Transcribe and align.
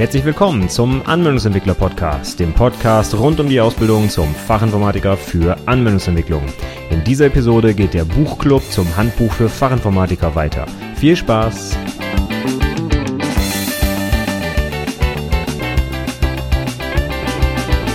Herzlich 0.00 0.24
willkommen 0.24 0.70
zum 0.70 1.02
Anwendungsentwickler 1.06 1.74
Podcast, 1.74 2.40
dem 2.40 2.54
Podcast 2.54 3.12
rund 3.14 3.38
um 3.38 3.50
die 3.50 3.60
Ausbildung 3.60 4.08
zum 4.08 4.34
Fachinformatiker 4.34 5.14
für 5.14 5.58
Anwendungsentwicklung. 5.66 6.42
In 6.88 7.04
dieser 7.04 7.26
Episode 7.26 7.74
geht 7.74 7.92
der 7.92 8.06
Buchclub 8.06 8.62
zum 8.62 8.96
Handbuch 8.96 9.30
für 9.30 9.50
Fachinformatiker 9.50 10.34
weiter. 10.34 10.64
Viel 10.94 11.16
Spaß! 11.16 11.76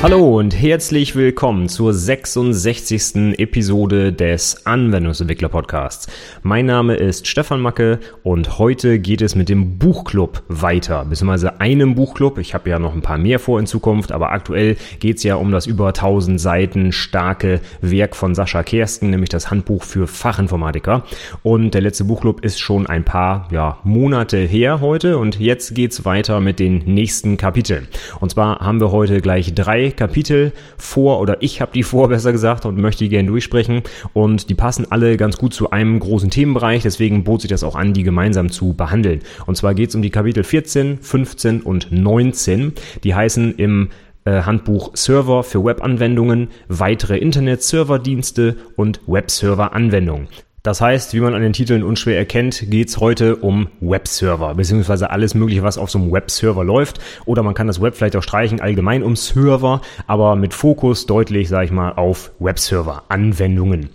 Hallo 0.03 0.37
und 0.37 0.51
herzlich 0.51 1.15
willkommen 1.15 1.67
zur 1.67 1.91
66. 1.91 3.39
Episode 3.39 4.13
des 4.13 4.67
Anwendungsentwickler 4.67 5.49
Podcasts. 5.49 6.07
Mein 6.43 6.67
Name 6.67 6.95
ist 6.95 7.25
Stefan 7.25 7.59
Macke 7.59 7.99
und 8.21 8.59
heute 8.59 8.99
geht 8.99 9.23
es 9.23 9.33
mit 9.33 9.49
dem 9.49 9.79
Buchclub 9.79 10.43
weiter, 10.47 11.05
beziehungsweise 11.05 11.59
einem 11.59 11.95
Buchclub. 11.95 12.37
Ich 12.37 12.53
habe 12.53 12.69
ja 12.69 12.77
noch 12.77 12.93
ein 12.93 13.01
paar 13.01 13.17
mehr 13.17 13.39
vor 13.39 13.59
in 13.59 13.65
Zukunft, 13.65 14.11
aber 14.11 14.31
aktuell 14.31 14.75
geht 14.99 15.17
es 15.17 15.23
ja 15.23 15.35
um 15.35 15.51
das 15.51 15.65
über 15.65 15.87
1000 15.87 16.39
Seiten 16.39 16.91
starke 16.91 17.61
Werk 17.81 18.15
von 18.15 18.35
Sascha 18.35 18.61
Kersten, 18.61 19.09
nämlich 19.09 19.29
das 19.29 19.49
Handbuch 19.49 19.83
für 19.83 20.05
Fachinformatiker. 20.05 21.03
Und 21.41 21.73
der 21.73 21.81
letzte 21.81 22.03
Buchclub 22.03 22.45
ist 22.45 22.59
schon 22.59 22.85
ein 22.85 23.05
paar 23.05 23.47
ja, 23.49 23.79
Monate 23.83 24.37
her 24.37 24.81
heute 24.81 25.17
und 25.17 25.39
jetzt 25.39 25.73
geht's 25.73 26.05
weiter 26.05 26.41
mit 26.41 26.59
den 26.59 26.83
nächsten 26.85 27.37
Kapiteln. 27.37 27.87
Und 28.19 28.29
zwar 28.29 28.59
haben 28.59 28.79
wir 28.79 28.91
heute 28.91 29.19
gleich 29.19 29.55
drei 29.55 29.94
Kapitel 29.95 30.51
vor 30.77 31.19
oder 31.19 31.41
ich 31.41 31.61
habe 31.61 31.71
die 31.73 31.83
vor, 31.83 32.09
besser 32.09 32.31
gesagt, 32.31 32.65
und 32.65 32.77
möchte 32.77 33.03
die 33.03 33.09
gerne 33.09 33.29
durchsprechen. 33.29 33.81
Und 34.13 34.49
die 34.49 34.55
passen 34.55 34.91
alle 34.91 35.17
ganz 35.17 35.37
gut 35.37 35.53
zu 35.53 35.71
einem 35.71 35.99
großen 35.99 36.29
Themenbereich, 36.29 36.83
deswegen 36.83 37.23
bot 37.23 37.41
sich 37.41 37.49
das 37.49 37.63
auch 37.63 37.75
an, 37.75 37.93
die 37.93 38.03
gemeinsam 38.03 38.51
zu 38.51 38.73
behandeln. 38.73 39.21
Und 39.45 39.55
zwar 39.55 39.73
geht 39.73 39.89
es 39.89 39.95
um 39.95 40.01
die 40.01 40.09
Kapitel 40.09 40.43
14, 40.43 40.99
15 40.99 41.61
und 41.61 41.91
19. 41.91 42.73
Die 43.03 43.15
heißen 43.15 43.55
im 43.55 43.89
äh, 44.25 44.41
Handbuch 44.41 44.91
Server 44.95 45.43
für 45.43 45.63
Webanwendungen, 45.63 46.49
weitere 46.67 47.17
Internet-Serverdienste 47.17 48.57
und 48.75 49.01
Webserver-Anwendungen. 49.07 50.27
Das 50.65 50.81
heißt, 50.81 51.13
wie 51.13 51.19
man 51.19 51.35
an 51.35 51.43
den 51.43 51.53
Titeln 51.53 51.83
unschwer 51.83 52.17
erkennt, 52.17 52.71
geht's 52.71 52.97
heute 52.97 53.35
um 53.35 53.67
Webserver, 53.81 54.55
beziehungsweise 54.55 55.11
alles 55.11 55.35
mögliche, 55.35 55.61
was 55.61 55.77
auf 55.77 55.91
so 55.91 55.99
einem 55.99 56.11
Webserver 56.11 56.63
läuft. 56.63 56.99
Oder 57.25 57.43
man 57.43 57.53
kann 57.53 57.67
das 57.67 57.83
Web 57.83 57.95
vielleicht 57.95 58.15
auch 58.15 58.23
streichen, 58.23 58.59
allgemein 58.59 59.03
um 59.03 59.15
Server, 59.15 59.81
aber 60.07 60.35
mit 60.35 60.55
Fokus 60.55 61.05
deutlich, 61.05 61.49
sag 61.49 61.65
ich 61.65 61.71
mal, 61.71 61.91
auf 61.91 62.31
Webserver-Anwendungen. 62.39 63.91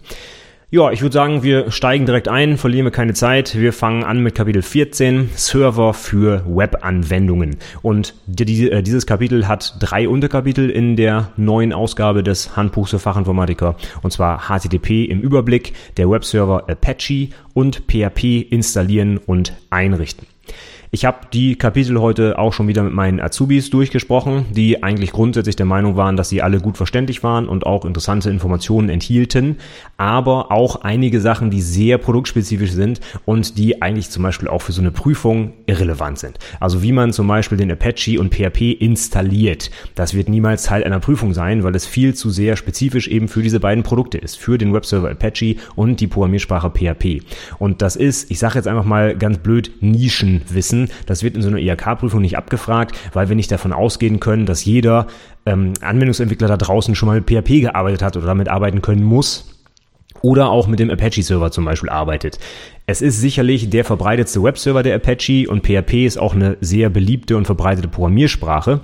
Ja, 0.72 0.92
ich 0.92 1.02
würde 1.02 1.14
sagen, 1.14 1.42
wir 1.42 1.72
steigen 1.72 2.06
direkt 2.06 2.28
ein, 2.28 2.56
verlieren 2.56 2.86
wir 2.86 2.92
keine 2.92 3.12
Zeit. 3.12 3.58
Wir 3.58 3.72
fangen 3.72 4.04
an 4.04 4.22
mit 4.22 4.36
Kapitel 4.36 4.62
14, 4.62 5.30
Server 5.34 5.92
für 5.94 6.44
Webanwendungen. 6.46 7.56
Und 7.82 8.14
äh, 8.28 8.80
dieses 8.80 9.04
Kapitel 9.04 9.48
hat 9.48 9.74
drei 9.80 10.08
Unterkapitel 10.08 10.70
in 10.70 10.94
der 10.94 11.32
neuen 11.36 11.72
Ausgabe 11.72 12.22
des 12.22 12.56
Handbuchs 12.56 12.90
für 12.90 13.00
Fachinformatiker. 13.00 13.74
Und 14.02 14.12
zwar 14.12 14.46
HTTP 14.46 15.06
im 15.06 15.20
Überblick, 15.22 15.72
der 15.96 16.08
Webserver 16.08 16.70
Apache 16.70 17.30
und 17.52 17.82
PHP 17.88 18.40
installieren 18.48 19.18
und 19.18 19.54
einrichten. 19.70 20.28
Ich 20.92 21.04
habe 21.04 21.18
die 21.32 21.54
Kapitel 21.54 22.00
heute 22.00 22.36
auch 22.36 22.52
schon 22.52 22.66
wieder 22.66 22.82
mit 22.82 22.92
meinen 22.92 23.20
Azubis 23.20 23.70
durchgesprochen, 23.70 24.46
die 24.50 24.82
eigentlich 24.82 25.12
grundsätzlich 25.12 25.54
der 25.54 25.64
Meinung 25.64 25.94
waren, 25.94 26.16
dass 26.16 26.30
sie 26.30 26.42
alle 26.42 26.58
gut 26.58 26.76
verständlich 26.76 27.22
waren 27.22 27.48
und 27.48 27.64
auch 27.64 27.84
interessante 27.84 28.28
Informationen 28.28 28.88
enthielten, 28.88 29.58
aber 29.98 30.50
auch 30.50 30.82
einige 30.82 31.20
Sachen, 31.20 31.48
die 31.52 31.60
sehr 31.60 31.96
produktspezifisch 31.98 32.72
sind 32.72 32.98
und 33.24 33.56
die 33.56 33.82
eigentlich 33.82 34.10
zum 34.10 34.24
Beispiel 34.24 34.48
auch 34.48 34.62
für 34.62 34.72
so 34.72 34.80
eine 34.80 34.90
Prüfung 34.90 35.52
irrelevant 35.66 36.18
sind. 36.18 36.40
Also 36.58 36.82
wie 36.82 36.90
man 36.90 37.12
zum 37.12 37.28
Beispiel 37.28 37.58
den 37.58 37.70
Apache 37.70 38.18
und 38.18 38.34
PHP 38.34 38.72
installiert, 38.72 39.70
das 39.94 40.14
wird 40.14 40.28
niemals 40.28 40.64
Teil 40.64 40.82
einer 40.82 40.98
Prüfung 40.98 41.34
sein, 41.34 41.62
weil 41.62 41.76
es 41.76 41.86
viel 41.86 42.14
zu 42.14 42.30
sehr 42.30 42.56
spezifisch 42.56 43.06
eben 43.06 43.28
für 43.28 43.42
diese 43.42 43.60
beiden 43.60 43.84
Produkte 43.84 44.18
ist, 44.18 44.36
für 44.36 44.58
den 44.58 44.74
Webserver 44.74 45.12
Apache 45.12 45.54
und 45.76 46.00
die 46.00 46.08
Programmiersprache 46.08 46.70
PHP. 46.70 47.22
Und 47.60 47.80
das 47.80 47.94
ist, 47.94 48.28
ich 48.32 48.40
sage 48.40 48.56
jetzt 48.56 48.66
einfach 48.66 48.84
mal 48.84 49.16
ganz 49.16 49.38
blöd, 49.38 49.70
Nischenwissen 49.80 50.79
wissen, 50.80 51.04
das 51.06 51.22
wird 51.22 51.36
in 51.36 51.42
so 51.42 51.48
einer 51.48 51.58
IHK-Prüfung 51.58 52.20
nicht 52.20 52.36
abgefragt, 52.36 52.96
weil 53.12 53.28
wir 53.28 53.36
nicht 53.36 53.50
davon 53.50 53.72
ausgehen 53.72 54.20
können, 54.20 54.46
dass 54.46 54.64
jeder 54.64 55.06
ähm, 55.46 55.74
Anwendungsentwickler 55.80 56.48
da 56.48 56.56
draußen 56.56 56.94
schon 56.94 57.08
mal 57.08 57.20
mit 57.20 57.30
PHP 57.30 57.60
gearbeitet 57.62 58.02
hat 58.02 58.16
oder 58.16 58.26
damit 58.26 58.48
arbeiten 58.48 58.82
können 58.82 59.02
muss 59.02 59.56
oder 60.22 60.50
auch 60.50 60.66
mit 60.66 60.80
dem 60.80 60.90
Apache-Server 60.90 61.50
zum 61.50 61.64
Beispiel 61.64 61.88
arbeitet. 61.88 62.38
Es 62.86 63.00
ist 63.00 63.20
sicherlich 63.20 63.70
der 63.70 63.84
verbreitetste 63.84 64.42
Webserver 64.42 64.82
der 64.82 64.96
Apache 64.96 65.46
und 65.48 65.64
PHP 65.64 66.06
ist 66.06 66.18
auch 66.18 66.34
eine 66.34 66.56
sehr 66.60 66.90
beliebte 66.90 67.36
und 67.36 67.46
verbreitete 67.46 67.88
Programmiersprache. 67.88 68.80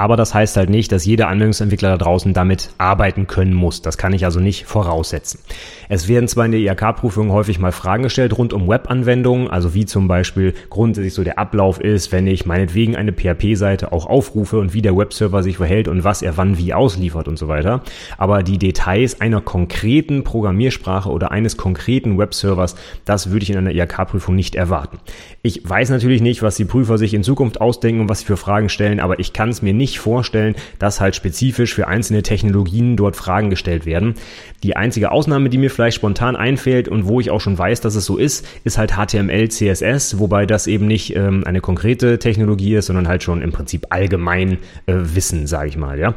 Aber 0.00 0.16
das 0.16 0.32
heißt 0.32 0.56
halt 0.56 0.70
nicht, 0.70 0.92
dass 0.92 1.04
jeder 1.04 1.26
Anwendungsentwickler 1.26 1.88
da 1.90 1.96
draußen 1.96 2.32
damit 2.32 2.70
arbeiten 2.78 3.26
können 3.26 3.52
muss. 3.52 3.82
Das 3.82 3.98
kann 3.98 4.12
ich 4.12 4.24
also 4.24 4.38
nicht 4.38 4.64
voraussetzen. 4.64 5.40
Es 5.88 6.06
werden 6.06 6.28
zwar 6.28 6.44
in 6.44 6.52
der 6.52 6.60
IHK-Prüfung 6.60 7.32
häufig 7.32 7.58
mal 7.58 7.72
Fragen 7.72 8.04
gestellt 8.04 8.38
rund 8.38 8.52
um 8.52 8.68
Webanwendungen, 8.68 9.48
also 9.48 9.74
wie 9.74 9.86
zum 9.86 10.06
Beispiel 10.06 10.54
grundsätzlich 10.70 11.14
so 11.14 11.24
der 11.24 11.40
Ablauf 11.40 11.80
ist, 11.80 12.12
wenn 12.12 12.28
ich 12.28 12.46
meinetwegen 12.46 12.94
eine 12.94 13.12
PHP-Seite 13.12 13.90
auch 13.90 14.06
aufrufe 14.06 14.60
und 14.60 14.72
wie 14.72 14.82
der 14.82 14.96
Webserver 14.96 15.42
sich 15.42 15.56
verhält 15.56 15.88
und 15.88 16.04
was 16.04 16.22
er 16.22 16.36
wann 16.36 16.58
wie 16.58 16.74
ausliefert 16.74 17.26
und 17.26 17.36
so 17.36 17.48
weiter. 17.48 17.82
Aber 18.18 18.44
die 18.44 18.58
Details 18.58 19.20
einer 19.20 19.40
konkreten 19.40 20.22
Programmiersprache 20.22 21.10
oder 21.10 21.32
eines 21.32 21.56
konkreten 21.56 22.18
Webservers, 22.18 22.76
das 23.04 23.32
würde 23.32 23.42
ich 23.42 23.50
in 23.50 23.56
einer 23.56 23.72
IHK-Prüfung 23.72 24.36
nicht 24.36 24.54
erwarten. 24.54 24.98
Ich 25.42 25.68
weiß 25.68 25.90
natürlich 25.90 26.20
nicht, 26.20 26.42
was 26.42 26.54
die 26.54 26.66
Prüfer 26.66 26.98
sich 26.98 27.14
in 27.14 27.24
Zukunft 27.24 27.60
ausdenken 27.60 28.02
und 28.02 28.08
was 28.08 28.20
sie 28.20 28.26
für 28.26 28.36
Fragen 28.36 28.68
stellen, 28.68 29.00
aber 29.00 29.18
ich 29.18 29.32
kann 29.32 29.48
es 29.48 29.60
mir 29.60 29.72
nicht 29.72 29.87
nicht 29.88 29.98
vorstellen, 29.98 30.54
dass 30.78 31.00
halt 31.00 31.16
spezifisch 31.16 31.74
für 31.74 31.88
einzelne 31.88 32.22
Technologien 32.22 32.96
dort 32.96 33.16
Fragen 33.16 33.50
gestellt 33.50 33.86
werden. 33.86 34.14
Die 34.62 34.76
einzige 34.76 35.12
Ausnahme, 35.12 35.48
die 35.48 35.58
mir 35.58 35.70
vielleicht 35.70 35.96
spontan 35.96 36.36
einfällt 36.36 36.88
und 36.88 37.06
wo 37.06 37.20
ich 37.20 37.30
auch 37.30 37.40
schon 37.40 37.56
weiß, 37.56 37.80
dass 37.80 37.94
es 37.94 38.04
so 38.04 38.16
ist, 38.16 38.46
ist 38.64 38.76
halt 38.76 38.92
HTML, 38.92 39.48
CSS, 39.48 40.18
wobei 40.18 40.46
das 40.46 40.66
eben 40.66 40.86
nicht 40.86 41.14
ähm, 41.16 41.44
eine 41.46 41.60
konkrete 41.60 42.18
Technologie 42.18 42.74
ist, 42.74 42.86
sondern 42.86 43.08
halt 43.08 43.22
schon 43.22 43.40
im 43.40 43.52
Prinzip 43.52 43.86
allgemein 43.90 44.58
äh, 44.86 44.94
Wissen, 44.96 45.46
sage 45.46 45.68
ich 45.68 45.76
mal. 45.76 45.98
Ja, 45.98 46.14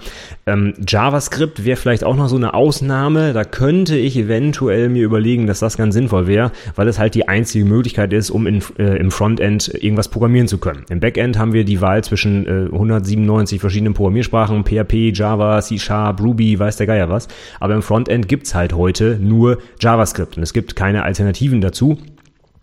ähm, 0.47 0.73
JavaScript 0.85 1.63
wäre 1.65 1.77
vielleicht 1.77 2.03
auch 2.03 2.15
noch 2.15 2.27
so 2.27 2.35
eine 2.35 2.53
Ausnahme. 2.53 3.33
Da 3.33 3.43
könnte 3.43 3.95
ich 3.95 4.17
eventuell 4.17 4.89
mir 4.89 5.03
überlegen, 5.03 5.47
dass 5.47 5.59
das 5.59 5.77
ganz 5.77 5.93
sinnvoll 5.93 6.27
wäre, 6.27 6.51
weil 6.75 6.87
es 6.87 6.99
halt 6.99 7.15
die 7.15 7.27
einzige 7.27 7.65
Möglichkeit 7.65 8.11
ist, 8.11 8.31
um 8.31 8.47
in, 8.47 8.63
äh, 8.77 8.97
im 8.97 9.11
Frontend 9.11 9.71
irgendwas 9.81 10.09
programmieren 10.09 10.47
zu 10.47 10.57
können. 10.57 10.85
Im 10.89 10.99
Backend 10.99 11.37
haben 11.37 11.53
wir 11.53 11.63
die 11.63 11.79
Wahl 11.79 12.03
zwischen 12.03 12.47
äh, 12.47 12.73
197 12.73 13.60
verschiedenen 13.61 13.93
Programmiersprachen, 13.93 14.63
PHP, 14.63 15.11
Java, 15.13 15.61
C 15.61 15.79
Sharp, 15.79 16.21
Ruby, 16.21 16.59
weiß 16.59 16.77
der 16.77 16.87
Geier 16.87 17.09
was. 17.09 17.27
Aber 17.59 17.75
im 17.75 17.81
Frontend 17.81 18.27
gibt's 18.27 18.53
halt 18.53 18.73
heute 18.73 19.17
nur 19.21 19.59
JavaScript 19.79 20.37
und 20.37 20.43
es 20.43 20.53
gibt 20.53 20.75
keine 20.75 21.03
Alternativen 21.03 21.61
dazu. 21.61 21.97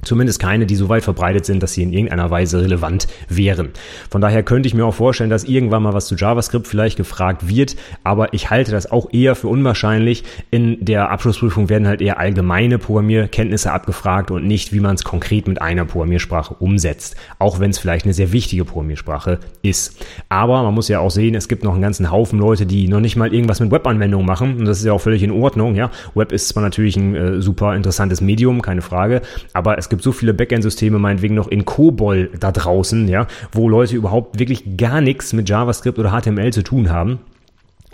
Zumindest 0.08 0.40
keine, 0.40 0.64
die 0.64 0.74
so 0.74 0.88
weit 0.88 1.04
verbreitet 1.04 1.44
sind, 1.44 1.62
dass 1.62 1.74
sie 1.74 1.82
in 1.82 1.92
irgendeiner 1.92 2.30
Weise 2.30 2.62
relevant 2.62 3.08
wären. 3.28 3.68
Von 4.10 4.22
daher 4.22 4.42
könnte 4.42 4.66
ich 4.66 4.72
mir 4.72 4.86
auch 4.86 4.94
vorstellen, 4.94 5.28
dass 5.28 5.44
irgendwann 5.44 5.82
mal 5.82 5.92
was 5.92 6.06
zu 6.06 6.14
JavaScript 6.14 6.66
vielleicht 6.66 6.96
gefragt 6.96 7.46
wird, 7.46 7.76
aber 8.04 8.32
ich 8.32 8.48
halte 8.48 8.70
das 8.70 8.90
auch 8.90 9.12
eher 9.12 9.34
für 9.34 9.48
unwahrscheinlich. 9.48 10.24
In 10.50 10.82
der 10.82 11.10
Abschlussprüfung 11.10 11.68
werden 11.68 11.86
halt 11.86 12.00
eher 12.00 12.18
allgemeine 12.18 12.78
Programmierkenntnisse 12.78 13.70
abgefragt 13.70 14.30
und 14.30 14.46
nicht, 14.46 14.72
wie 14.72 14.80
man 14.80 14.94
es 14.94 15.04
konkret 15.04 15.46
mit 15.46 15.60
einer 15.60 15.84
Programmiersprache 15.84 16.54
umsetzt. 16.54 17.14
Auch 17.38 17.60
wenn 17.60 17.68
es 17.68 17.78
vielleicht 17.78 18.06
eine 18.06 18.14
sehr 18.14 18.32
wichtige 18.32 18.64
Programmiersprache 18.64 19.40
ist. 19.60 20.02
Aber 20.30 20.62
man 20.62 20.72
muss 20.72 20.88
ja 20.88 21.00
auch 21.00 21.10
sehen, 21.10 21.34
es 21.34 21.48
gibt 21.48 21.64
noch 21.64 21.74
einen 21.74 21.82
ganzen 21.82 22.10
Haufen 22.10 22.38
Leute, 22.38 22.64
die 22.64 22.88
noch 22.88 23.00
nicht 23.00 23.16
mal 23.16 23.34
irgendwas 23.34 23.60
mit 23.60 23.70
Webanwendungen 23.70 24.26
machen 24.26 24.56
und 24.56 24.64
das 24.64 24.78
ist 24.78 24.86
ja 24.86 24.94
auch 24.94 25.02
völlig 25.02 25.22
in 25.22 25.32
Ordnung. 25.32 25.74
Ja, 25.74 25.90
Web 26.14 26.32
ist 26.32 26.48
zwar 26.48 26.62
natürlich 26.62 26.96
ein 26.96 27.14
äh, 27.14 27.42
super 27.42 27.76
interessantes 27.76 28.22
Medium, 28.22 28.62
keine 28.62 28.80
Frage, 28.80 29.20
aber 29.52 29.76
es 29.76 29.90
gibt 29.90 29.97
so 30.02 30.12
viele 30.12 30.34
Backend-Systeme, 30.34 30.98
meinetwegen 30.98 31.34
noch 31.34 31.48
in 31.48 31.64
COBOL 31.64 32.30
da 32.38 32.52
draußen, 32.52 33.08
ja, 33.08 33.26
wo 33.52 33.68
Leute 33.68 33.96
überhaupt 33.96 34.38
wirklich 34.38 34.76
gar 34.76 35.00
nichts 35.00 35.32
mit 35.32 35.48
JavaScript 35.48 35.98
oder 35.98 36.10
HTML 36.10 36.52
zu 36.52 36.62
tun 36.62 36.90
haben. 36.90 37.18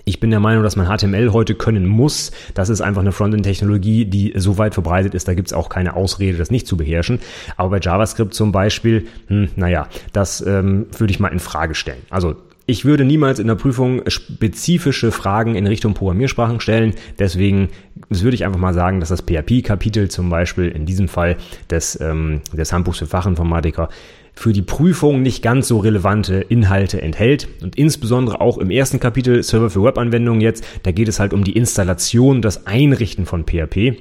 Ich 0.06 0.20
bin 0.20 0.30
der 0.30 0.40
Meinung, 0.40 0.62
dass 0.62 0.76
man 0.76 0.86
HTML 0.86 1.32
heute 1.32 1.54
können 1.54 1.86
muss. 1.86 2.30
Das 2.52 2.68
ist 2.68 2.82
einfach 2.82 3.00
eine 3.00 3.12
Frontend-Technologie, 3.12 4.04
die 4.04 4.34
so 4.36 4.58
weit 4.58 4.74
verbreitet 4.74 5.14
ist, 5.14 5.28
da 5.28 5.34
gibt's 5.34 5.54
auch 5.54 5.70
keine 5.70 5.96
Ausrede, 5.96 6.36
das 6.36 6.50
nicht 6.50 6.66
zu 6.66 6.76
beherrschen. 6.76 7.20
Aber 7.56 7.70
bei 7.70 7.80
JavaScript 7.80 8.34
zum 8.34 8.52
Beispiel, 8.52 9.06
hm, 9.28 9.48
naja, 9.56 9.88
das 10.12 10.42
ähm, 10.46 10.86
würde 10.98 11.10
ich 11.10 11.20
mal 11.20 11.28
in 11.28 11.40
Frage 11.40 11.74
stellen. 11.74 12.02
Also 12.10 12.36
ich 12.66 12.84
würde 12.84 13.04
niemals 13.04 13.38
in 13.38 13.46
der 13.46 13.56
Prüfung 13.56 14.02
spezifische 14.06 15.12
Fragen 15.12 15.54
in 15.54 15.66
Richtung 15.66 15.94
Programmiersprachen 15.94 16.60
stellen. 16.60 16.94
Deswegen 17.18 17.68
würde 18.08 18.34
ich 18.34 18.44
einfach 18.44 18.60
mal 18.60 18.74
sagen, 18.74 19.00
dass 19.00 19.10
das 19.10 19.22
PHP-Kapitel 19.22 20.10
zum 20.10 20.30
Beispiel 20.30 20.68
in 20.68 20.86
diesem 20.86 21.08
Fall 21.08 21.36
des, 21.70 22.00
ähm, 22.00 22.40
des 22.52 22.72
Handbuchs 22.72 22.98
für 22.98 23.06
Fachinformatiker 23.06 23.88
für 24.36 24.52
die 24.52 24.62
Prüfung 24.62 25.22
nicht 25.22 25.42
ganz 25.42 25.68
so 25.68 25.78
relevante 25.78 26.36
Inhalte 26.36 27.00
enthält. 27.00 27.48
Und 27.62 27.76
insbesondere 27.76 28.40
auch 28.40 28.58
im 28.58 28.70
ersten 28.70 28.98
Kapitel 28.98 29.42
Server 29.42 29.70
für 29.70 29.84
Webanwendungen 29.84 30.40
jetzt, 30.40 30.64
da 30.82 30.90
geht 30.90 31.08
es 31.08 31.20
halt 31.20 31.32
um 31.32 31.44
die 31.44 31.56
Installation, 31.56 32.42
das 32.42 32.66
Einrichten 32.66 33.26
von 33.26 33.44
PHP. 33.44 33.96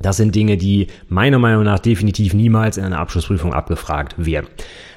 Das 0.00 0.16
sind 0.16 0.34
Dinge, 0.34 0.56
die 0.56 0.88
meiner 1.08 1.38
Meinung 1.38 1.64
nach 1.64 1.78
definitiv 1.78 2.34
niemals 2.34 2.76
in 2.76 2.84
einer 2.84 2.98
Abschlussprüfung 2.98 3.54
abgefragt 3.54 4.14
werden. 4.18 4.48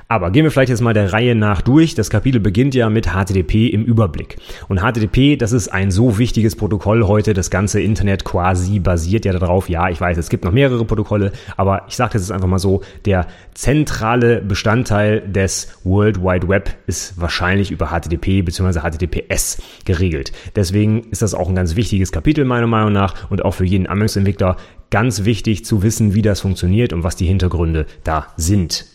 Aber 0.08 0.30
gehen 0.30 0.44
wir 0.44 0.52
vielleicht 0.52 0.70
jetzt 0.70 0.82
mal 0.82 0.94
der 0.94 1.14
Reihe 1.14 1.34
nach 1.34 1.62
durch. 1.62 1.96
Das 1.96 2.12
Kapitel 2.12 2.40
beginnt 2.40 2.76
ja 2.76 2.92
mit 2.92 3.08
HTTP 3.08 3.70
im 3.74 3.84
Überblick. 3.84 4.38
Und 4.68 4.80
HTTP, 4.80 5.36
das 5.36 5.52
ist 5.52 5.70
ein 5.70 5.90
so 5.90 6.20
wichtiges 6.20 6.56
Protokoll 6.56 7.08
heute. 7.08 7.34
Das 7.34 7.50
ganze 7.50 7.82
Internet 7.82 8.24
quasi 8.24 8.80
basiert 8.80 9.26
ja 9.26 9.34
darauf. 9.34 9.68
Ja, 9.68 9.90
ich 9.90 10.00
weiß, 10.00 10.18
es 10.18 10.30
gibt 10.30 10.46
noch 10.46 10.52
mehrere 10.52 10.86
Protokolle, 10.86 11.32
aber 11.58 11.86
ich 11.88 11.96
sage 11.96 12.14
das 12.14 12.22
jetzt 12.22 12.32
einfach 12.32 12.48
mal 12.48 12.60
so, 12.60 12.82
der 13.06 13.26
zentrale 13.56 14.42
Bestandteil 14.42 15.22
des 15.22 15.80
World 15.84 16.22
Wide 16.22 16.48
Web 16.48 16.76
ist 16.86 17.20
wahrscheinlich 17.20 17.72
über 17.72 17.88
HTTP 17.88 18.44
bzw. 18.46 18.82
HTTPS 18.82 19.62
geregelt. 19.86 20.34
Deswegen 20.56 21.06
ist 21.10 21.24
das 21.24 21.34
auch 21.34 21.50
ein 21.50 21.56
ganz 21.56 21.76
wichtiges 21.76 22.12
Kapitel 22.12 22.46
meiner 22.46 22.68
Meinung 22.68 22.94
nach 22.94 23.32
und 23.32 23.44
auch 23.44 23.56
für 23.56 23.66
jeden 23.66 23.88
Anwendungsentwickler 23.88 24.58
ganz 24.92 25.26
wichtig 25.26 25.66
zu 25.66 25.82
wissen, 25.82 26.14
wie 26.14 26.22
das 26.22 26.42
funktioniert 26.42 26.94
und 26.94 27.04
was 27.04 27.16
die 27.16 27.26
Hintergründe 27.26 27.88
da 28.04 28.28
sind. 28.38 28.86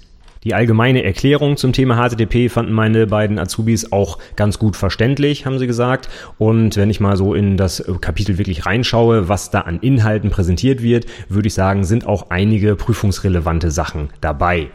Die 0.42 0.54
allgemeine 0.54 1.04
Erklärung 1.04 1.58
zum 1.58 1.74
Thema 1.74 1.96
HTTP 1.96 2.50
fanden 2.50 2.72
meine 2.72 3.06
beiden 3.06 3.38
Azubis 3.38 3.92
auch 3.92 4.18
ganz 4.36 4.58
gut 4.58 4.74
verständlich, 4.74 5.44
haben 5.44 5.58
sie 5.58 5.66
gesagt. 5.66 6.08
Und 6.38 6.76
wenn 6.76 6.88
ich 6.88 6.98
mal 6.98 7.18
so 7.18 7.34
in 7.34 7.58
das 7.58 7.84
Kapitel 8.00 8.38
wirklich 8.38 8.64
reinschaue, 8.64 9.28
was 9.28 9.50
da 9.50 9.60
an 9.60 9.80
Inhalten 9.80 10.30
präsentiert 10.30 10.82
wird, 10.82 11.04
würde 11.28 11.48
ich 11.48 11.54
sagen, 11.54 11.84
sind 11.84 12.06
auch 12.06 12.30
einige 12.30 12.74
prüfungsrelevante 12.74 13.70
Sachen 13.70 14.08
dabei. 14.22 14.70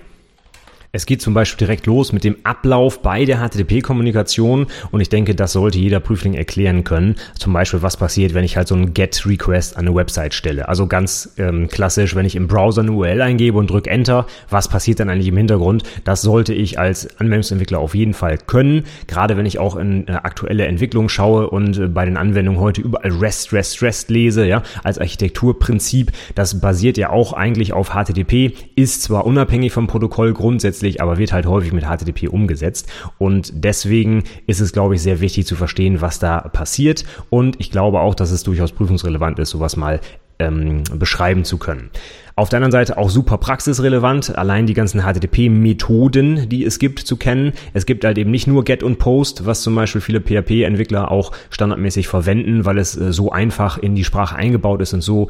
Es 0.95 1.06
geht 1.06 1.21
zum 1.21 1.33
Beispiel 1.33 1.68
direkt 1.68 1.88
los 1.88 2.13
mit 2.13 2.24
dem 2.24 2.38
Ablauf 2.45 3.01
bei 3.01 3.25
der 3.25 3.39
HTTP-Kommunikation 3.39 4.68
und 4.92 5.01
ich 5.01 5.09
denke, 5.09 5.36
das 5.36 5.51
sollte 5.51 5.77
jeder 5.77 6.00
Prüfling 6.00 6.36
erklären 6.36 6.86
können. 6.86 7.15
Zum 7.38 7.51
Beispiel, 7.51 7.81
was 7.81 7.97
passiert, 7.97 8.33
wenn 8.33 8.45
ich 8.45 8.56
halt 8.56 8.69
so 8.69 8.75
einen 8.75 8.94
GET-Request 8.94 9.75
an 9.75 9.88
eine 9.88 9.94
Website 9.94 10.33
stelle. 10.33 10.69
Also 10.69 10.88
ganz 10.88 11.33
ähm, 11.38 11.68
klassisch, 11.68 12.15
wenn 12.15 12.25
ich 12.25 12.38
im 12.38 12.47
Browser 12.47 12.81
eine 12.81 12.94
URL 12.94 13.21
eingebe 13.21 13.57
und 13.57 13.69
drücke 13.69 13.89
Enter, 13.89 14.25
was 14.50 14.69
passiert 14.69 15.01
dann 15.01 15.09
eigentlich 15.09 15.27
im 15.27 15.36
Hintergrund? 15.36 15.83
Das 16.06 16.21
sollte 16.21 16.53
ich 16.53 16.80
als 16.80 17.19
Anwendungsentwickler 17.19 17.80
auf 17.80 17.94
jeden 17.94 18.13
Fall 18.13 18.38
können. 18.38 18.86
Gerade 19.07 19.36
wenn 19.36 19.45
ich 19.45 19.59
auch 19.59 19.75
in 19.75 20.07
äh, 20.07 20.13
aktuelle 20.13 20.65
Entwicklung 20.65 21.09
schaue 21.09 21.50
und 21.50 21.77
äh, 21.77 21.88
bei 21.88 22.06
den 22.06 22.15
Anwendungen 22.15 22.62
heute 22.62 22.80
überall 22.80 23.12
REST, 23.12 23.51
REST, 23.51 23.81
REST 23.81 24.09
lese, 24.12 24.45
ja, 24.45 24.63
als 24.86 24.97
Architekturprinzip. 24.97 26.13
Das 26.36 26.62
basiert 26.62 26.97
ja 26.97 27.09
auch 27.09 27.33
eigentlich 27.33 27.74
auf 27.74 27.89
HTTP, 27.89 28.53
ist 28.77 29.01
zwar 29.01 29.25
unabhängig 29.25 29.74
vom 29.74 29.88
Protokoll 29.88 30.31
grundsätzlich 30.31 30.85
grundsätzlich, 30.86 31.02
aber 31.02 31.18
wird 31.18 31.34
halt 31.34 31.46
häufig 31.46 31.74
mit 31.74 31.86
HTTP 31.86 32.30
umgesetzt. 32.30 32.90
Und 33.18 33.52
deswegen 33.54 34.24
ist 34.48 34.60
es, 34.60 34.72
glaube 34.72 34.96
ich, 34.96 35.02
sehr 35.02 35.20
wichtig 35.22 35.46
zu 35.46 35.56
verstehen, 35.56 36.02
was 36.02 36.20
da 36.20 36.42
passiert. 36.42 37.06
Und 37.30 37.60
ich 37.60 37.72
glaube 37.72 38.00
auch, 38.00 38.16
dass 38.16 38.32
es 38.32 38.44
durchaus 38.44 38.72
prüfungsrelevant 38.72 39.40
ist, 39.40 39.50
sowas 39.50 39.76
mal 39.76 40.00
ähm, 40.38 40.84
beschreiben 40.94 41.46
zu 41.46 41.58
können. 41.58 41.90
Auf 42.38 42.50
der 42.50 42.58
anderen 42.58 42.74
Seite 42.74 42.98
auch 42.98 43.10
super 43.10 43.38
praxisrelevant, 43.38 44.38
allein 44.38 44.68
die 44.68 44.74
ganzen 44.74 45.02
HTTP-Methoden, 45.02 46.50
die 46.50 46.66
es 46.66 46.80
gibt, 46.80 47.00
zu 47.00 47.16
kennen. 47.16 47.54
Es 47.74 47.86
gibt 47.86 48.04
halt 48.04 48.18
eben 48.18 48.31
nicht 48.31 48.46
nur 48.46 48.66
Get 48.66 48.84
und 48.84 49.00
Post, 49.00 49.46
was 49.46 49.62
zum 49.62 49.74
Beispiel 49.76 50.02
viele 50.02 50.20
PHP-Entwickler 50.20 51.10
auch 51.10 51.31
standardmäßig 51.50 52.10
verwenden, 52.10 52.66
weil 52.66 52.78
es 52.78 52.98
äh, 52.98 53.14
so 53.14 53.31
einfach 53.31 53.78
in 53.78 53.96
die 53.96 54.04
Sprache 54.04 54.36
eingebaut 54.36 54.81
ist 54.81 54.94
und 54.94 55.02
so 55.02 55.30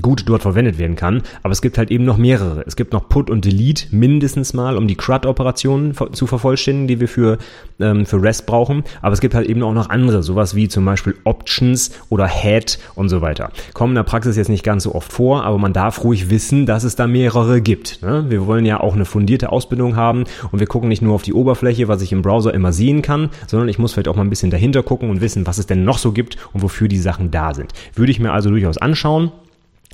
gut 0.00 0.24
dort 0.26 0.42
verwendet 0.42 0.78
werden 0.78 0.96
kann. 0.96 1.22
Aber 1.42 1.52
es 1.52 1.62
gibt 1.62 1.76
halt 1.78 1.90
eben 1.90 2.04
noch 2.04 2.16
mehrere. 2.16 2.62
Es 2.66 2.76
gibt 2.76 2.92
noch 2.92 3.08
Put 3.08 3.28
und 3.28 3.44
Delete 3.44 3.94
mindestens 3.94 4.54
mal, 4.54 4.76
um 4.76 4.86
die 4.86 4.94
CRUD-Operationen 4.94 5.94
zu 6.12 6.26
vervollständigen, 6.26 6.88
die 6.88 7.00
wir 7.00 7.08
für, 7.08 7.38
ähm, 7.80 8.06
für 8.06 8.22
REST 8.22 8.46
brauchen. 8.46 8.84
Aber 9.02 9.12
es 9.12 9.20
gibt 9.20 9.34
halt 9.34 9.48
eben 9.48 9.62
auch 9.62 9.74
noch 9.74 9.90
andere, 9.90 10.22
sowas 10.22 10.54
wie 10.54 10.68
zum 10.68 10.84
Beispiel 10.84 11.16
Options 11.24 11.90
oder 12.08 12.26
Head 12.26 12.78
und 12.94 13.08
so 13.08 13.20
weiter. 13.20 13.50
Kommen 13.74 13.92
in 13.92 13.96
der 13.96 14.04
Praxis 14.04 14.36
jetzt 14.36 14.48
nicht 14.48 14.64
ganz 14.64 14.84
so 14.84 14.94
oft 14.94 15.12
vor, 15.12 15.44
aber 15.44 15.58
man 15.58 15.72
darf 15.72 16.04
ruhig 16.04 16.30
wissen, 16.30 16.66
dass 16.66 16.84
es 16.84 16.96
da 16.96 17.06
mehrere 17.06 17.60
gibt. 17.60 18.02
Ne? 18.02 18.26
Wir 18.28 18.46
wollen 18.46 18.64
ja 18.64 18.80
auch 18.80 18.94
eine 18.94 19.04
fundierte 19.04 19.50
Ausbildung 19.50 19.96
haben 19.96 20.24
und 20.52 20.60
wir 20.60 20.66
gucken 20.66 20.88
nicht 20.88 21.02
nur 21.02 21.14
auf 21.14 21.22
die 21.22 21.34
Oberfläche, 21.34 21.88
was 21.88 22.02
ich 22.02 22.12
im 22.12 22.22
Browser 22.22 22.54
immer 22.54 22.72
sehen 22.72 23.02
kann, 23.02 23.30
sondern 23.46 23.68
ich 23.68 23.78
muss 23.78 23.92
vielleicht 23.92 24.08
auch 24.08 24.16
mal 24.16 24.22
ein 24.22 24.30
bisschen 24.30 24.50
dahinter 24.50 24.82
gucken 24.82 25.10
und 25.10 25.20
wissen, 25.20 25.46
was 25.46 25.58
es 25.58 25.66
denn 25.66 25.84
noch 25.84 25.98
so 25.98 26.12
gibt 26.12 26.36
und 26.52 26.62
wofür 26.62 26.88
die 26.88 26.98
Sachen 26.98 27.30
da 27.30 27.54
sind. 27.54 27.72
Würde 27.94 28.12
ich 28.12 28.20
mir 28.20 28.32
also 28.32 28.50
durchaus 28.50 28.78
anschauen. 28.78 29.32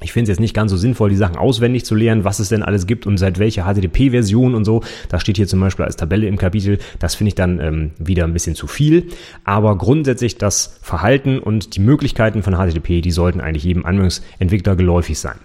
Ich 0.03 0.13
finde 0.13 0.25
es 0.25 0.37
jetzt 0.37 0.41
nicht 0.41 0.53
ganz 0.53 0.71
so 0.71 0.77
sinnvoll, 0.77 1.09
die 1.09 1.17
Sachen 1.17 1.37
auswendig 1.37 1.87
zu 1.87 1.95
lernen, 1.95 2.25
was 2.25 2.39
es 2.39 2.51
denn 2.51 2.63
alles 2.63 2.87
gibt 2.87 3.07
und 3.07 3.17
seit 3.17 3.39
welcher 3.39 3.65
HTTP-Version 3.65 4.55
und 4.55 4.67
so. 4.67 4.83
Das 5.09 5.23
steht 5.23 5.39
hier 5.39 5.47
zum 5.47 5.61
Beispiel 5.61 5.87
als 5.87 5.97
Tabelle 5.97 6.27
im 6.27 6.37
Kapitel. 6.37 6.79
Das 6.99 7.15
finde 7.15 7.29
ich 7.29 7.35
dann 7.35 7.61
ähm, 7.61 7.91
wieder 7.99 8.25
ein 8.25 8.35
bisschen 8.35 8.55
zu 8.55 8.67
viel. 8.67 9.09
Aber 9.45 9.79
grundsätzlich 9.79 10.37
das 10.37 10.79
Verhalten 10.83 11.39
und 11.39 11.77
die 11.77 11.81
Möglichkeiten 11.81 12.43
von 12.43 12.57
HTTP, 12.57 13.01
die 13.01 13.11
sollten 13.11 13.41
eigentlich 13.41 13.65
jedem 13.65 13.87
Anwendungsentwickler 13.87 14.77
geläufig 14.77 15.19
sein. 15.19 15.39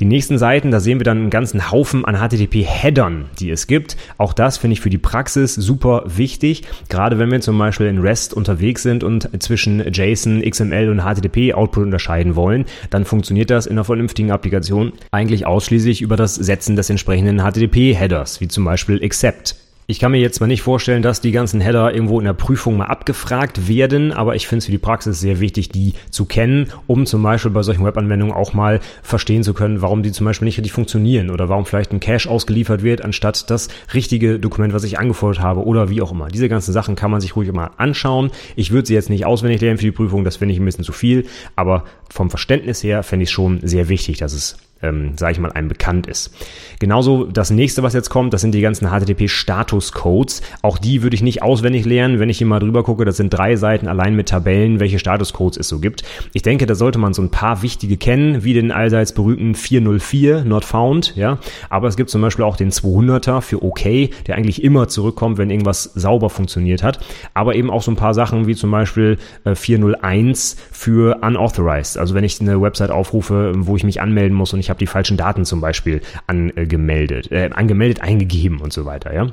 Die 0.00 0.06
nächsten 0.06 0.38
Seiten, 0.38 0.70
da 0.70 0.80
sehen 0.80 0.98
wir 0.98 1.04
dann 1.04 1.18
einen 1.18 1.30
ganzen 1.30 1.70
Haufen 1.70 2.06
an 2.06 2.16
HTTP-Headern, 2.16 3.26
die 3.38 3.50
es 3.50 3.66
gibt. 3.66 3.98
Auch 4.16 4.32
das 4.32 4.56
finde 4.56 4.72
ich 4.72 4.80
für 4.80 4.88
die 4.88 4.96
Praxis 4.96 5.54
super 5.54 6.04
wichtig. 6.06 6.62
Gerade 6.88 7.18
wenn 7.18 7.30
wir 7.30 7.42
zum 7.42 7.58
Beispiel 7.58 7.86
in 7.86 7.98
REST 7.98 8.32
unterwegs 8.32 8.82
sind 8.82 9.04
und 9.04 9.28
zwischen 9.42 9.92
JSON, 9.92 10.40
XML 10.40 10.88
und 10.88 11.02
HTTP-Output 11.02 11.84
unterscheiden 11.84 12.34
wollen, 12.34 12.64
dann 12.88 13.04
funktioniert 13.04 13.50
das 13.50 13.66
in 13.66 13.72
einer 13.72 13.84
vernünftigen 13.84 14.30
Applikation 14.30 14.94
eigentlich 15.10 15.44
ausschließlich 15.44 16.00
über 16.00 16.16
das 16.16 16.34
Setzen 16.34 16.76
des 16.76 16.88
entsprechenden 16.88 17.38
HTTP-Headers, 17.40 18.40
wie 18.40 18.48
zum 18.48 18.64
Beispiel 18.64 19.04
accept. 19.04 19.54
Ich 19.90 19.98
kann 19.98 20.12
mir 20.12 20.20
jetzt 20.20 20.36
zwar 20.36 20.46
nicht 20.46 20.62
vorstellen, 20.62 21.02
dass 21.02 21.20
die 21.20 21.32
ganzen 21.32 21.60
Header 21.60 21.92
irgendwo 21.92 22.20
in 22.20 22.24
der 22.24 22.32
Prüfung 22.32 22.76
mal 22.76 22.84
abgefragt 22.84 23.66
werden, 23.66 24.12
aber 24.12 24.36
ich 24.36 24.46
finde 24.46 24.58
es 24.58 24.66
für 24.66 24.70
die 24.70 24.78
Praxis 24.78 25.18
sehr 25.18 25.40
wichtig, 25.40 25.70
die 25.70 25.94
zu 26.10 26.26
kennen, 26.26 26.68
um 26.86 27.06
zum 27.06 27.24
Beispiel 27.24 27.50
bei 27.50 27.64
solchen 27.64 27.84
Webanwendungen 27.84 28.32
auch 28.32 28.52
mal 28.52 28.78
verstehen 29.02 29.42
zu 29.42 29.52
können, 29.52 29.82
warum 29.82 30.04
die 30.04 30.12
zum 30.12 30.26
Beispiel 30.26 30.46
nicht 30.46 30.58
richtig 30.58 30.72
funktionieren 30.72 31.28
oder 31.28 31.48
warum 31.48 31.66
vielleicht 31.66 31.90
ein 31.90 31.98
Cache 31.98 32.30
ausgeliefert 32.30 32.84
wird, 32.84 33.02
anstatt 33.02 33.50
das 33.50 33.66
richtige 33.92 34.38
Dokument, 34.38 34.72
was 34.74 34.84
ich 34.84 34.96
angefordert 34.96 35.42
habe 35.42 35.64
oder 35.66 35.90
wie 35.90 36.02
auch 36.02 36.12
immer. 36.12 36.28
Diese 36.28 36.48
ganzen 36.48 36.72
Sachen 36.72 36.94
kann 36.94 37.10
man 37.10 37.20
sich 37.20 37.34
ruhig 37.34 37.50
mal 37.50 37.72
anschauen. 37.76 38.30
Ich 38.54 38.70
würde 38.70 38.86
sie 38.86 38.94
jetzt 38.94 39.10
nicht 39.10 39.26
auswendig 39.26 39.60
lernen 39.60 39.78
für 39.78 39.86
die 39.86 39.90
Prüfung, 39.90 40.22
das 40.22 40.36
finde 40.36 40.54
ich 40.54 40.60
ein 40.60 40.64
bisschen 40.66 40.84
zu 40.84 40.92
viel, 40.92 41.26
aber 41.56 41.82
vom 42.08 42.30
Verständnis 42.30 42.84
her 42.84 43.02
fände 43.02 43.24
ich 43.24 43.32
schon 43.32 43.58
sehr 43.64 43.88
wichtig, 43.88 44.18
dass 44.18 44.34
es 44.34 44.56
ähm, 44.82 45.12
sage 45.16 45.32
ich 45.32 45.38
mal, 45.38 45.52
einem 45.52 45.68
bekannt 45.68 46.06
ist. 46.06 46.34
Genauso 46.78 47.24
das 47.24 47.50
nächste, 47.50 47.82
was 47.82 47.92
jetzt 47.92 48.10
kommt, 48.10 48.32
das 48.32 48.40
sind 48.40 48.52
die 48.52 48.60
ganzen 48.60 48.88
HTTP-Status-Codes. 48.88 50.42
Auch 50.62 50.78
die 50.78 51.02
würde 51.02 51.14
ich 51.14 51.22
nicht 51.22 51.42
auswendig 51.42 51.84
lernen, 51.84 52.18
wenn 52.18 52.30
ich 52.30 52.38
hier 52.38 52.46
mal 52.46 52.60
drüber 52.60 52.82
gucke. 52.82 53.04
Das 53.04 53.16
sind 53.16 53.30
drei 53.30 53.56
Seiten 53.56 53.88
allein 53.88 54.16
mit 54.16 54.28
Tabellen, 54.28 54.80
welche 54.80 54.98
Status-Codes 54.98 55.58
es 55.58 55.68
so 55.68 55.80
gibt. 55.80 56.02
Ich 56.32 56.42
denke, 56.42 56.66
da 56.66 56.74
sollte 56.74 56.98
man 56.98 57.12
so 57.12 57.22
ein 57.22 57.30
paar 57.30 57.62
wichtige 57.62 57.96
kennen, 57.96 58.44
wie 58.44 58.54
den 58.54 58.72
allseits 58.72 59.12
berühmten 59.12 59.54
404, 59.54 60.44
not 60.44 60.64
found, 60.64 61.14
ja. 61.16 61.38
Aber 61.68 61.88
es 61.88 61.96
gibt 61.96 62.10
zum 62.10 62.22
Beispiel 62.22 62.44
auch 62.44 62.56
den 62.56 62.70
200er 62.70 63.40
für 63.42 63.62
OK, 63.62 63.82
der 64.26 64.36
eigentlich 64.36 64.64
immer 64.64 64.88
zurückkommt, 64.88 65.38
wenn 65.38 65.50
irgendwas 65.50 65.84
sauber 65.84 66.30
funktioniert 66.30 66.82
hat. 66.82 67.00
Aber 67.34 67.54
eben 67.54 67.70
auch 67.70 67.82
so 67.82 67.90
ein 67.90 67.96
paar 67.96 68.14
Sachen 68.14 68.46
wie 68.46 68.54
zum 68.54 68.70
Beispiel 68.70 69.18
äh, 69.44 69.54
401 69.54 70.56
für 70.72 71.18
unauthorized. 71.22 71.98
Also 71.98 72.14
wenn 72.14 72.24
ich 72.24 72.40
eine 72.40 72.60
Website 72.60 72.90
aufrufe, 72.90 73.52
wo 73.56 73.76
ich 73.76 73.84
mich 73.84 74.00
anmelden 74.00 74.36
muss 74.36 74.52
und 74.52 74.60
ich 74.60 74.69
habe 74.70 74.78
die 74.78 74.86
falschen 74.86 75.16
Daten 75.16 75.44
zum 75.44 75.60
Beispiel 75.60 76.00
angemeldet, 76.26 77.30
äh, 77.30 77.50
angemeldet, 77.52 78.00
eingegeben 78.00 78.60
und 78.60 78.72
so 78.72 78.84
weiter, 78.84 79.14
ja. 79.14 79.32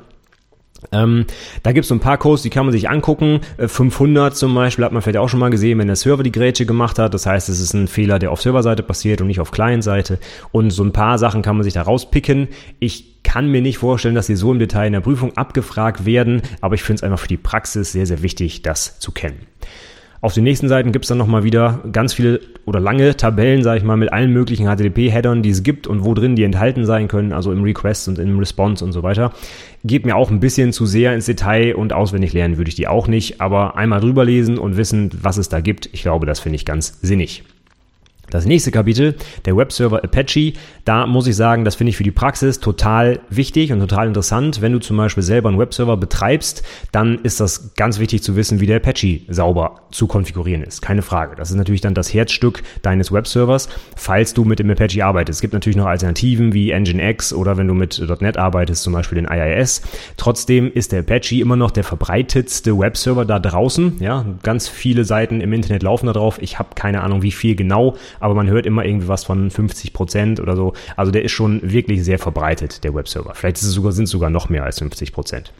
Ähm, 0.91 1.25
da 1.63 1.72
gibt 1.72 1.86
es 1.86 1.89
so 1.89 1.96
ein 1.96 2.00
paar 2.00 2.17
Codes, 2.17 2.44
die 2.44 2.50
kann 2.50 2.65
man 2.65 2.72
sich 2.72 2.89
angucken. 2.89 3.41
500 3.58 4.32
äh, 4.32 4.36
zum 4.36 4.53
Beispiel 4.53 4.86
hat 4.86 4.91
man 4.91 5.01
vielleicht 5.01 5.17
auch 5.17 5.29
schon 5.29 5.39
mal 5.39 5.50
gesehen, 5.50 5.79
wenn 5.79 5.88
der 5.88 5.96
Server 5.96 6.24
die 6.24 6.32
Grätsche 6.32 6.65
gemacht 6.65 7.00
hat. 7.00 7.13
Das 7.13 7.25
heißt, 7.25 7.50
es 7.50 7.60
ist 7.60 7.74
ein 7.74 7.88
Fehler, 7.88 8.20
der 8.20 8.32
auf 8.32 8.41
Serverseite 8.41 8.84
passiert 8.84 9.22
und 9.22 9.27
nicht 9.27 9.39
auf 9.39 9.51
Client-Seite. 9.51 10.20
Und 10.51 10.70
so 10.70 10.84
ein 10.84 10.94
paar 10.94 11.17
Sachen 11.17 11.41
kann 11.41 11.56
man 11.56 11.63
sich 11.63 11.74
da 11.74 11.82
rauspicken. 11.82 12.48
Ich 12.79 13.24
kann 13.24 13.50
mir 13.50 13.62
nicht 13.62 13.77
vorstellen, 13.77 14.15
dass 14.15 14.27
sie 14.27 14.36
so 14.36 14.51
im 14.51 14.60
Detail 14.60 14.88
in 14.88 14.94
der 14.94 15.01
Prüfung 15.01 15.36
abgefragt 15.36 16.06
werden, 16.06 16.41
aber 16.62 16.75
ich 16.75 16.84
finde 16.84 17.00
es 17.00 17.03
einfach 17.03 17.20
für 17.20 17.27
die 17.27 17.38
Praxis 17.38 17.91
sehr, 17.91 18.06
sehr 18.06 18.22
wichtig, 18.22 18.62
das 18.62 19.00
zu 19.00 19.12
kennen. 19.12 19.39
Auf 20.19 20.33
den 20.33 20.43
nächsten 20.43 20.67
Seiten 20.67 20.91
gibt 20.91 21.05
es 21.05 21.09
dann 21.09 21.19
nochmal 21.19 21.43
wieder 21.43 21.83
ganz 21.91 22.13
viele 22.13 22.39
oder 22.65 22.79
lange 22.79 23.15
Tabellen, 23.15 23.62
sage 23.62 23.77
ich 23.77 23.83
mal, 23.83 23.97
mit 23.97 24.12
allen 24.12 24.33
möglichen 24.33 24.65
HTTP-Headern, 24.65 25.43
die 25.43 25.51
es 25.51 25.62
gibt 25.62 25.86
und 25.86 26.03
wo 26.03 26.13
drin 26.15 26.36
die 26.36 26.43
enthalten 26.43 26.86
sein 26.86 27.07
können, 27.07 27.33
also 27.33 27.51
im 27.51 27.62
Request 27.62 28.07
und 28.07 28.19
im 28.19 28.39
Response 28.39 28.83
und 28.83 28.93
so 28.93 29.03
weiter. 29.03 29.31
Geht 29.83 30.05
mir 30.05 30.15
auch 30.15 30.31
ein 30.31 30.39
bisschen 30.39 30.74
zu 30.74 30.86
sehr 30.86 31.13
ins 31.13 31.27
Detail 31.27 31.75
und 31.75 31.93
auswendig 31.93 32.33
lernen 32.33 32.57
würde 32.57 32.69
ich 32.69 32.75
die 32.75 32.88
auch 32.88 33.07
nicht, 33.07 33.41
aber 33.41 33.77
einmal 33.77 34.01
drüber 34.01 34.25
lesen 34.25 34.57
und 34.57 34.75
wissen, 34.75 35.12
was 35.21 35.38
es 35.38 35.50
da 35.50 35.59
gibt, 35.59 35.89
ich 35.93 36.01
glaube, 36.01 36.25
das 36.25 36.39
finde 36.39 36.55
ich 36.55 36.65
ganz 36.65 37.00
sinnig. 37.01 37.43
Das 38.29 38.46
nächste 38.46 38.72
Kapitel, 38.72 39.15
der 39.46 39.55
Webserver 39.55 40.03
Apache, 40.03 40.51
da 40.84 41.07
muss 41.07 41.27
ich 41.27 41.36
sagen, 41.38 41.63
das 41.63 41.75
finde 41.75 41.91
ich 41.91 41.98
für 41.98 42.03
die 42.03 42.12
Praxis 42.12 42.60
total 42.60 43.22
wichtig 43.29 43.72
und 43.72 43.79
total 43.79 44.07
interessant. 44.07 44.62
Wenn 44.62 44.74
du 44.74 44.79
zum 44.79 44.98
Beispiel 44.98 45.24
selber 45.24 45.48
einen 45.48 45.60
Webserver 45.60 45.96
betreibst, 45.96 46.62
dann 46.91 47.19
ist 47.19 47.39
das 47.39 47.74
ganz 47.75 48.00
wichtig 48.00 48.24
zu 48.24 48.36
wissen, 48.36 48.60
wie 48.60 48.65
der 48.65 48.77
Apache 48.77 49.22
sauber 49.29 49.84
zu 49.91 50.07
konfigurieren 50.07 50.62
ist. 50.62 50.81
Keine 50.81 51.03
Frage. 51.03 51.38
Das 51.38 51.51
ist 51.51 51.55
natürlich 51.55 51.79
dann 51.79 51.93
das 51.93 52.13
Herzstück 52.13 52.63
deines 52.81 53.13
Webservers, 53.13 53.69
falls 53.96 54.34
du 54.34 54.43
mit 54.43 54.60
dem 54.60 54.69
Apache 54.69 55.05
arbeitest. 55.05 55.38
Es 55.38 55.41
gibt 55.41 55.53
natürlich 55.53 55.77
noch 55.77 55.86
Alternativen 55.86 56.53
wie 56.53 56.74
Nginx 56.74 57.31
oder 57.31 57.55
wenn 57.55 57.69
du 57.69 57.74
mit 57.74 58.03
.NET 58.19 58.36
arbeitest, 58.36 58.84
zum 58.84 58.91
Beispiel 58.91 59.22
den 59.22 59.29
IIS. 59.31 59.84
Trotzdem 60.17 60.69
ist 60.74 60.91
der 60.91 61.00
Apache 61.00 61.39
immer 61.39 61.55
noch 61.55 61.72
der 61.72 61.86
verbreitetste 61.86 62.77
Webserver 62.77 63.24
da 63.24 63.39
draußen. 63.39 63.98
Ja, 64.01 64.25
ganz 64.43 64.67
viele 64.67 65.05
Seiten 65.05 65.39
im 65.39 65.53
Internet 65.53 65.81
laufen 65.84 66.07
da 66.07 66.13
drauf. 66.13 66.39
Ich 66.41 66.60
habe 66.60 66.69
keine 66.75 67.03
Ahnung, 67.03 67.22
wie 67.22 67.31
viel 67.31 67.55
genau 67.55 67.96
aber 68.19 68.33
man 68.33 68.47
hört 68.47 68.65
immer 68.65 68.86
irgendwie 68.86 69.07
was 69.07 69.24
von 69.24 69.50
50 69.50 69.93
Prozent 69.93 70.39
oder 70.39 70.55
so. 70.55 70.74
Also 70.95 71.12
der 71.12 71.24
ist 71.24 71.31
schon 71.31 71.62
wirklich 71.63 72.03
sehr 72.03 72.19
verbreitet, 72.19 72.83
der 72.83 72.93
Webserver. 72.93 73.33
Vielleicht 73.36 73.57
sogar, 73.57 73.91
sind 73.91 74.05
es 74.05 74.12
sogar 74.12 74.29
noch 74.29 74.50
mehr 74.50 74.63
als 74.63 74.79
50 74.79 75.13
Prozent. 75.13 75.53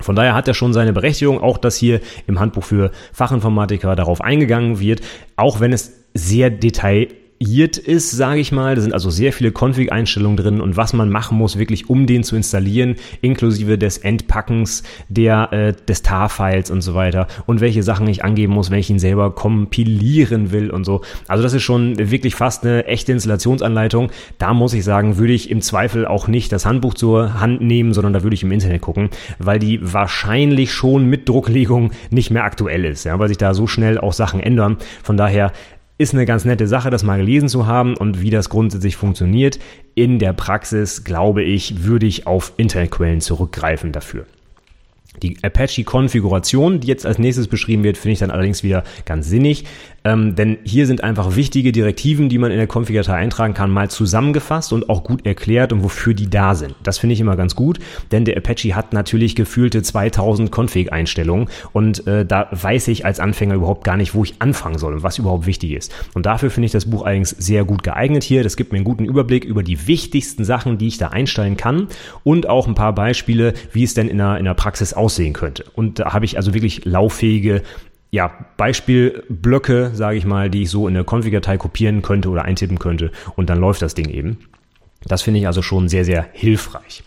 Von 0.00 0.16
daher 0.16 0.34
hat 0.34 0.48
er 0.48 0.54
schon 0.54 0.72
seine 0.72 0.92
Berechtigung, 0.92 1.40
auch 1.40 1.58
dass 1.58 1.76
hier 1.76 2.00
im 2.26 2.40
Handbuch 2.40 2.64
für 2.64 2.90
Fachinformatiker 3.12 3.96
darauf 3.96 4.20
eingegangen 4.20 4.80
wird, 4.80 5.02
auch 5.36 5.60
wenn 5.60 5.72
es 5.72 5.92
sehr 6.14 6.50
detail 6.50 7.08
ist, 7.42 8.10
sage 8.10 8.38
ich 8.38 8.52
mal. 8.52 8.74
Da 8.74 8.82
sind 8.82 8.92
also 8.92 9.08
sehr 9.08 9.32
viele 9.32 9.50
Config-Einstellungen 9.50 10.36
drin 10.36 10.60
und 10.60 10.76
was 10.76 10.92
man 10.92 11.08
machen 11.08 11.38
muss, 11.38 11.58
wirklich 11.58 11.88
um 11.88 12.06
den 12.06 12.22
zu 12.22 12.36
installieren, 12.36 12.96
inklusive 13.22 13.78
des 13.78 13.96
Entpackens 13.96 14.82
der, 15.08 15.50
äh, 15.52 15.72
des 15.72 16.02
TAR-Files 16.02 16.70
und 16.70 16.82
so 16.82 16.94
weiter 16.94 17.26
und 17.46 17.62
welche 17.62 17.82
Sachen 17.82 18.06
ich 18.08 18.24
angeben 18.24 18.52
muss, 18.52 18.70
wenn 18.70 18.78
ich 18.78 18.90
ihn 18.90 18.98
selber 18.98 19.34
kompilieren 19.34 20.52
will 20.52 20.70
und 20.70 20.84
so. 20.84 21.00
Also 21.28 21.42
das 21.42 21.54
ist 21.54 21.62
schon 21.62 22.10
wirklich 22.10 22.34
fast 22.34 22.64
eine 22.64 22.84
echte 22.84 23.12
Installationsanleitung. 23.12 24.10
Da 24.36 24.52
muss 24.52 24.74
ich 24.74 24.84
sagen, 24.84 25.16
würde 25.16 25.32
ich 25.32 25.50
im 25.50 25.62
Zweifel 25.62 26.06
auch 26.06 26.28
nicht 26.28 26.52
das 26.52 26.66
Handbuch 26.66 26.92
zur 26.92 27.40
Hand 27.40 27.62
nehmen, 27.62 27.94
sondern 27.94 28.12
da 28.12 28.22
würde 28.22 28.34
ich 28.34 28.42
im 28.42 28.52
Internet 28.52 28.82
gucken, 28.82 29.08
weil 29.38 29.58
die 29.58 29.80
wahrscheinlich 29.80 30.72
schon 30.72 31.06
mit 31.06 31.26
Drucklegung 31.26 31.92
nicht 32.10 32.30
mehr 32.30 32.44
aktuell 32.44 32.84
ist, 32.84 33.04
ja, 33.04 33.18
weil 33.18 33.28
sich 33.28 33.38
da 33.38 33.54
so 33.54 33.66
schnell 33.66 33.98
auch 33.98 34.12
Sachen 34.12 34.40
ändern. 34.40 34.76
Von 35.02 35.16
daher 35.16 35.52
ist 36.00 36.14
eine 36.14 36.24
ganz 36.24 36.46
nette 36.46 36.66
Sache, 36.66 36.88
das 36.88 37.02
mal 37.02 37.18
gelesen 37.18 37.50
zu 37.50 37.66
haben 37.66 37.94
und 37.94 38.22
wie 38.22 38.30
das 38.30 38.48
grundsätzlich 38.48 38.96
funktioniert. 38.96 39.58
In 39.94 40.18
der 40.18 40.32
Praxis, 40.32 41.04
glaube 41.04 41.42
ich, 41.42 41.84
würde 41.84 42.06
ich 42.06 42.26
auf 42.26 42.54
Internetquellen 42.56 43.20
zurückgreifen 43.20 43.92
dafür. 43.92 44.24
Die 45.22 45.36
Apache-Konfiguration, 45.42 46.80
die 46.80 46.88
jetzt 46.88 47.06
als 47.06 47.18
nächstes 47.18 47.48
beschrieben 47.48 47.82
wird, 47.82 47.96
finde 47.96 48.12
ich 48.12 48.18
dann 48.18 48.30
allerdings 48.30 48.62
wieder 48.62 48.84
ganz 49.04 49.28
sinnig, 49.28 49.64
ähm, 50.04 50.34
denn 50.34 50.58
hier 50.64 50.86
sind 50.86 51.04
einfach 51.04 51.36
wichtige 51.36 51.72
Direktiven, 51.72 52.28
die 52.28 52.38
man 52.38 52.50
in 52.50 52.56
der 52.56 52.68
Config-Datei 52.68 53.14
eintragen 53.14 53.54
kann, 53.54 53.70
mal 53.70 53.90
zusammengefasst 53.90 54.72
und 54.72 54.88
auch 54.88 55.04
gut 55.04 55.26
erklärt 55.26 55.72
und 55.72 55.82
wofür 55.82 56.14
die 56.14 56.30
da 56.30 56.54
sind. 56.54 56.74
Das 56.82 56.98
finde 56.98 57.14
ich 57.14 57.20
immer 57.20 57.36
ganz 57.36 57.54
gut, 57.54 57.78
denn 58.10 58.24
der 58.24 58.36
Apache 58.36 58.74
hat 58.74 58.92
natürlich 58.92 59.34
gefühlte 59.36 59.82
2000 59.82 60.50
Config-Einstellungen 60.50 61.48
und 61.72 62.06
äh, 62.06 62.24
da 62.24 62.48
weiß 62.50 62.88
ich 62.88 63.04
als 63.04 63.20
Anfänger 63.20 63.54
überhaupt 63.54 63.84
gar 63.84 63.96
nicht, 63.96 64.14
wo 64.14 64.24
ich 64.24 64.34
anfangen 64.38 64.78
soll 64.78 64.94
und 64.94 65.02
was 65.02 65.18
überhaupt 65.18 65.46
wichtig 65.46 65.72
ist. 65.72 65.92
Und 66.14 66.24
dafür 66.24 66.50
finde 66.50 66.66
ich 66.66 66.72
das 66.72 66.86
Buch 66.86 67.04
allerdings 67.04 67.30
sehr 67.30 67.64
gut 67.64 67.82
geeignet 67.82 68.22
hier. 68.22 68.42
Das 68.42 68.56
gibt 68.56 68.72
mir 68.72 68.76
einen 68.76 68.84
guten 68.84 69.04
Überblick 69.04 69.44
über 69.44 69.62
die 69.62 69.86
wichtigsten 69.86 70.44
Sachen, 70.44 70.78
die 70.78 70.88
ich 70.88 70.98
da 70.98 71.08
einstellen 71.08 71.56
kann 71.56 71.88
und 72.24 72.48
auch 72.48 72.66
ein 72.66 72.74
paar 72.74 72.94
Beispiele, 72.94 73.52
wie 73.72 73.84
es 73.84 73.92
denn 73.92 74.08
in 74.08 74.18
der, 74.18 74.38
in 74.38 74.46
der 74.46 74.54
Praxis 74.54 74.94
aussehen 75.10 75.32
könnte. 75.32 75.64
Und 75.74 75.98
da 75.98 76.12
habe 76.12 76.24
ich 76.24 76.36
also 76.36 76.54
wirklich 76.54 76.84
lauffähige 76.84 77.62
ja, 78.12 78.32
Beispielblöcke, 78.56 79.90
sage 79.94 80.16
ich 80.16 80.24
mal, 80.24 80.50
die 80.50 80.62
ich 80.62 80.70
so 80.70 80.88
in 80.88 80.96
eine 80.96 81.04
Config-Datei 81.04 81.58
kopieren 81.58 82.02
könnte 82.02 82.28
oder 82.28 82.44
eintippen 82.44 82.78
könnte 82.78 83.12
und 83.36 83.50
dann 83.50 83.58
läuft 83.58 83.82
das 83.82 83.94
Ding 83.94 84.08
eben. 84.08 84.38
Das 85.06 85.22
finde 85.22 85.40
ich 85.40 85.46
also 85.46 85.62
schon 85.62 85.88
sehr, 85.88 86.04
sehr 86.04 86.26
hilfreich. 86.32 87.02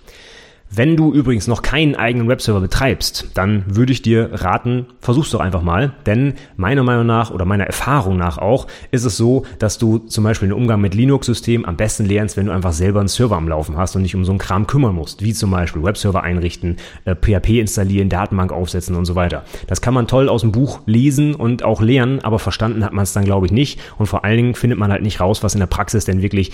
Wenn 0.76 0.98
du 0.98 1.14
übrigens 1.14 1.46
noch 1.46 1.62
keinen 1.62 1.96
eigenen 1.96 2.28
Webserver 2.28 2.60
betreibst, 2.60 3.28
dann 3.36 3.64
würde 3.68 3.92
ich 3.92 4.02
dir 4.02 4.32
raten, 4.34 4.88
versuch's 5.02 5.30
doch 5.30 5.40
einfach 5.40 5.62
mal, 5.62 5.94
denn 6.08 6.34
meiner 6.58 6.82
Meinung 6.82 7.06
nach 7.06 7.30
oder 7.30 7.46
meiner 7.46 7.66
Erfahrung 7.66 8.18
nach 8.18 8.40
auch 8.40 8.66
ist 8.90 9.04
es 9.04 9.16
so, 9.16 9.46
dass 9.60 9.78
du 9.78 10.00
zum 10.00 10.24
Beispiel 10.24 10.48
den 10.48 10.58
Umgang 10.58 10.82
mit 10.82 10.96
Linux-Systemen 10.96 11.68
am 11.68 11.78
besten 11.78 12.06
lernst, 12.06 12.38
wenn 12.38 12.48
du 12.48 12.52
einfach 12.52 12.74
selber 12.74 13.02
einen 13.02 13.08
Server 13.08 13.36
am 13.36 13.48
Laufen 13.48 13.78
hast 13.78 13.96
und 13.96 14.02
dich 14.02 14.16
um 14.16 14.26
so 14.26 14.32
einen 14.32 14.40
Kram 14.40 14.66
kümmern 14.66 14.96
musst, 14.96 15.22
wie 15.22 15.34
zum 15.34 15.52
Beispiel 15.52 15.84
Webserver 15.84 16.24
einrichten, 16.24 16.78
äh, 17.06 17.14
PHP 17.14 17.60
installieren, 17.60 18.10
Datenbank 18.10 18.52
aufsetzen 18.52 18.96
und 18.96 19.06
so 19.06 19.14
weiter. 19.14 19.44
Das 19.68 19.80
kann 19.80 19.94
man 19.94 20.08
toll 20.08 20.28
aus 20.28 20.42
dem 20.42 20.52
Buch 20.52 20.82
lesen 20.88 21.36
und 21.36 21.62
auch 21.62 21.82
lernen, 21.82 22.22
aber 22.22 22.40
verstanden 22.40 22.84
hat 22.84 22.94
man 22.94 23.04
es 23.04 23.14
dann 23.14 23.26
glaube 23.26 23.46
ich 23.46 23.52
nicht 23.52 23.80
und 24.00 24.08
vor 24.08 24.26
allen 24.26 24.38
Dingen 24.38 24.56
findet 24.56 24.80
man 24.80 24.92
halt 24.92 25.04
nicht 25.04 25.20
raus, 25.20 25.44
was 25.44 25.54
in 25.54 25.60
der 25.60 25.68
Praxis 25.68 26.06
denn 26.06 26.24
wirklich 26.24 26.52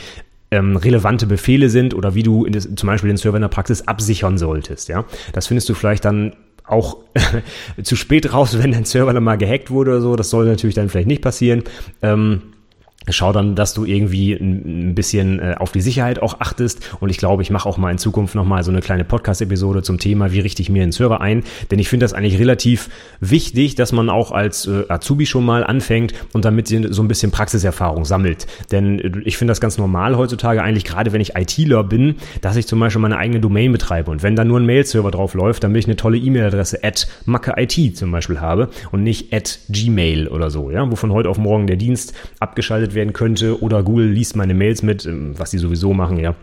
ähm, 0.51 0.75
relevante 0.77 1.27
Befehle 1.27 1.69
sind 1.69 1.93
oder 1.93 2.15
wie 2.15 2.23
du 2.23 2.45
das, 2.45 2.67
zum 2.75 2.87
Beispiel 2.87 3.09
den 3.09 3.17
Server 3.17 3.37
in 3.37 3.41
der 3.41 3.49
Praxis 3.49 3.87
absichern 3.87 4.37
solltest. 4.37 4.89
Ja, 4.89 5.05
das 5.33 5.47
findest 5.47 5.69
du 5.69 5.73
vielleicht 5.73 6.05
dann 6.05 6.33
auch 6.65 6.97
zu 7.83 7.95
spät 7.95 8.33
raus, 8.33 8.57
wenn 8.61 8.71
dein 8.71 8.85
Server 8.85 9.13
dann 9.13 9.23
mal 9.23 9.37
gehackt 9.37 9.71
wurde 9.71 9.91
oder 9.91 10.01
so. 10.01 10.15
Das 10.15 10.29
soll 10.29 10.45
natürlich 10.45 10.75
dann 10.75 10.89
vielleicht 10.89 11.07
nicht 11.07 11.21
passieren. 11.21 11.63
Ähm, 12.01 12.41
Schau 13.11 13.31
dann, 13.31 13.55
dass 13.55 13.73
du 13.73 13.85
irgendwie 13.85 14.33
ein 14.33 14.95
bisschen 14.95 15.39
äh, 15.39 15.55
auf 15.57 15.71
die 15.71 15.81
Sicherheit 15.81 16.21
auch 16.21 16.39
achtest. 16.39 16.95
Und 16.99 17.09
ich 17.09 17.17
glaube, 17.17 17.41
ich 17.41 17.49
mache 17.49 17.67
auch 17.67 17.77
mal 17.77 17.91
in 17.91 17.97
Zukunft 17.97 18.35
nochmal 18.35 18.63
so 18.63 18.71
eine 18.71 18.81
kleine 18.81 19.03
Podcast-Episode 19.03 19.83
zum 19.83 19.99
Thema, 19.99 20.31
wie 20.31 20.39
richte 20.39 20.61
ich 20.61 20.69
mir 20.69 20.83
einen 20.83 20.91
Server 20.91 21.21
ein. 21.21 21.43
Denn 21.71 21.79
ich 21.79 21.89
finde 21.89 22.03
das 22.03 22.13
eigentlich 22.13 22.39
relativ 22.39 22.89
wichtig, 23.19 23.75
dass 23.75 23.91
man 23.91 24.09
auch 24.09 24.31
als 24.31 24.67
äh, 24.67 24.83
Azubi 24.89 25.25
schon 25.25 25.45
mal 25.45 25.63
anfängt 25.63 26.13
und 26.33 26.45
damit 26.45 26.67
so 26.67 27.01
ein 27.01 27.07
bisschen 27.07 27.31
Praxiserfahrung 27.31 28.05
sammelt. 28.05 28.47
Denn 28.71 28.99
äh, 28.99 29.11
ich 29.25 29.37
finde 29.37 29.51
das 29.51 29.61
ganz 29.61 29.77
normal 29.77 30.17
heutzutage 30.17 30.61
eigentlich, 30.61 30.85
gerade 30.85 31.13
wenn 31.13 31.21
ich 31.21 31.35
ITler 31.35 31.83
bin, 31.83 32.15
dass 32.41 32.55
ich 32.55 32.67
zum 32.67 32.79
Beispiel 32.79 33.01
meine 33.01 33.17
eigene 33.17 33.39
Domain 33.39 33.71
betreibe. 33.71 34.11
Und 34.11 34.23
wenn 34.23 34.35
da 34.35 34.43
nur 34.45 34.59
ein 34.59 34.65
Mail-Server 34.65 35.11
drauf 35.11 35.33
läuft, 35.33 35.63
dann 35.63 35.73
will 35.73 35.79
ich 35.79 35.85
eine 35.85 35.95
tolle 35.95 36.17
E-Mail-Adresse 36.17 36.83
at 36.83 37.07
mackeIT 37.25 37.97
zum 37.97 38.11
Beispiel 38.11 38.39
habe 38.39 38.69
und 38.91 39.03
nicht 39.03 39.33
at 39.33 39.59
Gmail 39.69 40.27
oder 40.27 40.49
so, 40.49 40.71
ja, 40.71 40.89
wo 40.89 40.95
von 40.95 41.11
heute 41.11 41.29
auf 41.29 41.37
morgen 41.37 41.67
der 41.67 41.75
Dienst 41.75 42.13
abgeschaltet 42.39 42.93
werden 42.99 43.13
könnte 43.13 43.61
oder 43.61 43.81
Google 43.81 44.09
liest 44.09 44.35
meine 44.35 44.53
Mails 44.53 44.83
mit, 44.83 45.05
ähm, 45.05 45.33
was 45.37 45.51
die 45.51 45.57
sowieso 45.57 45.93
machen, 45.93 46.19
ja. 46.19 46.35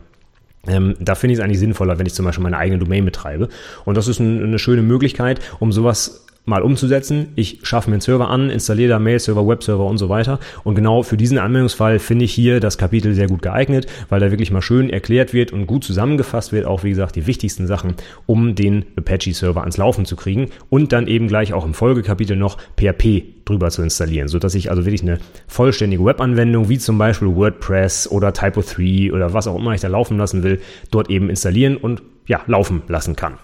Ähm, 0.66 0.96
da 0.98 1.14
finde 1.14 1.34
ich 1.34 1.38
es 1.38 1.44
eigentlich 1.44 1.60
sinnvoller, 1.60 1.98
wenn 1.98 2.06
ich 2.06 2.14
zum 2.14 2.24
Beispiel 2.24 2.42
meine 2.42 2.58
eigene 2.58 2.78
Domain 2.78 3.04
betreibe. 3.04 3.48
Und 3.84 3.96
das 3.96 4.08
ist 4.08 4.18
ein, 4.18 4.42
eine 4.42 4.58
schöne 4.58 4.82
Möglichkeit, 4.82 5.40
um 5.60 5.70
sowas 5.70 6.25
mal 6.46 6.62
umzusetzen. 6.62 7.28
Ich 7.34 7.58
schaffe 7.64 7.90
mir 7.90 7.94
einen 7.94 8.00
Server 8.00 8.30
an, 8.30 8.50
installiere 8.50 8.90
da 8.90 8.98
Mail-Server, 8.98 9.46
Web-Server 9.46 9.84
und 9.84 9.98
so 9.98 10.08
weiter. 10.08 10.38
Und 10.64 10.76
genau 10.76 11.02
für 11.02 11.16
diesen 11.16 11.38
Anwendungsfall 11.38 11.98
finde 11.98 12.24
ich 12.24 12.32
hier 12.32 12.60
das 12.60 12.78
Kapitel 12.78 13.14
sehr 13.14 13.26
gut 13.26 13.42
geeignet, 13.42 13.86
weil 14.08 14.20
da 14.20 14.30
wirklich 14.30 14.50
mal 14.50 14.62
schön 14.62 14.88
erklärt 14.88 15.34
wird 15.34 15.52
und 15.52 15.66
gut 15.66 15.84
zusammengefasst 15.84 16.52
wird, 16.52 16.64
auch 16.64 16.84
wie 16.84 16.90
gesagt 16.90 17.16
die 17.16 17.26
wichtigsten 17.26 17.66
Sachen, 17.66 17.94
um 18.26 18.54
den 18.54 18.86
Apache-Server 18.96 19.60
ans 19.60 19.76
Laufen 19.76 20.06
zu 20.06 20.16
kriegen 20.16 20.50
und 20.70 20.92
dann 20.92 21.08
eben 21.08 21.28
gleich 21.28 21.52
auch 21.52 21.64
im 21.64 21.74
Folgekapitel 21.74 22.36
noch 22.36 22.58
PHP 22.76 23.24
drüber 23.44 23.70
zu 23.70 23.82
installieren, 23.82 24.28
sodass 24.28 24.54
ich 24.54 24.70
also 24.70 24.84
wirklich 24.84 25.02
eine 25.02 25.18
vollständige 25.48 26.04
Webanwendung 26.04 26.68
wie 26.68 26.78
zum 26.78 26.98
Beispiel 26.98 27.34
WordPress 27.34 28.08
oder 28.10 28.30
Typo3 28.30 29.12
oder 29.12 29.32
was 29.32 29.46
auch 29.46 29.56
immer 29.56 29.74
ich 29.74 29.80
da 29.80 29.88
laufen 29.88 30.16
lassen 30.16 30.42
will, 30.42 30.60
dort 30.90 31.10
eben 31.10 31.28
installieren 31.28 31.76
und 31.76 32.02
ja, 32.26 32.40
laufen 32.46 32.82
lassen 32.88 33.16
kann. 33.16 33.34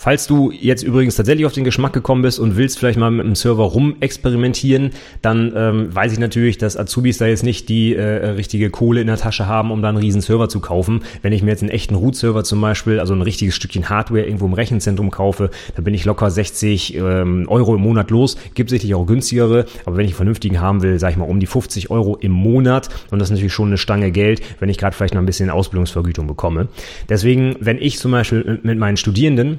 Falls 0.00 0.28
du 0.28 0.52
jetzt 0.52 0.84
übrigens 0.84 1.16
tatsächlich 1.16 1.44
auf 1.44 1.54
den 1.54 1.64
Geschmack 1.64 1.92
gekommen 1.92 2.22
bist 2.22 2.38
und 2.38 2.56
willst 2.56 2.78
vielleicht 2.78 3.00
mal 3.00 3.10
mit 3.10 3.26
einem 3.26 3.34
Server 3.34 3.64
rumexperimentieren, 3.64 4.90
dann 5.22 5.52
ähm, 5.56 5.92
weiß 5.92 6.12
ich 6.12 6.20
natürlich, 6.20 6.56
dass 6.56 6.76
Azubis 6.76 7.18
da 7.18 7.26
jetzt 7.26 7.42
nicht 7.42 7.68
die 7.68 7.96
äh, 7.96 8.28
richtige 8.28 8.70
Kohle 8.70 9.00
in 9.00 9.08
der 9.08 9.16
Tasche 9.16 9.48
haben, 9.48 9.72
um 9.72 9.82
da 9.82 9.88
einen 9.88 9.98
riesen 9.98 10.20
Server 10.20 10.48
zu 10.48 10.60
kaufen. 10.60 11.00
Wenn 11.22 11.32
ich 11.32 11.42
mir 11.42 11.50
jetzt 11.50 11.62
einen 11.62 11.72
echten 11.72 11.96
Root-Server 11.96 12.44
zum 12.44 12.60
Beispiel, 12.60 13.00
also 13.00 13.12
ein 13.12 13.22
richtiges 13.22 13.56
Stückchen 13.56 13.88
Hardware 13.88 14.24
irgendwo 14.24 14.46
im 14.46 14.52
Rechenzentrum 14.52 15.10
kaufe, 15.10 15.50
da 15.74 15.82
bin 15.82 15.94
ich 15.94 16.04
locker 16.04 16.30
60 16.30 16.94
ähm, 16.94 17.46
Euro 17.48 17.74
im 17.74 17.80
Monat 17.80 18.12
los. 18.12 18.36
Gibt 18.54 18.70
sicherlich 18.70 18.94
auch 18.94 19.04
günstigere, 19.04 19.66
aber 19.84 19.96
wenn 19.96 20.04
ich 20.04 20.12
einen 20.12 20.16
vernünftigen 20.16 20.60
haben 20.60 20.80
will, 20.82 21.00
sage 21.00 21.14
ich 21.14 21.18
mal 21.18 21.28
um 21.28 21.40
die 21.40 21.46
50 21.46 21.90
Euro 21.90 22.16
im 22.20 22.30
Monat 22.30 22.88
und 23.10 23.18
das 23.18 23.30
ist 23.30 23.32
natürlich 23.32 23.52
schon 23.52 23.66
eine 23.66 23.78
Stange 23.78 24.12
Geld, 24.12 24.42
wenn 24.60 24.68
ich 24.68 24.78
gerade 24.78 24.94
vielleicht 24.94 25.14
noch 25.14 25.22
ein 25.22 25.26
bisschen 25.26 25.50
Ausbildungsvergütung 25.50 26.28
bekomme. 26.28 26.68
Deswegen, 27.08 27.56
wenn 27.58 27.78
ich 27.78 27.98
zum 27.98 28.12
Beispiel 28.12 28.60
mit 28.62 28.78
meinen 28.78 28.96
Studierenden 28.96 29.58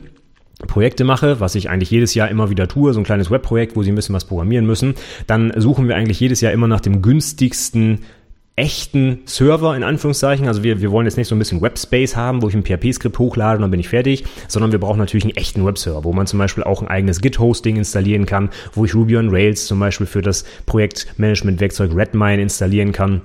Projekte 0.68 1.04
mache, 1.04 1.39
was 1.39 1.56
ich 1.56 1.70
eigentlich 1.70 1.89
jedes 1.89 2.13
Jahr 2.13 2.30
immer 2.30 2.50
wieder 2.50 2.68
tue, 2.68 2.94
so 2.94 3.00
ein 3.00 3.06
kleines 3.06 3.32
Webprojekt, 3.32 3.75
wo 3.75 3.84
sie 3.84 3.92
ein 3.92 3.96
bisschen 3.96 4.16
was 4.16 4.25
programmieren 4.25 4.66
müssen, 4.66 4.96
dann 5.28 5.54
suchen 5.56 5.88
wir 5.88 5.96
eigentlich 5.96 6.20
jedes 6.20 6.42
Jahr 6.42 6.51
immer 6.51 6.68
nach 6.68 6.82
dem 6.82 7.01
günstigsten 7.01 8.00
echten 8.60 9.20
Server 9.25 9.75
in 9.75 9.84
Anführungszeichen. 9.84 10.48
Also 10.48 10.63
wir, 10.63 10.82
wir 10.82 10.92
wollen 10.92 11.06
jetzt 11.06 11.16
nicht 11.16 11.30
so 11.30 11.36
ein 11.36 11.39
bisschen 11.39 11.62
Webspace 11.62 12.18
haben, 12.18 12.42
wo 12.42 12.50
ich 12.50 12.56
ein 12.56 12.63
PHP-Skript 12.63 13.18
hochlade 13.18 13.56
und 13.58 13.62
dann 13.62 13.72
bin 13.72 13.80
ich 13.80 13.88
fertig, 13.88 14.25
sondern 14.50 14.74
wir 14.74 14.80
brauchen 14.80 15.00
natürlich 15.00 15.24
einen 15.24 15.38
echten 15.38 15.66
Webserver, 15.66 16.04
wo 16.04 16.12
man 16.12 16.28
zum 16.28 16.39
Beispiel 16.39 16.66
auch 16.66 16.82
ein 16.82 16.89
eigenes 16.89 17.22
Git-Hosting 17.22 17.78
installieren 17.78 18.25
kann, 18.25 18.50
wo 18.74 18.84
ich 18.84 18.94
Ruby 18.94 19.18
on 19.18 19.30
Rails 19.30 19.66
zum 19.66 19.80
Beispiel 19.80 20.08
für 20.08 20.22
das 20.22 20.44
Projektmanagement-Werkzeug 20.66 21.96
Redmine 21.96 22.42
installieren 22.42 22.92
kann 22.92 23.22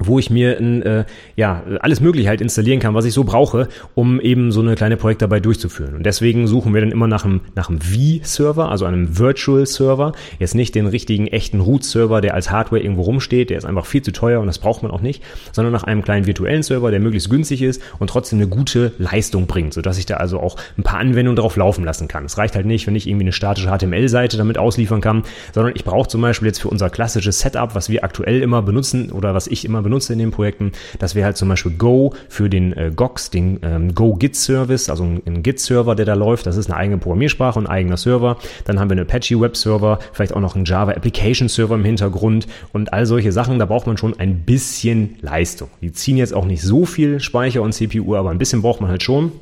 wo 0.00 0.18
ich 0.18 0.28
mir 0.28 0.58
ein, 0.58 0.82
äh, 0.82 1.04
ja, 1.36 1.62
alles 1.80 2.00
Mögliche 2.00 2.28
halt 2.28 2.40
installieren 2.40 2.80
kann, 2.80 2.94
was 2.94 3.04
ich 3.04 3.12
so 3.12 3.22
brauche, 3.22 3.68
um 3.94 4.20
eben 4.20 4.50
so 4.50 4.60
eine 4.60 4.74
kleine 4.74 4.96
Projekt 4.96 5.22
dabei 5.22 5.38
durchzuführen. 5.38 5.94
Und 5.94 6.04
deswegen 6.04 6.48
suchen 6.48 6.74
wir 6.74 6.80
dann 6.80 6.90
immer 6.90 7.06
nach 7.06 7.24
einem, 7.24 7.42
nach 7.54 7.68
einem 7.68 7.80
V-Server, 7.80 8.70
also 8.70 8.86
einem 8.86 9.18
Virtual 9.18 9.64
Server. 9.66 10.12
Jetzt 10.40 10.56
nicht 10.56 10.74
den 10.74 10.86
richtigen, 10.86 11.28
echten 11.28 11.60
Root-Server, 11.60 12.20
der 12.20 12.34
als 12.34 12.50
Hardware 12.50 12.82
irgendwo 12.82 13.02
rumsteht, 13.02 13.50
der 13.50 13.58
ist 13.58 13.64
einfach 13.64 13.86
viel 13.86 14.02
zu 14.02 14.10
teuer 14.10 14.40
und 14.40 14.48
das 14.48 14.58
braucht 14.58 14.82
man 14.82 14.90
auch 14.90 15.00
nicht, 15.00 15.22
sondern 15.52 15.72
nach 15.72 15.84
einem 15.84 16.02
kleinen 16.02 16.26
virtuellen 16.26 16.64
Server, 16.64 16.90
der 16.90 16.98
möglichst 16.98 17.30
günstig 17.30 17.62
ist 17.62 17.80
und 18.00 18.10
trotzdem 18.10 18.40
eine 18.40 18.48
gute 18.48 18.92
Leistung 18.98 19.46
bringt, 19.46 19.74
sodass 19.74 19.96
ich 19.98 20.06
da 20.06 20.16
also 20.16 20.40
auch 20.40 20.56
ein 20.76 20.82
paar 20.82 20.98
Anwendungen 20.98 21.36
drauf 21.36 21.54
laufen 21.54 21.84
lassen 21.84 22.08
kann. 22.08 22.24
Es 22.24 22.36
reicht 22.36 22.56
halt 22.56 22.66
nicht, 22.66 22.88
wenn 22.88 22.96
ich 22.96 23.06
irgendwie 23.06 23.24
eine 23.24 23.32
statische 23.32 23.68
HTML-Seite 23.68 24.36
damit 24.36 24.58
ausliefern 24.58 25.00
kann, 25.00 25.22
sondern 25.52 25.72
ich 25.76 25.84
brauche 25.84 26.08
zum 26.08 26.20
Beispiel 26.20 26.46
jetzt 26.46 26.60
für 26.60 26.68
unser 26.68 26.90
klassisches 26.90 27.38
Setup, 27.38 27.76
was 27.76 27.88
wir 27.88 28.02
aktuell 28.02 28.42
immer 28.42 28.60
benutzen 28.60 29.12
oder 29.12 29.34
was 29.34 29.46
ich 29.46 29.64
immer 29.64 29.83
benutze 29.84 30.12
in 30.12 30.18
den 30.18 30.30
Projekten. 30.30 30.72
Das 30.98 31.14
wäre 31.14 31.26
halt 31.26 31.36
zum 31.36 31.48
Beispiel 31.48 31.72
Go 31.72 32.12
für 32.28 32.50
den 32.50 32.72
äh, 32.72 32.90
GOX, 32.94 33.30
den 33.30 33.60
ähm, 33.62 33.94
Go 33.94 34.14
Git 34.14 34.36
Service, 34.36 34.90
also 34.90 35.04
ein, 35.04 35.22
ein 35.26 35.42
Git-Server, 35.42 35.94
der 35.94 36.06
da 36.06 36.14
läuft. 36.14 36.46
Das 36.46 36.56
ist 36.56 36.68
eine 36.68 36.76
eigene 36.76 36.98
Programmiersprache 36.98 37.58
und 37.58 37.66
ein 37.66 37.72
eigener 37.72 37.96
Server. 37.96 38.36
Dann 38.64 38.80
haben 38.80 38.90
wir 38.90 38.96
einen 38.96 39.08
Apache 39.08 39.40
Web 39.40 39.56
Server, 39.56 39.98
vielleicht 40.12 40.34
auch 40.34 40.40
noch 40.40 40.56
einen 40.56 40.64
Java 40.64 40.92
Application 40.92 41.48
Server 41.48 41.74
im 41.74 41.84
Hintergrund 41.84 42.46
und 42.72 42.92
all 42.92 43.06
solche 43.06 43.32
Sachen. 43.32 43.58
Da 43.58 43.66
braucht 43.66 43.86
man 43.86 43.96
schon 43.96 44.18
ein 44.18 44.40
bisschen 44.40 45.16
Leistung. 45.20 45.68
Die 45.80 45.92
ziehen 45.92 46.16
jetzt 46.16 46.34
auch 46.34 46.44
nicht 46.44 46.62
so 46.62 46.84
viel 46.84 47.20
Speicher 47.20 47.62
und 47.62 47.72
CPU, 47.72 48.16
aber 48.16 48.30
ein 48.30 48.38
bisschen 48.38 48.62
braucht 48.62 48.80
man 48.80 48.90
halt 48.90 49.02
schon. 49.02 49.32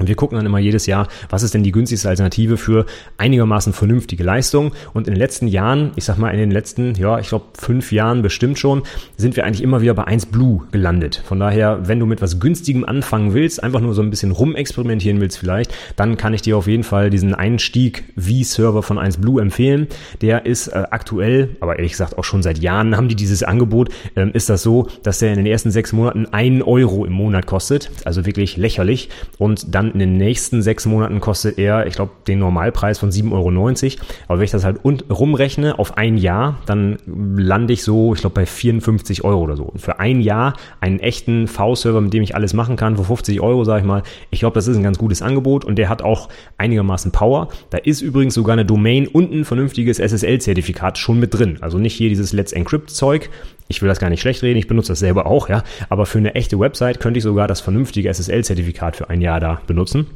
Und 0.00 0.08
wir 0.08 0.16
gucken 0.16 0.36
dann 0.36 0.46
immer 0.46 0.58
jedes 0.58 0.86
Jahr, 0.86 1.06
was 1.28 1.42
ist 1.42 1.54
denn 1.54 1.62
die 1.62 1.72
günstigste 1.72 2.08
Alternative 2.08 2.56
für 2.56 2.86
einigermaßen 3.18 3.72
vernünftige 3.72 4.24
Leistung. 4.24 4.72
Und 4.94 5.06
in 5.06 5.14
den 5.14 5.18
letzten 5.18 5.46
Jahren, 5.46 5.92
ich 5.96 6.04
sag 6.04 6.16
mal 6.16 6.30
in 6.30 6.38
den 6.38 6.50
letzten, 6.50 6.94
ja, 6.94 7.18
ich 7.18 7.28
glaube 7.28 7.44
fünf 7.58 7.92
Jahren 7.92 8.22
bestimmt 8.22 8.58
schon, 8.58 8.82
sind 9.16 9.36
wir 9.36 9.44
eigentlich 9.44 9.62
immer 9.62 9.82
wieder 9.82 9.94
bei 9.94 10.04
1 10.04 10.26
Blue 10.26 10.62
gelandet. 10.72 11.22
Von 11.24 11.38
daher, 11.38 11.86
wenn 11.86 12.00
du 12.00 12.06
mit 12.06 12.22
was 12.22 12.40
günstigem 12.40 12.84
anfangen 12.84 13.34
willst, 13.34 13.62
einfach 13.62 13.80
nur 13.80 13.94
so 13.94 14.02
ein 14.02 14.10
bisschen 14.10 14.30
rumexperimentieren 14.30 15.20
willst 15.20 15.38
vielleicht, 15.38 15.74
dann 15.96 16.16
kann 16.16 16.32
ich 16.32 16.42
dir 16.42 16.56
auf 16.56 16.66
jeden 16.66 16.84
Fall 16.84 17.10
diesen 17.10 17.34
Einstieg 17.34 18.04
V-Server 18.16 18.82
von 18.82 18.98
1 18.98 19.18
Blue 19.18 19.40
empfehlen. 19.40 19.86
Der 20.22 20.46
ist 20.46 20.68
äh, 20.68 20.84
aktuell, 20.90 21.56
aber 21.60 21.76
ehrlich 21.76 21.92
gesagt 21.92 22.16
auch 22.16 22.24
schon 22.24 22.42
seit 22.42 22.58
Jahren 22.58 22.96
haben 22.96 23.08
die 23.08 23.16
dieses 23.16 23.42
Angebot, 23.42 23.90
ähm, 24.16 24.30
ist 24.32 24.48
das 24.48 24.62
so, 24.62 24.88
dass 25.02 25.18
der 25.18 25.30
in 25.30 25.36
den 25.36 25.46
ersten 25.46 25.70
sechs 25.70 25.92
Monaten 25.92 26.26
einen 26.26 26.62
Euro 26.62 27.04
im 27.04 27.12
Monat 27.12 27.46
kostet. 27.46 27.90
Also 28.06 28.24
wirklich 28.24 28.56
lächerlich. 28.56 29.10
Und 29.38 29.74
dann 29.74 29.89
in 29.90 29.98
den 29.98 30.16
nächsten 30.16 30.62
sechs 30.62 30.86
Monaten 30.86 31.20
kostet 31.20 31.58
er, 31.58 31.86
ich 31.86 31.94
glaube, 31.94 32.12
den 32.26 32.38
Normalpreis 32.38 32.98
von 32.98 33.10
7,90 33.10 33.32
Euro. 33.32 33.50
Aber 34.28 34.38
wenn 34.38 34.44
ich 34.44 34.50
das 34.50 34.64
halt 34.64 34.80
rumrechne 34.84 35.78
auf 35.78 35.96
ein 35.96 36.16
Jahr, 36.16 36.58
dann 36.66 36.98
lande 37.06 37.72
ich 37.72 37.82
so, 37.82 38.14
ich 38.14 38.20
glaube, 38.20 38.34
bei 38.34 38.46
54 38.46 39.24
Euro 39.24 39.40
oder 39.40 39.56
so. 39.56 39.64
Und 39.64 39.80
für 39.80 39.98
ein 40.00 40.20
Jahr 40.20 40.54
einen 40.80 41.00
echten 41.00 41.48
V-Server, 41.48 42.00
mit 42.00 42.12
dem 42.12 42.22
ich 42.22 42.34
alles 42.34 42.54
machen 42.54 42.76
kann, 42.76 42.96
für 42.96 43.04
50 43.04 43.40
Euro, 43.40 43.64
sage 43.64 43.80
ich 43.80 43.86
mal, 43.86 44.02
ich 44.30 44.40
glaube, 44.40 44.54
das 44.54 44.66
ist 44.66 44.76
ein 44.76 44.82
ganz 44.82 44.98
gutes 44.98 45.22
Angebot 45.22 45.64
und 45.64 45.76
der 45.76 45.88
hat 45.88 46.02
auch 46.02 46.28
einigermaßen 46.58 47.12
Power. 47.12 47.48
Da 47.70 47.78
ist 47.78 48.00
übrigens 48.00 48.34
sogar 48.34 48.54
eine 48.54 48.64
Domain 48.64 49.06
und 49.06 49.32
ein 49.32 49.44
vernünftiges 49.44 49.98
SSL-Zertifikat 49.98 50.98
schon 50.98 51.20
mit 51.20 51.34
drin. 51.34 51.58
Also 51.60 51.78
nicht 51.78 51.94
hier 51.94 52.08
dieses 52.08 52.32
Let's 52.32 52.52
Encrypt-Zeug, 52.52 53.30
ich 53.70 53.80
will 53.80 53.88
das 53.88 54.00
gar 54.00 54.10
nicht 54.10 54.20
schlecht 54.20 54.42
reden, 54.42 54.58
ich 54.58 54.66
benutze 54.66 54.92
das 54.92 54.98
selber 54.98 55.26
auch, 55.26 55.48
ja. 55.48 55.62
Aber 55.88 56.04
für 56.04 56.18
eine 56.18 56.34
echte 56.34 56.58
Website 56.58 57.00
könnte 57.00 57.18
ich 57.18 57.24
sogar 57.24 57.46
das 57.46 57.60
vernünftige 57.60 58.12
SSL-Zertifikat 58.12 58.96
für 58.96 59.08
ein 59.08 59.20
Jahr 59.20 59.40
da 59.40 59.62
benutzen. 59.66 60.06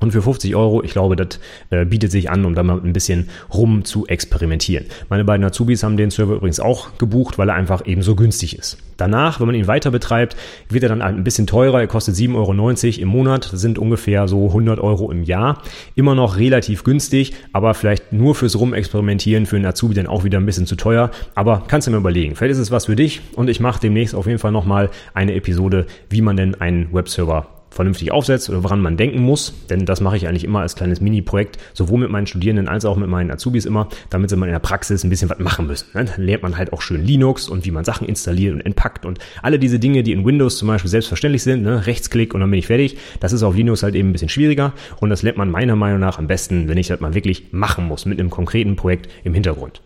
Und 0.00 0.10
für 0.10 0.22
50 0.22 0.56
Euro, 0.56 0.82
ich 0.82 0.92
glaube, 0.92 1.16
das 1.16 1.38
äh, 1.70 1.84
bietet 1.84 2.10
sich 2.10 2.30
an, 2.30 2.44
um 2.44 2.54
da 2.54 2.62
mal 2.62 2.80
ein 2.82 2.92
bisschen 2.92 3.28
rum 3.52 3.84
zu 3.84 4.06
experimentieren. 4.06 4.86
Meine 5.08 5.24
beiden 5.24 5.44
Azubis 5.44 5.82
haben 5.82 5.96
den 5.96 6.10
Server 6.10 6.34
übrigens 6.34 6.60
auch 6.60 6.98
gebucht, 6.98 7.38
weil 7.38 7.48
er 7.48 7.54
einfach 7.54 7.86
eben 7.86 8.02
so 8.02 8.16
günstig 8.16 8.58
ist. 8.58 8.78
Danach, 8.96 9.40
wenn 9.40 9.46
man 9.46 9.56
ihn 9.56 9.66
weiter 9.66 9.90
betreibt, 9.90 10.36
wird 10.68 10.82
er 10.82 10.88
dann 10.88 11.02
ein 11.02 11.24
bisschen 11.24 11.46
teurer. 11.46 11.80
Er 11.80 11.86
kostet 11.86 12.14
7,90 12.14 12.34
Euro 12.34 13.02
im 13.02 13.08
Monat. 13.08 13.50
Sind 13.52 13.78
ungefähr 13.78 14.28
so 14.28 14.48
100 14.48 14.78
Euro 14.80 15.10
im 15.10 15.24
Jahr. 15.24 15.62
Immer 15.94 16.14
noch 16.14 16.36
relativ 16.36 16.84
günstig, 16.84 17.32
aber 17.52 17.74
vielleicht 17.74 18.12
nur 18.12 18.34
fürs 18.34 18.58
Rumexperimentieren 18.58 19.46
für 19.46 19.56
einen 19.56 19.66
Azubi 19.66 19.94
dann 19.94 20.06
auch 20.06 20.24
wieder 20.24 20.38
ein 20.38 20.46
bisschen 20.46 20.66
zu 20.66 20.76
teuer. 20.76 21.10
Aber 21.34 21.64
kannst 21.66 21.86
du 21.86 21.90
mir 21.90 21.96
überlegen. 21.98 22.36
Vielleicht 22.36 22.52
ist 22.52 22.58
es 22.58 22.70
was 22.70 22.86
für 22.86 22.96
dich 22.96 23.20
und 23.34 23.48
ich 23.48 23.60
mache 23.60 23.80
demnächst 23.80 24.14
auf 24.14 24.26
jeden 24.26 24.38
Fall 24.38 24.52
nochmal 24.52 24.90
eine 25.12 25.34
Episode, 25.34 25.86
wie 26.08 26.20
man 26.20 26.36
denn 26.36 26.54
einen 26.60 26.92
Webserver 26.92 27.53
vernünftig 27.74 28.12
aufsetzt 28.12 28.48
oder 28.48 28.62
woran 28.62 28.80
man 28.80 28.96
denken 28.96 29.20
muss, 29.20 29.52
denn 29.68 29.84
das 29.84 30.00
mache 30.00 30.16
ich 30.16 30.28
eigentlich 30.28 30.44
immer 30.44 30.60
als 30.60 30.76
kleines 30.76 31.00
Mini-Projekt, 31.00 31.58
sowohl 31.74 32.00
mit 32.00 32.10
meinen 32.10 32.26
Studierenden 32.26 32.68
als 32.68 32.84
auch 32.84 32.96
mit 32.96 33.08
meinen 33.08 33.30
Azubis 33.30 33.66
immer, 33.66 33.88
damit 34.10 34.30
sie 34.30 34.36
mal 34.36 34.46
in 34.46 34.52
der 34.52 34.60
Praxis 34.60 35.04
ein 35.04 35.10
bisschen 35.10 35.28
was 35.28 35.38
machen 35.38 35.66
müssen. 35.66 35.88
Ne? 35.94 36.04
Dann 36.04 36.24
lernt 36.24 36.42
man 36.42 36.56
halt 36.56 36.72
auch 36.72 36.80
schön 36.80 37.04
Linux 37.04 37.48
und 37.48 37.64
wie 37.64 37.70
man 37.70 37.84
Sachen 37.84 38.06
installiert 38.06 38.54
und 38.54 38.60
entpackt 38.60 39.04
und 39.04 39.18
alle 39.42 39.58
diese 39.58 39.78
Dinge, 39.78 40.02
die 40.02 40.12
in 40.12 40.24
Windows 40.24 40.58
zum 40.58 40.68
Beispiel 40.68 40.90
selbstverständlich 40.90 41.42
sind, 41.42 41.62
ne? 41.62 41.86
Rechtsklick 41.86 42.34
und 42.34 42.40
dann 42.40 42.50
bin 42.50 42.58
ich 42.58 42.66
fertig. 42.66 42.96
Das 43.20 43.32
ist 43.32 43.42
auf 43.42 43.56
Linux 43.56 43.82
halt 43.82 43.94
eben 43.94 44.10
ein 44.10 44.12
bisschen 44.12 44.28
schwieriger 44.28 44.72
und 45.00 45.10
das 45.10 45.22
lernt 45.22 45.38
man 45.38 45.50
meiner 45.50 45.76
Meinung 45.76 46.00
nach 46.00 46.18
am 46.18 46.26
besten, 46.26 46.68
wenn 46.68 46.78
ich 46.78 46.88
das 46.88 47.00
mal 47.00 47.14
wirklich 47.14 47.52
machen 47.52 47.86
muss, 47.86 48.06
mit 48.06 48.20
einem 48.20 48.30
konkreten 48.30 48.76
Projekt 48.76 49.08
im 49.24 49.34
Hintergrund. 49.34 49.80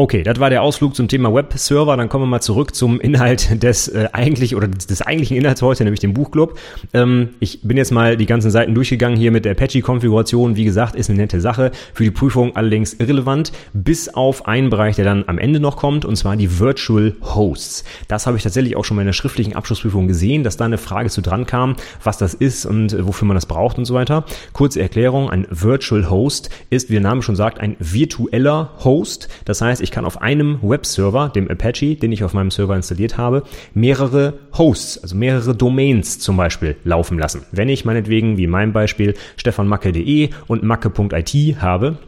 Okay, 0.00 0.22
das 0.22 0.40
war 0.40 0.48
der 0.48 0.62
Ausflug 0.62 0.96
zum 0.96 1.08
Thema 1.08 1.34
Webserver. 1.34 1.94
Dann 1.94 2.08
kommen 2.08 2.24
wir 2.24 2.28
mal 2.28 2.40
zurück 2.40 2.74
zum 2.74 3.02
Inhalt 3.02 3.62
des 3.62 3.86
äh, 3.86 4.08
eigentlich 4.14 4.56
oder 4.56 4.66
des 4.66 5.02
eigentlichen 5.02 5.36
Inhalts 5.36 5.60
heute, 5.60 5.84
nämlich 5.84 6.00
dem 6.00 6.14
Buchclub. 6.14 6.58
Ähm, 6.94 7.34
ich 7.38 7.60
bin 7.60 7.76
jetzt 7.76 7.92
mal 7.92 8.16
die 8.16 8.24
ganzen 8.24 8.50
Seiten 8.50 8.74
durchgegangen 8.74 9.18
hier 9.18 9.30
mit 9.30 9.44
der 9.44 9.52
Apache-Konfiguration. 9.52 10.56
Wie 10.56 10.64
gesagt, 10.64 10.96
ist 10.96 11.10
eine 11.10 11.18
nette 11.18 11.42
Sache. 11.42 11.70
Für 11.92 12.02
die 12.02 12.10
Prüfung 12.10 12.56
allerdings 12.56 12.94
irrelevant, 12.94 13.52
bis 13.74 14.08
auf 14.08 14.48
einen 14.48 14.70
Bereich, 14.70 14.96
der 14.96 15.04
dann 15.04 15.24
am 15.26 15.36
Ende 15.36 15.60
noch 15.60 15.76
kommt, 15.76 16.06
und 16.06 16.16
zwar 16.16 16.34
die 16.34 16.58
Virtual 16.58 17.14
Hosts. 17.20 17.84
Das 18.08 18.26
habe 18.26 18.38
ich 18.38 18.42
tatsächlich 18.42 18.76
auch 18.76 18.86
schon 18.86 18.94
mal 18.94 19.02
in 19.02 19.08
der 19.08 19.12
schriftlichen 19.12 19.54
Abschlussprüfung 19.54 20.08
gesehen, 20.08 20.44
dass 20.44 20.56
da 20.56 20.64
eine 20.64 20.78
Frage 20.78 21.10
zu 21.10 21.20
dran 21.20 21.44
kam, 21.44 21.76
was 22.02 22.16
das 22.16 22.32
ist 22.32 22.64
und 22.64 22.94
äh, 22.94 23.06
wofür 23.06 23.28
man 23.28 23.34
das 23.34 23.44
braucht 23.44 23.76
und 23.76 23.84
so 23.84 23.92
weiter. 23.92 24.24
Kurze 24.54 24.80
Erklärung, 24.80 25.28
ein 25.28 25.46
Virtual 25.50 26.08
Host 26.08 26.48
ist, 26.70 26.88
wie 26.88 26.94
der 26.94 27.02
Name 27.02 27.20
schon 27.20 27.36
sagt, 27.36 27.60
ein 27.60 27.76
virtueller 27.78 28.70
Host. 28.82 29.28
Das 29.44 29.60
heißt, 29.60 29.82
ich 29.82 29.89
ich 29.90 29.94
kann 29.94 30.04
auf 30.04 30.22
einem 30.22 30.60
Webserver, 30.62 31.30
dem 31.30 31.50
Apache, 31.50 31.96
den 31.96 32.12
ich 32.12 32.22
auf 32.22 32.32
meinem 32.32 32.52
Server 32.52 32.76
installiert 32.76 33.18
habe, 33.18 33.42
mehrere 33.74 34.34
Hosts, 34.56 35.02
also 35.02 35.16
mehrere 35.16 35.52
Domains 35.52 36.20
zum 36.20 36.36
Beispiel 36.36 36.76
laufen 36.84 37.18
lassen. 37.18 37.42
Wenn 37.50 37.68
ich 37.68 37.84
meinetwegen, 37.84 38.36
wie 38.36 38.44
in 38.44 38.50
meinem 38.50 38.72
Beispiel, 38.72 39.14
stefanmacke.de 39.36 40.30
und 40.46 40.62
macke.it 40.62 41.60
habe, 41.60 41.98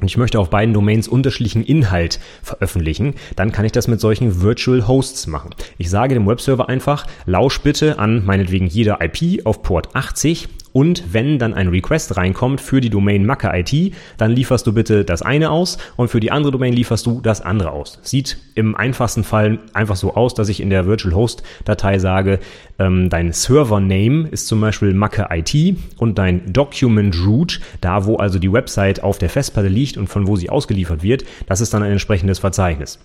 und 0.00 0.06
ich 0.06 0.16
möchte 0.16 0.38
auf 0.38 0.48
beiden 0.48 0.72
Domains 0.72 1.06
unterschiedlichen 1.06 1.62
Inhalt 1.64 2.18
veröffentlichen, 2.42 3.14
dann 3.36 3.52
kann 3.52 3.66
ich 3.66 3.72
das 3.72 3.88
mit 3.88 4.00
solchen 4.00 4.40
Virtual 4.40 4.86
Hosts 4.86 5.26
machen. 5.26 5.50
Ich 5.76 5.90
sage 5.90 6.14
dem 6.14 6.26
Webserver 6.26 6.70
einfach, 6.70 7.06
lausch 7.26 7.60
bitte 7.60 7.98
an 7.98 8.24
meinetwegen 8.24 8.68
jeder 8.68 9.00
IP 9.02 9.44
auf 9.44 9.62
Port 9.62 9.94
80 9.94 10.48
und 10.72 11.12
wenn 11.12 11.38
dann 11.38 11.54
ein 11.54 11.68
Request 11.68 12.16
reinkommt 12.16 12.60
für 12.60 12.80
die 12.80 12.90
Domain 12.90 13.24
Macke 13.24 13.50
IT, 13.52 13.94
dann 14.16 14.32
lieferst 14.32 14.66
du 14.66 14.72
bitte 14.72 15.04
das 15.04 15.22
eine 15.22 15.50
aus 15.50 15.78
und 15.96 16.08
für 16.08 16.20
die 16.20 16.30
andere 16.30 16.52
Domain 16.52 16.72
lieferst 16.72 17.06
du 17.06 17.20
das 17.20 17.40
andere 17.40 17.72
aus. 17.72 17.98
Sieht 18.02 18.38
im 18.54 18.74
einfachsten 18.74 19.24
Fall 19.24 19.58
einfach 19.72 19.96
so 19.96 20.14
aus, 20.14 20.34
dass 20.34 20.48
ich 20.48 20.60
in 20.60 20.70
der 20.70 20.86
Virtual 20.86 21.14
Host 21.14 21.42
Datei 21.64 21.98
sage, 21.98 22.38
ähm, 22.78 23.08
dein 23.10 23.32
Server 23.32 23.80
Name 23.80 24.28
ist 24.28 24.46
zum 24.46 24.60
Beispiel 24.60 24.94
Macke 24.94 25.28
IT 25.30 25.76
und 25.96 26.18
dein 26.18 26.52
Document 26.52 27.16
Root, 27.26 27.60
da 27.80 28.04
wo 28.04 28.16
also 28.16 28.38
die 28.38 28.52
Website 28.52 29.02
auf 29.02 29.18
der 29.18 29.30
Festplatte 29.30 29.68
liegt 29.68 29.96
und 29.96 30.08
von 30.08 30.26
wo 30.26 30.36
sie 30.36 30.50
ausgeliefert 30.50 31.02
wird, 31.02 31.24
das 31.46 31.60
ist 31.60 31.74
dann 31.74 31.82
ein 31.82 31.92
entsprechendes 31.92 32.38
Verzeichnis. 32.38 32.98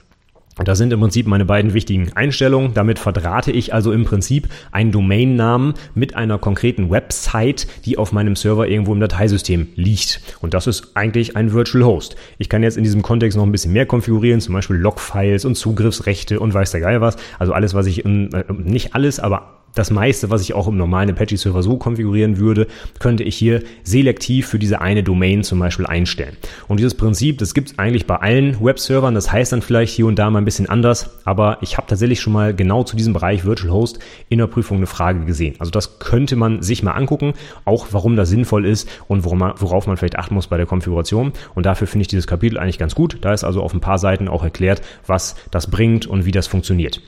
Und 0.58 0.68
das 0.68 0.78
sind 0.78 0.94
im 0.94 1.00
Prinzip 1.00 1.28
meine 1.28 1.46
beiden 1.46 1.74
wichtigen 1.74 2.14
Einstellungen. 2.14 2.74
Damit 2.74 3.00
verdrahte 3.00 3.52
ich 3.52 3.74
also 3.74 3.92
im 3.92 4.06
Prinzip 4.06 4.50
einen 4.72 4.92
Domainnamen 4.92 5.74
mit 5.96 6.16
einer 6.16 6.38
konkreten 6.38 6.90
Website, 6.92 7.68
die 7.86 7.98
auf 7.98 8.12
meinem 8.12 8.36
Server 8.36 8.68
irgendwo 8.68 8.94
im 8.94 9.00
Dateisystem 9.00 9.68
liegt. 9.76 10.22
Und 10.42 10.54
das 10.54 10.68
ist 10.68 10.96
eigentlich 10.96 11.36
ein 11.36 11.54
Virtual 11.54 11.84
Host. 11.84 12.16
Ich 12.38 12.50
kann 12.50 12.64
jetzt 12.64 12.78
in 12.78 12.84
diesem 12.84 13.02
Kontext 13.02 13.38
noch 13.38 13.46
ein 13.46 13.52
bisschen 13.52 13.74
mehr 13.74 13.86
konfigurieren, 13.86 14.42
zum 14.42 14.54
Beispiel 14.54 14.76
Logfiles 14.76 15.46
und 15.46 15.56
Zugriffsrechte 15.56 16.40
und 16.40 16.54
weiß 16.54 16.72
der 16.72 16.82
Geil 16.82 17.02
was. 17.02 17.18
Also 17.40 17.54
alles, 17.54 17.74
was 17.74 17.88
ich, 17.88 18.06
in, 18.06 18.32
äh, 18.34 18.44
nicht 18.54 18.94
alles, 18.94 19.20
aber 19.20 19.63
das 19.74 19.92
meiste, 19.92 20.30
was 20.30 20.42
ich 20.42 20.54
auch 20.54 20.68
im 20.68 20.78
normalen 20.78 21.10
Apache-Server 21.10 21.64
so 21.64 21.78
konfigurieren 21.78 22.38
würde, 22.38 22.68
könnte 23.00 23.24
ich 23.24 23.36
hier 23.36 23.64
selektiv 23.84 24.48
für 24.48 24.60
diese 24.60 24.82
eine 24.82 25.04
Domain 25.04 25.44
zum 25.44 25.60
Beispiel 25.60 25.86
einstellen. 25.86 26.38
Und 26.68 26.78
dieses 26.78 26.96
Prinzip, 26.96 27.40
das 27.40 27.54
gibt 27.54 27.72
es 27.72 27.80
eigentlich 27.80 28.06
bei 28.06 28.18
allen 28.18 28.64
Webservern. 28.64 29.16
Das 29.16 29.32
heißt 29.32 29.52
dann 29.52 29.62
vielleicht 29.62 29.94
hier 29.94 30.06
und 30.06 30.20
da 30.20 30.30
mal 30.30 30.40
ein 30.40 30.46
bisschen 30.46 30.70
anders, 30.70 31.20
aber 31.26 31.58
ich 31.62 31.78
habe 31.78 31.88
tatsächlich 31.88 32.22
schon 32.22 32.34
mal 32.34 32.54
genau 32.56 32.84
zu 32.84 32.96
diesem 32.96 33.14
Bereich 33.14 33.46
Virtual 33.46 33.74
Host 33.74 34.00
in 34.30 34.38
der 34.38 34.48
Prüfung 34.48 34.78
eine 34.78 34.88
Frage 34.88 35.26
gesehen. 35.26 35.56
Also 35.60 35.72
das 35.72 36.00
könnte 36.00 36.36
man 36.36 36.62
sich 36.62 36.84
mal 36.84 36.92
angucken, 36.92 37.34
auch 37.66 37.88
warum 37.92 38.16
das 38.16 38.30
sinnvoll 38.30 38.66
ist 38.66 38.90
und 39.08 39.26
worauf 39.26 39.88
man, 39.88 39.98
vielleicht 39.98 40.18
achten 40.18 40.36
muss 40.36 40.48
bei 40.48 40.58
der 40.58 40.66
Konfiguration. 40.66 41.34
Und 41.56 41.66
dafür 41.66 41.88
finde 41.88 42.04
ich 42.04 42.08
dieses 42.08 42.28
Kapitel 42.28 42.58
eigentlich 42.58 42.80
ganz 42.80 42.96
gut. 42.96 43.18
Da 43.22 43.34
ist 43.34 43.44
also 43.44 43.62
auf 43.62 43.74
ein 43.74 43.82
paar 43.82 43.98
Seiten 43.98 44.28
auch 44.28 44.44
erklärt, 44.44 44.82
was 45.08 45.36
das 45.52 45.70
bringt 45.70 46.06
und 46.06 46.26
wie 46.26 46.32
das 46.32 46.48
funktioniert. 46.48 47.02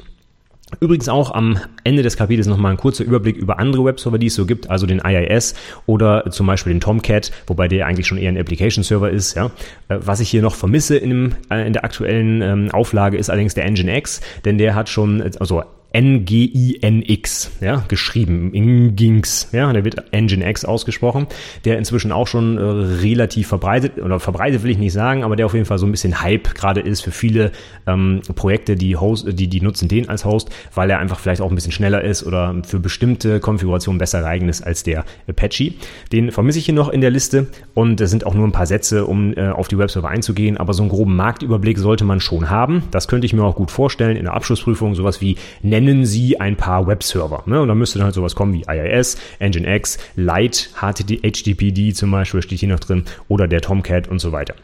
Übrigens 0.80 1.10
auch 1.10 1.34
am 1.34 1.60
Ende 1.84 2.04
des 2.04 2.18
Kapitels 2.18 2.48
nochmal 2.48 2.72
ein 2.72 2.78
kurzer 2.78 3.04
Überblick 3.04 3.38
über 3.38 3.60
andere 3.60 3.86
Webserver, 3.86 4.18
die 4.18 4.28
es 4.28 4.36
so 4.36 4.46
gibt, 4.46 4.70
also 4.70 4.86
den 4.86 5.02
IIS 5.04 5.56
oder 5.86 6.30
zum 6.32 6.48
Beispiel 6.48 6.74
den 6.74 6.82
Tomcat, 6.82 7.32
wobei 7.48 7.68
der 7.68 7.86
eigentlich 7.88 8.08
schon 8.08 8.18
eher 8.18 8.30
ein 8.30 8.38
Application-Server 8.38 9.10
ist. 9.10 9.36
Ja. 9.36 9.48
Äh, 9.88 9.98
was 10.00 10.20
ich 10.20 10.30
hier 10.30 10.42
noch 10.42 10.56
vermisse 10.56 10.98
in, 10.98 11.10
dem, 11.10 11.36
äh, 11.50 11.66
in 11.66 11.74
der 11.74 11.84
aktuellen 11.84 12.42
ähm, 12.42 12.72
Auflage 12.72 13.18
ist 13.18 13.30
allerdings 13.30 13.54
der 13.54 13.70
Nginx, 13.70 14.22
denn 14.44 14.58
der 14.58 14.76
hat 14.76 14.90
schon, 14.90 15.22
also 15.40 15.64
N-G-I-N-X, 15.96 17.52
ja, 17.62 17.86
geschrieben, 17.88 18.52
Nginx, 18.52 19.48
ja, 19.54 19.72
der 19.72 19.86
wird 19.86 20.12
Nginx 20.12 20.66
ausgesprochen, 20.66 21.28
der 21.64 21.78
inzwischen 21.78 22.12
auch 22.12 22.28
schon 22.28 22.58
äh, 22.58 22.62
relativ 22.62 23.48
verbreitet, 23.48 24.00
oder 24.00 24.20
verbreitet 24.20 24.64
will 24.64 24.72
ich 24.72 24.78
nicht 24.78 24.92
sagen, 24.92 25.24
aber 25.24 25.38
der 25.38 25.46
auf 25.46 25.54
jeden 25.54 25.66
Fall 25.66 25.78
so 25.78 25.86
ein 25.86 25.92
bisschen 25.92 26.22
Hype 26.22 26.54
gerade 26.54 26.82
ist 26.82 27.00
für 27.00 27.12
viele 27.12 27.54
ähm, 27.88 28.20
Projekte, 28.36 28.76
die, 28.76 28.98
Host, 28.98 29.26
die, 29.40 29.48
die 29.48 29.62
nutzen 29.62 29.88
den 29.88 30.10
als 30.10 30.26
Host, 30.26 30.50
weil 30.74 30.90
er 30.90 31.00
einfach 31.00 31.18
vielleicht 31.18 31.40
auch 31.40 31.50
ein 31.50 31.56
bisschen 31.56 31.72
schneller 31.72 32.04
ist 32.04 32.26
oder 32.26 32.54
für 32.68 32.82
bestimmte 32.82 33.40
Konfigurationen 33.40 33.98
besser 33.98 34.20
geeignet 34.20 34.50
ist 34.50 34.64
als 34.64 34.84
der 34.84 35.06
Apache. 35.30 35.76
Den 36.12 36.32
vermisse 36.32 36.60
ich 36.60 36.66
hier 36.66 36.76
noch 36.76 36.90
in 36.90 37.00
der 37.00 37.10
Liste 37.10 37.48
und 37.74 38.02
es 38.02 38.10
sind 38.10 38.26
auch 38.26 38.34
nur 38.34 38.46
ein 38.46 38.52
paar 38.52 38.66
Sätze, 38.66 39.06
um 39.06 39.32
äh, 39.38 39.48
auf 39.48 39.70
die 39.70 39.78
Webserver 39.78 40.10
einzugehen, 40.10 40.58
aber 40.58 40.74
so 40.74 40.84
einen 40.84 40.90
groben 40.90 41.16
Marktüberblick 41.16 41.78
sollte 41.78 42.04
man 42.04 42.20
schon 42.20 42.50
haben. 42.50 42.84
Das 42.92 43.08
könnte 43.08 43.26
ich 43.26 43.32
mir 43.32 43.46
auch 43.46 43.56
gut 43.56 43.72
vorstellen 43.72 44.18
in 44.18 44.26
der 44.26 44.34
Abschlussprüfung, 44.34 44.94
sowas 44.94 45.22
wie 45.22 45.38
Nennen 45.62 45.85
nennen 45.86 46.06
Sie 46.06 46.40
ein 46.40 46.56
paar 46.58 46.88
Webserver. 46.88 47.44
Ne? 47.46 47.62
Und 47.62 47.68
da 47.68 47.76
müsste 47.76 47.98
dann 48.00 48.06
halt 48.06 48.16
sowas 48.16 48.36
kommen 48.36 48.54
wie 48.54 48.66
IIS, 48.68 49.18
Nginx, 49.40 49.98
Lite, 50.16 50.70
HTTPD 50.82 51.94
zum 51.94 52.12
Beispiel 52.12 52.42
steht 52.42 52.60
hier 52.60 52.70
noch 52.70 52.80
drin 52.80 53.06
oder 53.28 53.48
der 53.48 53.62
Tomcat 53.62 54.08
und 54.08 54.20
so 54.20 54.32
weiter. 54.32 54.56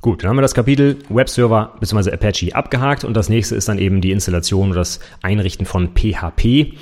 Gut, 0.00 0.22
dann 0.22 0.28
haben 0.28 0.36
wir 0.36 0.42
das 0.42 0.52
Kapitel 0.52 0.98
Webserver 1.08 1.72
bzw. 1.80 2.12
Apache 2.12 2.54
abgehakt 2.54 3.04
und 3.04 3.14
das 3.14 3.30
nächste 3.30 3.54
ist 3.54 3.68
dann 3.68 3.78
eben 3.78 4.02
die 4.02 4.10
Installation 4.10 4.70
oder 4.70 4.80
das 4.80 5.00
Einrichten 5.22 5.64
von 5.64 5.94
PHP. 5.94 6.74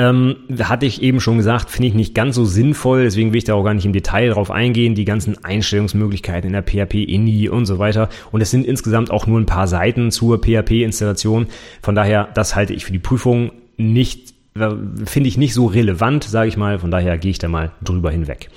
Ähm, 0.00 0.36
hatte 0.60 0.86
ich 0.86 1.02
eben 1.02 1.20
schon 1.20 1.36
gesagt, 1.36 1.68
finde 1.68 1.88
ich 1.88 1.94
nicht 1.94 2.14
ganz 2.14 2.34
so 2.34 2.46
sinnvoll, 2.46 3.02
deswegen 3.02 3.32
will 3.32 3.36
ich 3.36 3.44
da 3.44 3.52
auch 3.52 3.64
gar 3.64 3.74
nicht 3.74 3.84
im 3.84 3.92
Detail 3.92 4.30
drauf 4.30 4.50
eingehen, 4.50 4.94
die 4.94 5.04
ganzen 5.04 5.44
Einstellungsmöglichkeiten 5.44 6.46
in 6.46 6.54
der 6.54 6.62
PHP-INI 6.62 7.50
und 7.50 7.66
so 7.66 7.78
weiter. 7.78 8.08
Und 8.32 8.40
es 8.40 8.50
sind 8.50 8.64
insgesamt 8.64 9.10
auch 9.10 9.26
nur 9.26 9.38
ein 9.38 9.44
paar 9.44 9.66
Seiten 9.66 10.10
zur 10.10 10.40
PHP-Installation. 10.40 11.48
Von 11.82 11.94
daher, 11.94 12.30
das 12.32 12.56
halte 12.56 12.72
ich 12.72 12.86
für 12.86 12.92
die 12.92 12.98
Prüfung 12.98 13.52
nicht, 13.76 14.32
äh, 14.54 14.70
finde 15.04 15.28
ich 15.28 15.36
nicht 15.36 15.52
so 15.52 15.66
relevant, 15.66 16.24
sage 16.24 16.48
ich 16.48 16.56
mal. 16.56 16.78
Von 16.78 16.90
daher 16.90 17.18
gehe 17.18 17.32
ich 17.32 17.38
da 17.38 17.48
mal 17.48 17.72
drüber 17.82 18.10
hinweg. 18.10 18.48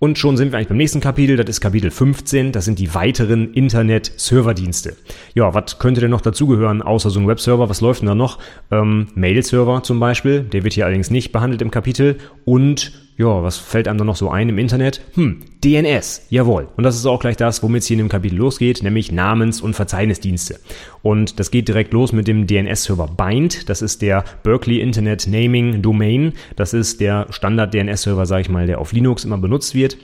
Und 0.00 0.16
schon 0.16 0.38
sind 0.38 0.50
wir 0.50 0.56
eigentlich 0.56 0.68
beim 0.68 0.78
nächsten 0.78 1.00
Kapitel, 1.00 1.36
das 1.36 1.46
ist 1.46 1.60
Kapitel 1.60 1.90
15, 1.90 2.52
das 2.52 2.64
sind 2.64 2.78
die 2.78 2.94
weiteren 2.94 3.52
Internet-Serverdienste. 3.52 4.96
Ja, 5.34 5.52
was 5.52 5.78
könnte 5.78 6.00
denn 6.00 6.10
noch 6.10 6.22
dazugehören, 6.22 6.80
außer 6.80 7.10
so 7.10 7.20
ein 7.20 7.28
Webserver, 7.28 7.68
was 7.68 7.82
läuft 7.82 8.00
denn 8.00 8.08
da 8.08 8.14
noch? 8.14 8.38
Ähm, 8.70 9.08
Mail-Server 9.14 9.82
zum 9.82 10.00
Beispiel, 10.00 10.40
der 10.40 10.64
wird 10.64 10.72
hier 10.72 10.86
allerdings 10.86 11.10
nicht 11.10 11.32
behandelt 11.32 11.60
im 11.60 11.70
Kapitel. 11.70 12.16
Und 12.46 12.92
ja, 13.20 13.42
was 13.42 13.58
fällt 13.58 13.86
einem 13.86 13.98
da 13.98 14.04
noch 14.04 14.16
so 14.16 14.30
ein 14.30 14.48
im 14.48 14.56
Internet? 14.56 15.02
Hm, 15.12 15.42
DNS, 15.62 16.22
jawohl. 16.30 16.68
Und 16.78 16.84
das 16.84 16.96
ist 16.96 17.04
auch 17.04 17.20
gleich 17.20 17.36
das, 17.36 17.62
womit 17.62 17.82
es 17.82 17.86
hier 17.86 17.96
in 17.96 17.98
dem 17.98 18.08
Kapitel 18.08 18.36
losgeht, 18.36 18.82
nämlich 18.82 19.12
Namens- 19.12 19.60
und 19.60 19.74
Verzeichnisdienste. 19.74 20.58
Und 21.02 21.38
das 21.38 21.50
geht 21.50 21.68
direkt 21.68 21.92
los 21.92 22.12
mit 22.12 22.26
dem 22.26 22.46
DNS-Server 22.46 23.08
Bind. 23.08 23.68
Das 23.68 23.82
ist 23.82 24.00
der 24.00 24.24
Berkeley 24.42 24.80
Internet 24.80 25.26
Naming 25.26 25.82
Domain. 25.82 26.32
Das 26.56 26.72
ist 26.72 27.02
der 27.02 27.26
Standard-DNS-Server, 27.28 28.24
sage 28.24 28.40
ich 28.40 28.48
mal, 28.48 28.66
der 28.66 28.80
auf 28.80 28.92
Linux 28.92 29.26
immer 29.26 29.36
benutzt 29.36 29.74
wird. 29.74 29.98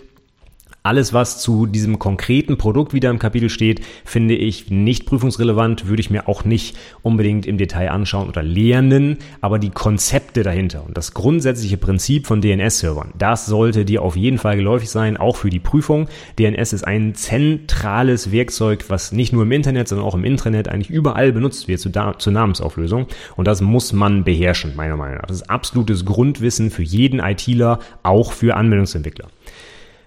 Alles, 0.87 1.13
was 1.13 1.41
zu 1.41 1.67
diesem 1.67 1.99
konkreten 1.99 2.59
Produkt 2.59 2.93
wieder 2.93 3.11
im 3.11 3.19
Kapitel 3.19 3.51
steht, 3.51 3.81
finde 4.05 4.37
ich 4.37 4.71
nicht 4.71 5.05
prüfungsrelevant, 5.05 5.89
würde 5.89 5.99
ich 6.01 6.11
mir 6.11 6.29
auch 6.29 6.45
nicht 6.45 6.77
unbedingt 7.03 7.45
im 7.45 7.59
Detail 7.59 7.91
anschauen 7.91 8.29
oder 8.29 8.45
lernen, 8.45 9.19
aber 9.41 9.59
die 9.59 9.71
Konzepte 9.71 10.45
dahinter 10.45 10.87
und 10.87 10.97
das 10.97 11.13
grundsätzliche 11.13 11.77
Prinzip 11.77 12.29
von 12.29 12.41
DNS-Servern, 12.41 13.15
das 13.19 13.47
sollte 13.47 13.85
dir 13.85 14.01
auf 14.01 14.15
jeden 14.15 14.39
Fall 14.39 14.55
geläufig 14.55 14.89
sein, 14.89 15.17
auch 15.17 15.35
für 15.35 15.51
die 15.51 15.59
Prüfung. 15.59 16.07
DNS 16.39 16.73
ist 16.73 16.87
ein 16.87 17.17
zentrales 17.17 18.31
Werkzeug, 18.31 18.85
was 18.87 19.11
nicht 19.11 19.33
nur 19.33 19.43
im 19.43 19.51
Internet, 19.51 19.89
sondern 19.89 20.07
auch 20.07 20.15
im 20.15 20.23
Intranet 20.23 20.69
eigentlich 20.69 20.91
überall 20.91 21.33
benutzt 21.33 21.67
wird 21.67 21.81
zur, 21.81 21.91
zur 22.19 22.33
Namensauflösung 22.33 23.07
und 23.35 23.49
das 23.49 23.61
muss 23.61 23.93
man 23.93 24.23
beherrschen, 24.23 24.77
meiner 24.77 24.97
Meinung 24.97 25.17
nach. 25.17 25.27
Das 25.27 25.39
ist 25.39 25.51
absolutes 25.51 26.05
Grundwissen 26.05 26.71
für 26.71 26.85
jeden 26.85 27.19
ITler, 27.19 27.81
auch 28.05 28.31
für 28.31 28.55
Anwendungsentwickler. 28.55 29.27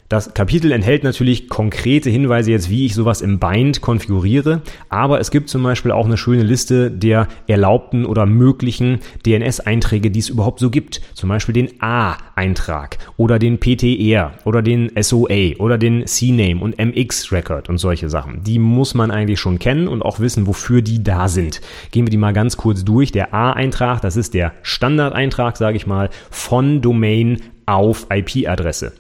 Das 0.10 0.34
Kapitel 0.34 0.72
enthält 0.72 1.04
natürlich 1.04 1.50
konkrete 1.50 2.10
Hinweise 2.10 2.50
jetzt, 2.50 2.72
wie 2.72 2.88
ich 2.88 2.96
sowas 2.96 3.22
im 3.22 3.38
Bind 3.38 3.82
konfiguriere, 3.82 4.64
aber 4.90 5.20
es 5.20 5.30
gibt 5.30 5.50
zum 5.50 5.62
Beispiel 5.62 5.92
auch 5.92 6.08
eine 6.08 6.18
schöne 6.18 6.42
Liste 6.42 6.90
der 6.90 7.28
erlaubten 7.46 8.08
oder 8.08 8.26
möglichen 8.26 9.02
DNS-Einträge, 9.28 10.10
die 10.10 10.18
es 10.18 10.30
überhaupt 10.30 10.62
so 10.62 10.72
gibt. 10.72 11.00
Zum 11.14 11.30
Beispiel 11.30 11.54
den 11.54 11.80
A-Eintrag 11.80 12.98
oder 13.18 13.38
den 13.38 13.60
PTR 13.60 14.34
oder 14.46 14.64
den 14.64 14.92
SOA 15.00 15.54
oder 15.60 15.78
den 15.78 16.08
CNAME 16.08 16.60
und 16.60 16.80
MX-Record 16.80 17.70
und 17.70 17.78
solche 17.78 18.10
Sachen. 18.10 18.44
Die 18.44 18.58
muss 18.58 18.96
man 18.96 19.12
eigentlich 19.12 19.40
schon 19.40 19.60
kennen 19.60 19.88
und 19.88 20.02
auch 20.02 20.20
wissen, 20.20 20.48
wofür 20.48 20.82
die 20.82 21.04
da 21.04 21.28
sind. 21.28 21.62
Gehen 21.92 22.08
wir 22.08 22.12
die 22.12 22.18
mal 22.18 22.34
ganz 22.34 22.58
kurz 22.58 22.84
durch. 22.84 23.12
Der 23.12 23.36
A-Eintrag, 23.36 24.02
das 24.02 24.18
ist 24.18 24.34
der 24.34 24.54
Standardeintrag, 24.64 25.56
sage 25.56 25.78
ich 25.78 25.86
mal, 25.86 26.10
von 26.32 26.82
Domain 26.82 27.44
auf 27.68 28.08
IP-Adresse 28.10 28.94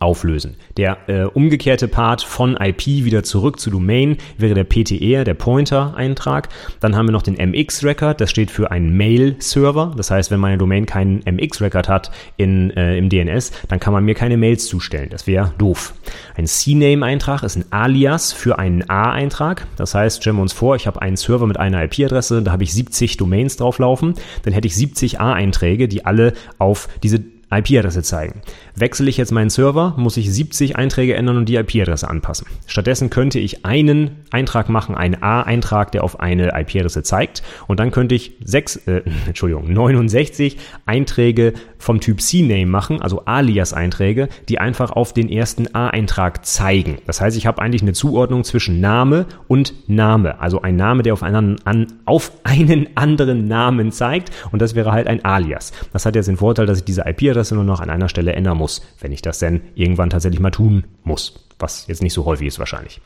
auflösen. 0.00 0.56
Der 0.76 1.08
äh, 1.08 1.24
umgekehrte 1.24 1.88
Part 1.88 2.22
von 2.22 2.56
IP 2.56 2.86
wieder 2.86 3.22
zurück 3.22 3.60
zu 3.60 3.70
Domain 3.70 4.16
wäre 4.38 4.54
der 4.54 4.64
PTR, 4.64 5.24
der 5.24 5.34
Pointer-Eintrag. 5.34 6.48
Dann 6.80 6.96
haben 6.96 7.06
wir 7.06 7.12
noch 7.12 7.22
den 7.22 7.34
MX-Record, 7.34 8.20
das 8.20 8.30
steht 8.30 8.50
für 8.50 8.70
einen 8.70 8.96
Mail-Server. 8.96 9.94
Das 9.96 10.10
heißt, 10.10 10.30
wenn 10.30 10.40
meine 10.40 10.58
Domain 10.58 10.86
keinen 10.86 11.22
MX-Record 11.24 11.88
hat 11.88 12.10
in, 12.36 12.70
äh, 12.70 12.96
im 12.96 13.08
DNS, 13.08 13.52
dann 13.68 13.80
kann 13.80 13.92
man 13.92 14.04
mir 14.04 14.14
keine 14.14 14.36
Mails 14.36 14.66
zustellen. 14.66 15.08
Das 15.10 15.26
wäre 15.26 15.52
doof. 15.58 15.94
Ein 16.36 16.46
CNAME-Eintrag 16.46 17.42
ist 17.42 17.56
ein 17.56 17.64
Alias 17.70 18.32
für 18.32 18.58
einen 18.58 18.88
A-Eintrag. 18.88 19.66
Das 19.76 19.94
heißt, 19.94 20.22
stellen 20.22 20.36
wir 20.36 20.42
uns 20.42 20.52
vor, 20.52 20.76
ich 20.76 20.86
habe 20.86 21.02
einen 21.02 21.16
Server 21.16 21.46
mit 21.46 21.58
einer 21.58 21.82
IP-Adresse, 21.84 22.42
da 22.42 22.52
habe 22.52 22.64
ich 22.64 22.72
70 22.72 23.16
Domains 23.16 23.56
drauflaufen. 23.56 24.14
Dann 24.44 24.52
hätte 24.52 24.66
ich 24.66 24.76
70 24.76 25.20
A-Einträge, 25.20 25.88
die 25.88 26.04
alle 26.04 26.32
auf 26.58 26.88
diese 27.02 27.22
IP-Adresse 27.52 28.02
zeigen. 28.02 28.40
Wechsle 28.74 29.08
ich 29.08 29.16
jetzt 29.16 29.32
meinen 29.32 29.50
Server, 29.50 29.94
muss 29.96 30.16
ich 30.16 30.32
70 30.32 30.76
Einträge 30.76 31.14
ändern 31.14 31.36
und 31.36 31.48
die 31.48 31.56
IP-Adresse 31.56 32.08
anpassen. 32.08 32.46
Stattdessen 32.66 33.10
könnte 33.10 33.38
ich 33.38 33.64
einen 33.64 34.22
Eintrag 34.30 34.68
machen, 34.68 34.94
einen 34.94 35.22
A-Eintrag, 35.22 35.92
der 35.92 36.04
auf 36.04 36.20
eine 36.20 36.58
IP-Adresse 36.58 37.02
zeigt. 37.02 37.42
Und 37.66 37.80
dann 37.80 37.90
könnte 37.90 38.14
ich 38.14 38.32
sechs, 38.42 38.76
äh, 38.86 39.02
Entschuldigung, 39.26 39.70
69 39.72 40.56
Einträge 40.86 41.52
vom 41.78 42.00
Typ 42.00 42.20
CNAME 42.20 42.66
machen, 42.66 43.02
also 43.02 43.24
Alias-Einträge, 43.24 44.28
die 44.48 44.58
einfach 44.58 44.90
auf 44.92 45.12
den 45.12 45.28
ersten 45.28 45.74
A-Eintrag 45.74 46.46
zeigen. 46.46 46.98
Das 47.06 47.20
heißt, 47.20 47.36
ich 47.36 47.46
habe 47.46 47.60
eigentlich 47.60 47.82
eine 47.82 47.92
Zuordnung 47.92 48.44
zwischen 48.44 48.80
Name 48.80 49.26
und 49.48 49.74
Name. 49.88 50.40
Also 50.40 50.62
ein 50.62 50.76
Name, 50.76 51.02
der 51.02 51.12
auf 51.12 51.22
einen, 51.22 51.56
an, 51.66 51.86
auf 52.04 52.32
einen 52.44 52.96
anderen 52.96 53.48
Namen 53.48 53.92
zeigt. 53.92 54.30
Und 54.52 54.62
das 54.62 54.74
wäre 54.74 54.92
halt 54.92 55.06
ein 55.06 55.24
Alias. 55.24 55.72
Das 55.92 56.06
hat 56.06 56.14
jetzt 56.14 56.28
den 56.28 56.36
Vorteil, 56.36 56.66
dass 56.66 56.78
ich 56.78 56.84
diese 56.84 57.02
IP-Adresse 57.02 57.41
nur 57.50 57.64
noch 57.64 57.80
an 57.80 57.90
einer 57.90 58.08
Stelle 58.08 58.32
ändern 58.34 58.58
muss, 58.58 58.82
wenn 59.00 59.12
ich 59.12 59.22
das 59.22 59.38
denn 59.38 59.62
irgendwann 59.74 60.10
tatsächlich 60.10 60.40
mal 60.40 60.50
tun 60.50 60.84
muss, 61.04 61.46
was 61.58 61.86
jetzt 61.88 62.02
nicht 62.02 62.12
so 62.12 62.24
häufig 62.24 62.46
ist 62.46 62.58
wahrscheinlich. 62.58 63.00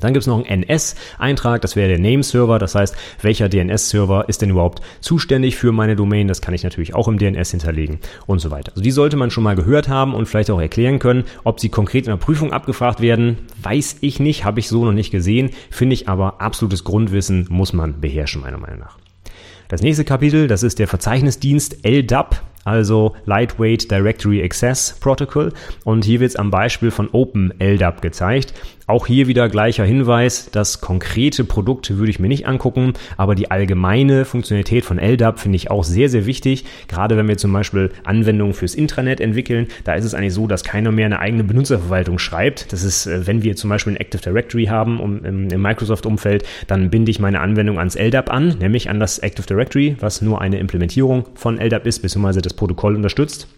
Dann 0.00 0.12
gibt 0.12 0.22
es 0.22 0.26
noch 0.26 0.44
einen 0.44 0.64
NS-Eintrag, 0.64 1.62
das 1.62 1.76
wäre 1.76 1.88
der 1.88 1.98
Name-Server, 1.98 2.58
das 2.58 2.74
heißt, 2.74 2.96
welcher 3.22 3.48
DNS-Server 3.48 4.28
ist 4.28 4.42
denn 4.42 4.50
überhaupt 4.50 4.82
zuständig 5.00 5.56
für 5.56 5.72
meine 5.72 5.96
Domain, 5.96 6.28
das 6.28 6.40
kann 6.40 6.54
ich 6.54 6.64
natürlich 6.64 6.94
auch 6.94 7.08
im 7.08 7.18
DNS 7.18 7.50
hinterlegen 7.50 8.00
und 8.26 8.40
so 8.40 8.50
weiter. 8.50 8.72
Also 8.72 8.82
die 8.82 8.90
sollte 8.90 9.16
man 9.16 9.30
schon 9.30 9.44
mal 9.44 9.56
gehört 9.56 9.88
haben 9.88 10.14
und 10.14 10.26
vielleicht 10.26 10.50
auch 10.50 10.60
erklären 10.60 10.98
können. 10.98 11.24
Ob 11.44 11.60
sie 11.60 11.68
konkret 11.68 12.06
in 12.06 12.10
der 12.10 12.16
Prüfung 12.16 12.52
abgefragt 12.52 13.00
werden, 13.00 13.38
weiß 13.62 13.98
ich 14.00 14.20
nicht, 14.20 14.44
habe 14.44 14.60
ich 14.60 14.68
so 14.68 14.84
noch 14.84 14.92
nicht 14.92 15.10
gesehen, 15.10 15.50
finde 15.70 15.94
ich 15.94 16.08
aber 16.08 16.40
absolutes 16.40 16.84
Grundwissen 16.84 17.46
muss 17.48 17.72
man 17.72 18.00
beherrschen, 18.00 18.42
meiner 18.42 18.58
Meinung 18.58 18.80
nach. 18.80 18.98
Das 19.68 19.82
nächste 19.82 20.04
Kapitel, 20.04 20.46
das 20.46 20.62
ist 20.62 20.78
der 20.78 20.88
Verzeichnisdienst 20.88 21.84
LDAP 21.84 22.42
also 22.64 23.14
Lightweight 23.26 23.90
Directory 23.90 24.42
Access 24.42 24.98
Protocol. 25.00 25.52
Und 25.84 26.04
hier 26.04 26.20
wird 26.20 26.30
es 26.30 26.36
am 26.36 26.50
Beispiel 26.50 26.90
von 26.90 27.08
OpenLDAP 27.10 28.02
gezeigt. 28.02 28.54
Auch 28.86 29.06
hier 29.06 29.28
wieder 29.28 29.48
gleicher 29.48 29.84
Hinweis, 29.84 30.50
das 30.52 30.82
konkrete 30.82 31.44
Produkt 31.44 31.96
würde 31.96 32.10
ich 32.10 32.18
mir 32.18 32.28
nicht 32.28 32.46
angucken, 32.46 32.92
aber 33.16 33.34
die 33.34 33.50
allgemeine 33.50 34.26
Funktionalität 34.26 34.84
von 34.84 34.98
LDAP 34.98 35.40
finde 35.40 35.56
ich 35.56 35.70
auch 35.70 35.84
sehr, 35.84 36.10
sehr 36.10 36.26
wichtig. 36.26 36.66
Gerade 36.86 37.16
wenn 37.16 37.26
wir 37.26 37.38
zum 37.38 37.50
Beispiel 37.50 37.92
Anwendungen 38.04 38.52
fürs 38.52 38.74
Intranet 38.74 39.22
entwickeln, 39.22 39.68
da 39.84 39.94
ist 39.94 40.04
es 40.04 40.12
eigentlich 40.12 40.34
so, 40.34 40.46
dass 40.46 40.64
keiner 40.64 40.92
mehr 40.92 41.06
eine 41.06 41.18
eigene 41.18 41.44
Benutzerverwaltung 41.44 42.18
schreibt. 42.18 42.74
Das 42.74 42.82
ist, 42.82 43.06
äh, 43.06 43.26
wenn 43.26 43.42
wir 43.42 43.56
zum 43.56 43.70
Beispiel 43.70 43.94
ein 43.94 44.00
Active 44.00 44.20
Directory 44.20 44.66
haben 44.66 45.00
im, 45.24 45.48
im 45.48 45.62
Microsoft-Umfeld, 45.62 46.44
dann 46.66 46.90
binde 46.90 47.10
ich 47.10 47.18
meine 47.18 47.40
Anwendung 47.40 47.78
ans 47.78 47.94
LDAP 47.96 48.30
an, 48.30 48.58
nämlich 48.58 48.90
an 48.90 49.00
das 49.00 49.18
Active 49.18 49.46
Directory, 49.46 49.96
was 50.00 50.20
nur 50.20 50.42
eine 50.42 50.58
Implementierung 50.58 51.24
von 51.36 51.58
LDAP 51.58 51.86
ist, 51.86 52.02
beziehungsweise 52.02 52.42
das 52.42 52.52
Protokoll 52.52 52.96
unterstützt. 52.96 53.48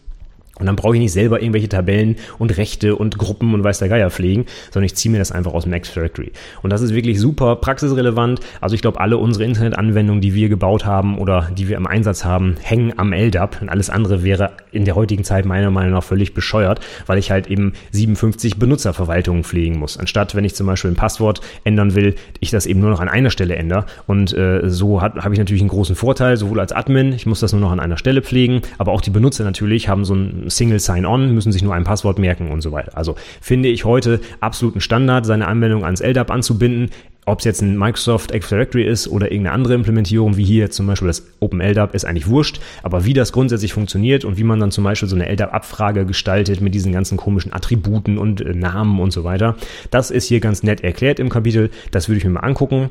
Und 0.58 0.66
dann 0.66 0.76
brauche 0.76 0.94
ich 0.94 1.00
nicht 1.00 1.12
selber 1.12 1.40
irgendwelche 1.40 1.68
Tabellen 1.68 2.16
und 2.38 2.56
Rechte 2.56 2.96
und 2.96 3.18
Gruppen 3.18 3.52
und 3.54 3.62
weiß 3.62 3.78
der 3.78 3.88
Geier 3.88 4.10
pflegen, 4.10 4.46
sondern 4.70 4.86
ich 4.86 4.94
ziehe 4.94 5.12
mir 5.12 5.18
das 5.18 5.32
einfach 5.32 5.52
aus 5.52 5.66
Active 5.66 5.94
Directory. 5.94 6.32
Und 6.62 6.72
das 6.72 6.80
ist 6.80 6.94
wirklich 6.94 7.20
super 7.20 7.56
praxisrelevant. 7.56 8.40
Also 8.60 8.74
ich 8.74 8.80
glaube, 8.80 9.00
alle 9.00 9.18
unsere 9.18 9.44
Internetanwendungen, 9.44 10.20
die 10.20 10.34
wir 10.34 10.48
gebaut 10.48 10.86
haben 10.86 11.18
oder 11.18 11.50
die 11.56 11.68
wir 11.68 11.76
im 11.76 11.86
Einsatz 11.86 12.24
haben, 12.24 12.56
hängen 12.62 12.94
am 12.96 13.12
LDAP. 13.12 13.60
Und 13.60 13.68
alles 13.68 13.90
andere 13.90 14.22
wäre 14.22 14.52
in 14.72 14.84
der 14.84 14.94
heutigen 14.94 15.24
Zeit 15.24 15.44
meiner 15.44 15.70
Meinung 15.70 15.92
nach 15.92 16.04
völlig 16.04 16.34
bescheuert, 16.34 16.80
weil 17.06 17.18
ich 17.18 17.30
halt 17.30 17.48
eben 17.48 17.72
57 17.92 18.58
Benutzerverwaltungen 18.58 19.44
pflegen 19.44 19.78
muss. 19.78 19.98
Anstatt, 19.98 20.34
wenn 20.34 20.44
ich 20.44 20.54
zum 20.54 20.66
Beispiel 20.66 20.90
ein 20.90 20.96
Passwort 20.96 21.40
ändern 21.64 21.94
will, 21.94 22.14
ich 22.40 22.50
das 22.50 22.66
eben 22.66 22.80
nur 22.80 22.90
noch 22.90 23.00
an 23.00 23.08
einer 23.08 23.30
Stelle 23.30 23.56
ändere. 23.56 23.84
Und 24.06 24.32
äh, 24.32 24.68
so 24.68 25.02
habe 25.02 25.32
ich 25.32 25.38
natürlich 25.38 25.62
einen 25.62 25.68
großen 25.68 25.96
Vorteil, 25.96 26.36
sowohl 26.36 26.60
als 26.60 26.72
Admin, 26.72 27.12
ich 27.12 27.26
muss 27.26 27.40
das 27.40 27.52
nur 27.52 27.60
noch 27.60 27.72
an 27.72 27.80
einer 27.80 27.98
Stelle 27.98 28.22
pflegen, 28.22 28.62
aber 28.78 28.92
auch 28.92 29.00
die 29.00 29.10
Benutzer 29.10 29.44
natürlich 29.44 29.88
haben 29.88 30.04
so 30.04 30.14
ein 30.14 30.45
Single 30.48 30.80
Sign-On, 30.80 31.34
müssen 31.34 31.52
sich 31.52 31.62
nur 31.62 31.74
ein 31.74 31.84
Passwort 31.84 32.18
merken 32.18 32.50
und 32.50 32.60
so 32.60 32.72
weiter. 32.72 32.96
Also 32.96 33.16
finde 33.40 33.68
ich 33.68 33.84
heute 33.84 34.20
absoluten 34.40 34.80
Standard, 34.80 35.26
seine 35.26 35.48
Anwendung 35.48 35.84
ans 35.84 36.00
LDAP 36.00 36.30
anzubinden. 36.30 36.90
Ob 37.28 37.40
es 37.40 37.44
jetzt 37.44 37.60
ein 37.60 37.76
Microsoft 37.76 38.30
Active 38.30 38.50
Directory 38.50 38.84
ist 38.84 39.08
oder 39.08 39.32
irgendeine 39.32 39.52
andere 39.52 39.74
Implementierung, 39.74 40.36
wie 40.36 40.44
hier 40.44 40.70
zum 40.70 40.86
Beispiel 40.86 41.08
das 41.08 41.26
Open 41.40 41.60
LDAP, 41.60 41.92
ist 41.92 42.04
eigentlich 42.04 42.28
wurscht. 42.28 42.60
Aber 42.84 43.04
wie 43.04 43.14
das 43.14 43.32
grundsätzlich 43.32 43.72
funktioniert 43.72 44.24
und 44.24 44.38
wie 44.38 44.44
man 44.44 44.60
dann 44.60 44.70
zum 44.70 44.84
Beispiel 44.84 45.08
so 45.08 45.16
eine 45.16 45.28
LDAP-Abfrage 45.28 46.06
gestaltet 46.06 46.60
mit 46.60 46.72
diesen 46.72 46.92
ganzen 46.92 47.16
komischen 47.16 47.52
Attributen 47.52 48.16
und 48.16 48.40
äh, 48.40 48.54
Namen 48.54 49.00
und 49.00 49.10
so 49.10 49.24
weiter, 49.24 49.56
das 49.90 50.12
ist 50.12 50.28
hier 50.28 50.38
ganz 50.38 50.62
nett 50.62 50.84
erklärt 50.84 51.18
im 51.18 51.28
Kapitel. 51.28 51.70
Das 51.90 52.08
würde 52.08 52.18
ich 52.18 52.24
mir 52.24 52.30
mal 52.30 52.40
angucken 52.40 52.90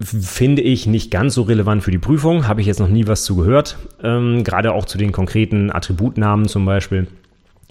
finde 0.00 0.62
ich 0.62 0.86
nicht 0.86 1.10
ganz 1.10 1.34
so 1.34 1.42
relevant 1.42 1.82
für 1.82 1.90
die 1.90 1.98
Prüfung, 1.98 2.48
habe 2.48 2.60
ich 2.60 2.66
jetzt 2.66 2.80
noch 2.80 2.88
nie 2.88 3.06
was 3.06 3.24
zu 3.24 3.36
gehört, 3.36 3.78
ähm, 4.02 4.44
gerade 4.44 4.72
auch 4.72 4.86
zu 4.86 4.98
den 4.98 5.12
konkreten 5.12 5.70
Attributnamen 5.70 6.48
zum 6.48 6.64
Beispiel. 6.64 7.06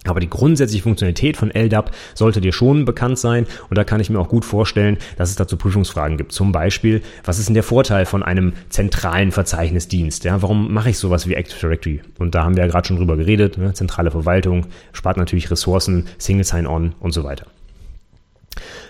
Aber 0.06 0.20
die 0.20 0.28
grundsätzliche 0.28 0.82
Funktionalität 0.82 1.36
von 1.36 1.50
LDAP 1.50 1.90
sollte 2.14 2.42
dir 2.42 2.52
schon 2.52 2.84
bekannt 2.84 3.18
sein 3.18 3.46
und 3.70 3.78
da 3.78 3.84
kann 3.84 4.00
ich 4.00 4.10
mir 4.10 4.18
auch 4.18 4.28
gut 4.28 4.44
vorstellen, 4.44 4.98
dass 5.16 5.30
es 5.30 5.36
dazu 5.36 5.56
Prüfungsfragen 5.56 6.18
gibt. 6.18 6.32
Zum 6.32 6.52
Beispiel, 6.52 7.00
was 7.24 7.38
ist 7.38 7.48
denn 7.48 7.54
der 7.54 7.62
Vorteil 7.62 8.04
von 8.04 8.22
einem 8.22 8.52
zentralen 8.68 9.32
Verzeichnisdienst? 9.32 10.24
Ja, 10.24 10.42
warum 10.42 10.72
mache 10.72 10.90
ich 10.90 10.98
sowas 10.98 11.26
wie 11.26 11.34
Active 11.34 11.58
Directory? 11.58 12.02
Und 12.18 12.34
da 12.34 12.44
haben 12.44 12.56
wir 12.56 12.64
ja 12.64 12.70
gerade 12.70 12.86
schon 12.86 12.98
drüber 12.98 13.16
geredet. 13.16 13.56
Ne? 13.56 13.72
Zentrale 13.72 14.10
Verwaltung 14.10 14.66
spart 14.92 15.16
natürlich 15.16 15.50
Ressourcen, 15.50 16.06
Single 16.18 16.44
Sign-On 16.44 16.94
und 17.00 17.12
so 17.12 17.24
weiter. 17.24 17.46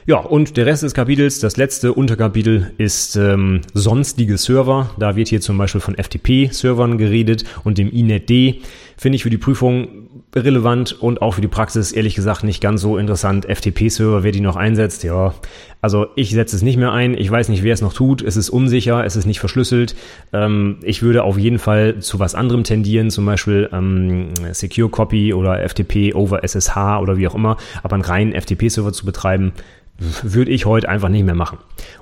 Ja, 0.07 0.19
und 0.19 0.57
der 0.57 0.67
Rest 0.67 0.83
des 0.83 0.95
Kapitels, 0.95 1.41
das 1.41 1.57
letzte 1.57 1.93
Unterkapitel, 1.95 2.73
ist 2.79 3.17
ähm, 3.17 3.63
sonstige 3.73 4.37
Server. 4.37 4.91
Da 4.99 5.17
wird 5.17 5.29
hier 5.29 5.41
zum 5.41 5.57
Beispiel 5.57 5.81
von 5.81 5.97
FTP-Servern 5.97 6.99
geredet 6.99 7.45
und 7.65 7.79
dem 7.79 7.91
INetD. 7.91 8.63
Finde 8.97 9.17
ich 9.17 9.23
für 9.23 9.31
die 9.31 9.39
Prüfung 9.39 10.09
relevant 10.37 10.93
und 11.01 11.23
auch 11.23 11.35
für 11.35 11.41
die 11.41 11.49
Praxis 11.49 11.93
ehrlich 11.93 12.15
gesagt 12.15 12.45
nicht 12.45 12.61
ganz 12.61 12.81
so 12.81 12.97
interessant. 12.99 13.47
FTP-Server, 13.47 14.23
wer 14.23 14.33
die 14.33 14.41
noch 14.41 14.57
einsetzt, 14.57 15.05
ja. 15.05 15.35
Also 15.81 16.07
ich 16.17 16.31
setze 16.31 16.57
es 16.57 16.63
nicht 16.63 16.77
mehr 16.77 16.93
ein. 16.93 17.15
Ich 17.15 17.31
weiß 17.31 17.49
nicht, 17.51 17.63
wer 17.63 17.75
es 17.75 17.83
noch 17.83 17.93
tut. 17.93 18.23
Es 18.23 18.37
ist 18.37 18.51
unsicher, 18.51 19.05
es 19.05 19.17
ist 19.17 19.27
nicht 19.27 19.39
verschlüsselt. 19.39 19.95
Ähm, 20.33 20.79
ich 20.83 21.03
würde 21.03 21.25
auf 21.25 21.39
jeden 21.39 21.59
Fall 21.59 22.01
zu 22.01 22.19
was 22.19 22.35
anderem 22.35 22.65
tendieren, 22.65 23.11
zum 23.11 23.27
Beispiel 23.27 23.69
ähm, 23.73 24.31
Secure 24.53 24.89
Copy 24.89 25.35
oder 25.35 25.69
FTP 25.69 26.15
over 26.15 26.43
SSH 26.43 27.01
oder 27.01 27.17
wie 27.17 27.29
auch 27.29 27.35
immer. 27.35 27.57
Aber 27.83 27.95
einen 27.95 28.05
reinen 28.05 28.33
FTP-Server 28.33 28.93
zu 28.93 29.05
betreiben, 29.05 29.53
würde 29.99 30.51
ich 30.51 30.67
heute 30.67 30.89
einfach 30.89 31.09
nicht 31.09 31.25
mehr 31.25 31.35
machen. 31.35 31.59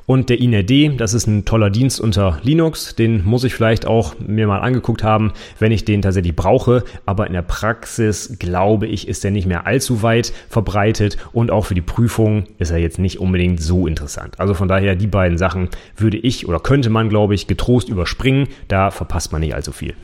Und 0.07 0.31
der 0.31 0.40
INRD, 0.40 0.98
das 0.98 1.12
ist 1.14 1.26
ein 1.26 1.44
toller 1.44 1.70
Dienst 1.70 2.00
unter 2.00 2.38
Linux, 2.42 2.94
den 2.94 3.24
muss 3.24 3.44
ich 3.44 3.55
vielleicht 3.55 3.87
auch 3.87 4.14
mir 4.18 4.46
mal 4.46 4.61
angeguckt 4.61 5.02
haben, 5.02 5.33
wenn 5.59 5.72
ich 5.72 5.85
den 5.85 6.02
tatsächlich 6.02 6.35
brauche, 6.35 6.85
aber 7.05 7.26
in 7.26 7.35
der 7.35 7.42
Praxis 7.42 8.37
glaube 8.38 8.87
ich, 8.87 9.09
ist 9.09 9.24
der 9.24 9.31
nicht 9.31 9.46
mehr 9.46 9.66
allzu 9.66 10.02
weit 10.02 10.33
verbreitet 10.48 11.18
und 11.33 11.50
auch 11.50 11.66
für 11.66 11.74
die 11.74 11.83
Prüfung 11.83 12.44
ist 12.59 12.70
er 12.70 12.78
jetzt 12.78 12.98
nicht 12.98 13.20
unbedingt 13.20 13.61
so 13.61 13.87
interessant. 13.87 14.40
Also 14.40 14.55
von 14.55 14.68
daher 14.68 14.96
die 14.96 15.07
beiden 15.07 15.37
Sachen 15.37 15.68
würde 15.96 16.16
ich 16.16 16.48
oder 16.48 16.61
könnte 16.61 16.90
man 16.90 17.09
glaube 17.09 17.35
ich 17.35 17.46
getrost 17.46 17.88
überspringen, 17.88 18.48
da 18.68 18.90
verpasst 18.90 19.33
man 19.33 19.42
nicht 19.42 19.55
allzu 19.55 19.72
viel. 19.72 19.94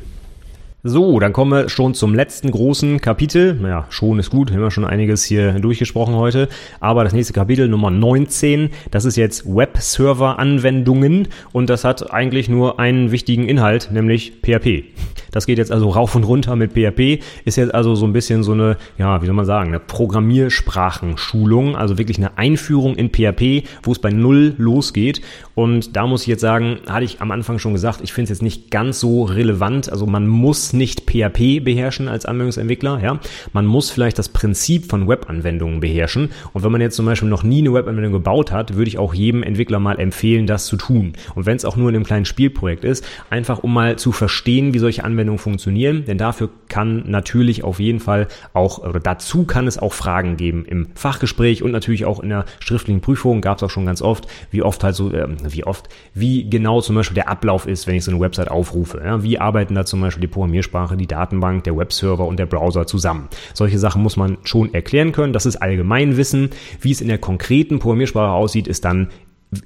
So, 0.85 1.19
dann 1.19 1.33
kommen 1.33 1.51
wir 1.51 1.69
schon 1.69 1.95
zum 1.95 2.15
letzten 2.15 2.53
großen 2.53 3.01
Kapitel. 3.01 3.55
Naja, 3.55 3.87
schon 3.91 4.21
ist 4.21 4.31
gut, 4.31 4.53
haben 4.53 4.61
wir 4.61 4.71
schon 4.71 4.85
einiges 4.85 5.25
hier 5.25 5.55
durchgesprochen 5.55 6.15
heute. 6.15 6.49
Aber 6.79 7.03
das 7.03 7.13
nächste 7.13 7.33
Kapitel, 7.33 7.67
Nummer 7.67 7.91
19, 7.91 8.71
das 8.93 9.05
ist 9.05 9.17
jetzt 9.17 9.45
Web-Server-Anwendungen 9.45 11.27
und 11.51 11.69
das 11.69 11.83
hat 11.83 12.13
eigentlich 12.13 12.49
nur 12.49 12.79
einen 12.79 13.11
wichtigen 13.11 13.49
Inhalt, 13.49 13.91
nämlich 13.91 14.35
PHP. 14.41 14.85
Das 15.33 15.47
geht 15.47 15.59
jetzt 15.59 15.73
also 15.73 15.91
rauf 15.91 16.15
und 16.15 16.25
runter 16.25 16.57
mit 16.57 16.73
PHP, 16.73 17.23
ist 17.45 17.57
jetzt 17.57 17.75
also 17.75 17.95
so 17.95 18.07
ein 18.07 18.13
bisschen 18.13 18.43
so 18.43 18.53
eine, 18.53 18.77
ja, 18.99 19.21
wie 19.21 19.27
soll 19.27 19.35
man 19.35 19.45
sagen, 19.45 19.69
eine 19.69 19.81
Programmiersprachenschulung, 19.81 21.77
also 21.77 21.99
wirklich 21.99 22.19
eine 22.19 22.39
Einführung 22.39 22.95
in 22.95 23.11
PHP, 23.11 23.65
wo 23.83 23.93
es 23.93 23.99
bei 23.99 24.11
Null 24.11 24.55
losgeht. 24.59 25.21
Und 25.55 25.97
da 25.97 26.07
muss 26.07 26.23
ich 26.23 26.29
jetzt 26.29 26.41
sagen, 26.41 26.79
hatte 26.89 27.05
ich 27.05 27.21
am 27.21 27.31
Anfang 27.31 27.59
schon 27.59 27.73
gesagt, 27.73 28.01
ich 28.03 28.13
finde 28.13 28.33
es 28.33 28.39
jetzt 28.39 28.43
nicht 28.43 28.71
ganz 28.71 29.01
so 29.01 29.25
relevant. 29.25 29.91
Also 29.91 30.07
man 30.07 30.27
muss 30.27 30.68
nicht 30.73 31.03
PHP 31.11 31.65
beherrschen 31.65 32.09
als 32.09 32.27
Anwendungsentwickler, 32.27 33.01
ja. 33.03 33.21
Man 33.53 33.67
muss 33.67 33.91
vielleicht 33.91 34.19
das 34.19 34.29
Prinzip 34.29 34.87
von 34.87 35.09
Webanwendungen 35.09 35.81
beherrschen. 35.81 36.31
Und 36.53 36.65
wenn 36.65 36.73
man 36.73 36.81
jetzt 36.81 36.97
zum 36.97 37.07
Beispiel 37.07 37.29
noch 37.29 37.43
nie 37.43 37.59
eine 37.59 37.75
Webanwendung 37.75 38.13
gebaut 38.13 38.53
hat, 38.53 38.75
würde 38.75 38.89
ich 38.89 38.99
auch 38.99 39.15
jedem 39.15 39.43
Entwickler 39.43 39.79
mal 39.79 39.99
empfehlen, 39.99 40.47
das 40.47 40.67
zu 40.67 40.77
tun. 40.77 41.13
Und 41.35 41.47
wenn 41.47 41.57
es 41.57 41.65
auch 41.65 41.77
nur 41.77 41.89
in 41.89 41.97
einem 41.97 42.05
kleinen 42.05 42.25
Spielprojekt 42.25 42.85
ist, 42.85 43.05
einfach 43.31 43.59
um 43.61 43.73
mal 43.73 43.97
zu 43.97 44.13
verstehen, 44.13 44.75
wie 44.75 44.79
solche 44.79 45.05
Anwendungen 45.05 45.39
funktionieren. 45.39 46.05
Denn 46.07 46.19
dafür 46.19 46.51
kann 46.69 47.05
natürlich 47.07 47.65
auf 47.65 47.81
jeden 47.81 48.01
Fall 48.01 48.29
auch, 48.53 48.79
oder 48.79 49.01
dazu 49.01 49.45
kann 49.45 49.67
es 49.67 49.79
auch 49.79 49.93
Fragen 49.93 50.37
geben 50.37 50.65
im 50.65 50.89
Fachgespräch 50.95 51.63
und 51.63 51.73
natürlich 51.73 52.05
auch 52.05 52.21
in 52.21 52.29
der 52.31 52.45
schriftlichen 52.61 53.01
Prüfung. 53.01 53.41
Gab 53.41 53.59
es 53.59 53.63
auch 53.63 53.71
schon 53.71 53.87
ganz 53.87 54.03
oft, 54.03 54.27
wie 54.51 54.63
oft 54.63 54.83
halt 54.85 54.95
so, 54.95 55.13
äh, 55.13 55.27
wie 55.51 55.65
oft, 55.65 55.89
wie 56.15 56.49
genau 56.49 56.81
zum 56.81 56.97
Beispiel 56.97 57.15
der 57.15 57.29
Ablauf 57.29 57.67
ist, 57.67 57.87
wenn 57.87 57.95
ich 57.95 58.05
so 58.05 58.11
eine 58.11 58.21
Website 58.21 58.51
aufrufe. 58.51 59.01
Ja? 59.05 59.23
Wie 59.23 59.39
arbeiten 59.39 59.75
da 59.75 59.85
zum 59.85 60.01
Beispiel 60.01 60.21
die 60.21 60.29
Programmierer 60.29 60.58
Programmiersprache, 60.59 60.97
die 60.97 61.07
Datenbank, 61.07 61.65
der 61.65 61.77
Webserver 61.77 62.27
und 62.27 62.39
der 62.39 62.47
Browser 62.47 62.87
zusammen. 62.87 63.29
Solche 63.55 63.79
Sachen 63.79 64.03
muss 64.03 64.17
man 64.17 64.39
schon 64.43 64.75
erklären 64.75 65.13
können. 65.13 65.33
Das 65.33 65.47
ist 65.47 65.57
Allgemeinwissen. 65.57 66.51
Wie 66.81 66.91
es 66.91 67.01
in 67.01 67.09
der 67.09 67.19
konkreten 67.19 67.79
Programmiersprache 67.79 68.33
aussieht, 68.33 68.67
ist 68.67 68.85
dann 68.85 69.09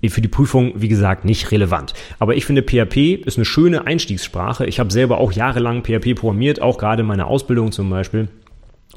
für 0.07 0.21
die 0.21 0.29
Prüfung, 0.29 0.75
wie 0.77 0.89
gesagt, 0.89 1.25
nicht 1.25 1.51
relevant. 1.51 1.95
Aber 2.21 2.37
ich 2.37 2.45
finde, 2.45 2.63
PHP 2.63 3.15
ist 3.27 3.37
eine 3.37 3.45
schöne 3.45 3.87
Einstiegssprache. 3.87 4.67
Ich 4.67 4.79
habe 4.79 4.93
selber 4.93 5.19
auch 5.19 5.33
jahrelang 5.33 5.83
PHP 5.83 6.15
programmiert, 6.15 6.63
auch 6.63 6.79
gerade 6.79 7.03
in 7.03 7.09
meiner 7.09 7.27
Ausbildung 7.27 7.73
zum 7.73 7.91
Beispiel. 7.91 8.29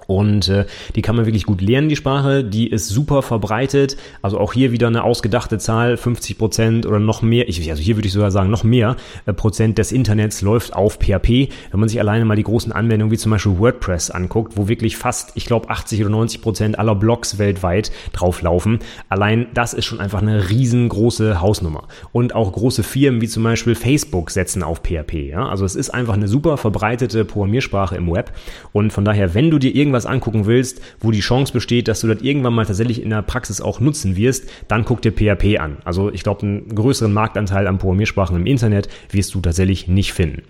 Und 0.08 0.48
äh, 0.50 0.66
die 0.96 1.02
kann 1.02 1.16
man 1.16 1.26
wirklich 1.26 1.46
gut 1.46 1.62
lernen, 1.62 1.90
die 1.90 1.96
Sprache. 1.96 2.44
Die 2.44 2.68
ist 2.68 2.88
super 2.90 3.22
verbreitet. 3.22 3.98
Also 4.22 4.40
auch 4.40 4.54
hier 4.54 4.72
wieder 4.72 4.88
eine 4.88 5.04
ausgedachte 5.04 5.58
Zahl, 5.58 5.98
50 5.98 6.38
Prozent 6.38 6.86
oder 6.86 7.00
noch 7.00 7.22
mehr. 7.22 7.50
Ich, 7.50 7.70
also 7.70 7.82
hier 7.82 7.98
würde 7.98 8.08
ich 8.08 8.14
sogar 8.14 8.32
sagen, 8.32 8.50
noch 8.50 8.64
mehr 8.64 8.96
äh, 9.26 9.34
Prozent 9.34 9.78
des 9.78 9.92
Internets 9.92 10.42
läuft 10.42 10.76
auf 10.76 11.00
PHP. 11.00 11.50
Wenn 11.72 11.80
man 11.80 11.90
sich 11.90 12.00
alleine 12.00 12.26
mal 12.26 12.36
die 12.36 12.44
großen 12.44 12.72
Anwendungen 12.72 13.12
wie 13.12 13.18
zum 13.18 13.32
Beispiel 13.32 13.58
WordPress 13.58 14.12
anguckt, 14.12 14.54
wo 14.56 14.68
wirklich 14.68 14.98
fast, 14.98 15.32
ich 15.36 15.46
glaube, 15.46 15.70
80 15.70 16.02
oder 16.02 16.12
90 16.12 16.42
Prozent 16.42 16.80
aller 16.80 16.96
Blogs 16.96 17.38
weltweit 17.38 17.92
drauflaufen. 18.14 18.80
Allein 19.10 19.48
das 19.54 19.74
ist 19.74 19.86
schon 19.86 20.00
einfach 20.00 20.22
eine 20.22 20.50
riesengroße 20.50 21.42
Hausnummer. 21.42 21.88
Und 22.12 22.36
auch 22.36 22.52
große 22.52 22.84
Firmen 22.84 23.22
wie 23.22 23.28
zum 23.28 23.44
Beispiel 23.44 23.76
Facebook 23.76 24.32
setzen 24.32 24.64
auf 24.64 24.82
PHP. 24.84 25.30
Ja? 25.30 25.48
Also 25.48 25.66
es 25.66 25.76
ist 25.76 25.90
einfach 25.90 26.14
eine 26.14 26.28
super 26.28 26.58
verbreitete 26.58 27.26
Programmiersprache 27.26 27.96
im 27.96 28.12
Web. 28.12 28.32
Und 28.72 28.92
von 28.92 29.06
daher, 29.06 29.34
wenn 29.34 29.50
du 29.50 29.60
dir 29.60 29.74
irgendwas 29.74 29.95
irgendwas 29.96 30.06
angucken 30.06 30.46
willst, 30.46 30.82
wo 31.00 31.12
die 31.12 31.22
Chance 31.22 31.54
besteht, 31.54 31.88
dass 31.88 32.02
du 32.02 32.08
das 32.08 32.22
irgendwann 32.22 32.54
mal 32.54 32.66
tatsächlich 32.66 33.02
in 33.02 33.10
der 33.10 33.22
Praxis 33.22 33.62
auch 33.62 33.80
nutzen 33.80 34.16
wirst, 34.16 34.50
dann 34.68 34.84
guck 34.84 35.02
dir 35.02 35.12
PHP 35.12 35.60
an. 35.60 35.78
Also 35.86 36.12
ich 36.12 36.24
glaube, 36.24 36.42
einen 36.42 36.76
größeren 36.76 37.14
Marktanteil 37.14 37.68
an 37.68 37.78
Programmiersprachen 37.78 38.36
im 38.36 38.46
Internet 38.46 38.90
wirst 39.12 39.34
du 39.34 39.42
tatsächlich 39.42 39.88
nicht 39.88 40.14
finden. 40.14 40.44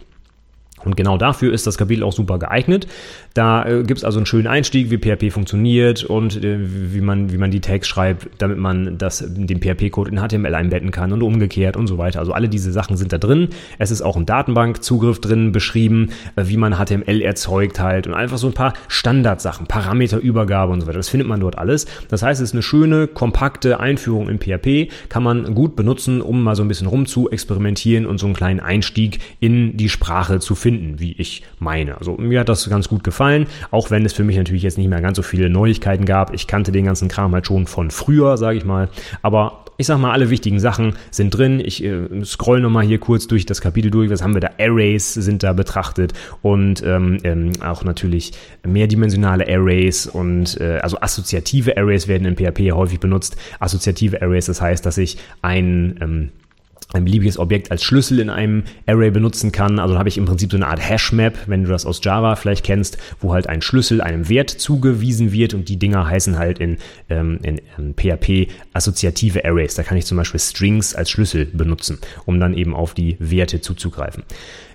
Und 0.85 0.95
genau 0.95 1.17
dafür 1.17 1.53
ist 1.53 1.67
das 1.67 1.77
Kapitel 1.77 2.03
auch 2.03 2.13
super 2.13 2.39
geeignet. 2.39 2.87
Da 3.33 3.65
äh, 3.65 3.83
gibt 3.83 3.99
es 3.99 4.03
also 4.03 4.19
einen 4.19 4.25
schönen 4.25 4.47
Einstieg, 4.47 4.91
wie 4.91 4.97
PHP 4.97 5.33
funktioniert 5.33 6.03
und 6.03 6.43
äh, 6.43 6.57
wie, 6.59 7.01
man, 7.01 7.31
wie 7.31 7.37
man 7.37 7.51
die 7.51 7.59
Tags 7.59 7.87
schreibt, 7.87 8.29
damit 8.37 8.57
man 8.57 8.97
das, 8.97 9.23
den 9.27 9.61
PHP-Code 9.61 10.11
in 10.11 10.19
HTML 10.19 10.55
einbetten 10.55 10.91
kann 10.91 11.11
und 11.11 11.21
umgekehrt 11.21 11.75
und 11.75 11.87
so 11.87 11.97
weiter. 11.97 12.19
Also 12.19 12.33
alle 12.33 12.47
diese 12.47 12.71
Sachen 12.71 12.97
sind 12.97 13.11
da 13.11 13.17
drin. 13.17 13.49
Es 13.79 13.91
ist 13.91 14.01
auch 14.01 14.15
ein 14.15 14.25
Datenbankzugriff 14.25 15.19
drin 15.19 15.51
beschrieben, 15.51 16.11
äh, 16.35 16.43
wie 16.47 16.57
man 16.57 16.75
HTML 16.75 17.21
erzeugt 17.21 17.79
halt 17.79 18.07
und 18.07 18.13
einfach 18.13 18.37
so 18.37 18.47
ein 18.47 18.53
paar 18.53 18.73
Standardsachen, 18.87 19.67
Parameterübergabe 19.67 20.71
und 20.71 20.81
so 20.81 20.87
weiter. 20.87 20.99
Das 20.99 21.09
findet 21.09 21.27
man 21.27 21.39
dort 21.39 21.57
alles. 21.57 21.87
Das 22.09 22.21
heißt, 22.21 22.41
es 22.41 22.49
ist 22.49 22.53
eine 22.53 22.63
schöne, 22.63 23.07
kompakte 23.07 23.79
Einführung 23.79 24.29
in 24.29 24.39
PHP, 24.39 24.91
kann 25.09 25.23
man 25.23 25.55
gut 25.55 25.75
benutzen, 25.75 26.21
um 26.21 26.43
mal 26.43 26.55
so 26.55 26.63
ein 26.63 26.67
bisschen 26.67 26.87
rum 26.87 27.05
zu 27.05 27.29
experimentieren 27.29 28.05
und 28.05 28.19
so 28.19 28.27
einen 28.27 28.35
kleinen 28.35 28.59
Einstieg 28.59 29.19
in 29.39 29.77
die 29.77 29.89
Sprache 29.89 30.39
zu 30.39 30.55
finden 30.55 30.74
finden, 30.75 30.99
wie 30.99 31.13
ich 31.13 31.43
meine. 31.59 31.97
Also 31.97 32.17
mir 32.17 32.41
hat 32.41 32.49
das 32.49 32.69
ganz 32.69 32.89
gut 32.89 33.03
gefallen, 33.03 33.47
auch 33.71 33.91
wenn 33.91 34.05
es 34.05 34.13
für 34.13 34.23
mich 34.23 34.37
natürlich 34.37 34.63
jetzt 34.63 34.77
nicht 34.77 34.89
mehr 34.89 35.01
ganz 35.01 35.17
so 35.17 35.23
viele 35.23 35.49
Neuigkeiten 35.49 36.05
gab. 36.05 36.33
Ich 36.33 36.47
kannte 36.47 36.71
den 36.71 36.85
ganzen 36.85 37.07
Kram 37.07 37.33
halt 37.33 37.47
schon 37.47 37.67
von 37.67 37.91
früher, 37.91 38.37
sage 38.37 38.57
ich 38.57 38.65
mal. 38.65 38.89
Aber 39.21 39.63
ich 39.77 39.87
sag 39.87 39.97
mal, 39.99 40.11
alle 40.11 40.29
wichtigen 40.29 40.59
Sachen 40.59 40.93
sind 41.11 41.31
drin. 41.31 41.61
Ich 41.63 41.83
äh, 41.83 42.23
scroll 42.23 42.61
nochmal 42.61 42.85
hier 42.85 42.97
kurz 42.97 43.27
durch 43.27 43.45
das 43.45 43.61
Kapitel 43.61 43.91
durch. 43.91 44.09
Was 44.09 44.21
haben 44.21 44.33
wir 44.33 44.41
da? 44.41 44.51
Arrays 44.59 45.13
sind 45.13 45.43
da 45.43 45.53
betrachtet 45.53 46.13
und 46.41 46.81
ähm, 46.83 47.17
ähm, 47.23 47.51
auch 47.61 47.83
natürlich 47.83 48.31
mehrdimensionale 48.65 49.45
Arrays 49.47 50.07
und 50.07 50.59
äh, 50.61 50.79
also 50.81 50.99
assoziative 51.01 51.77
Arrays 51.77 52.07
werden 52.07 52.25
in 52.25 52.35
PHP 52.35 52.71
häufig 52.71 52.99
benutzt. 52.99 53.35
Assoziative 53.59 54.21
Arrays, 54.21 54.45
das 54.45 54.61
heißt, 54.61 54.85
dass 54.85 54.97
ich 54.97 55.17
ein 55.41 55.97
ähm, 56.01 56.29
ein 56.95 57.05
beliebiges 57.05 57.37
Objekt 57.37 57.71
als 57.71 57.83
Schlüssel 57.83 58.19
in 58.19 58.29
einem 58.29 58.63
Array 58.87 59.11
benutzen 59.11 59.51
kann. 59.51 59.79
Also 59.79 59.97
habe 59.97 60.09
ich 60.09 60.17
im 60.17 60.25
Prinzip 60.25 60.51
so 60.51 60.57
eine 60.57 60.67
Art 60.67 60.79
Hashmap, 60.79 61.37
wenn 61.47 61.63
du 61.63 61.69
das 61.69 61.85
aus 61.85 61.99
Java 62.03 62.35
vielleicht 62.35 62.65
kennst, 62.65 62.97
wo 63.19 63.33
halt 63.33 63.47
ein 63.47 63.61
Schlüssel 63.61 64.01
einem 64.01 64.29
Wert 64.29 64.49
zugewiesen 64.49 65.31
wird 65.31 65.53
und 65.53 65.69
die 65.69 65.77
Dinger 65.77 66.07
heißen 66.07 66.37
halt 66.37 66.59
in, 66.59 66.77
ähm, 67.09 67.39
in, 67.43 67.61
in 67.77 67.93
PHP 67.93 68.51
assoziative 68.73 69.45
Arrays. 69.45 69.75
Da 69.75 69.83
kann 69.83 69.97
ich 69.97 70.05
zum 70.05 70.17
Beispiel 70.17 70.39
Strings 70.39 70.95
als 70.95 71.09
Schlüssel 71.09 71.45
benutzen, 71.45 71.99
um 72.25 72.39
dann 72.39 72.53
eben 72.53 72.73
auf 72.73 72.93
die 72.93 73.17
Werte 73.19 73.61
zuzugreifen. 73.61 74.23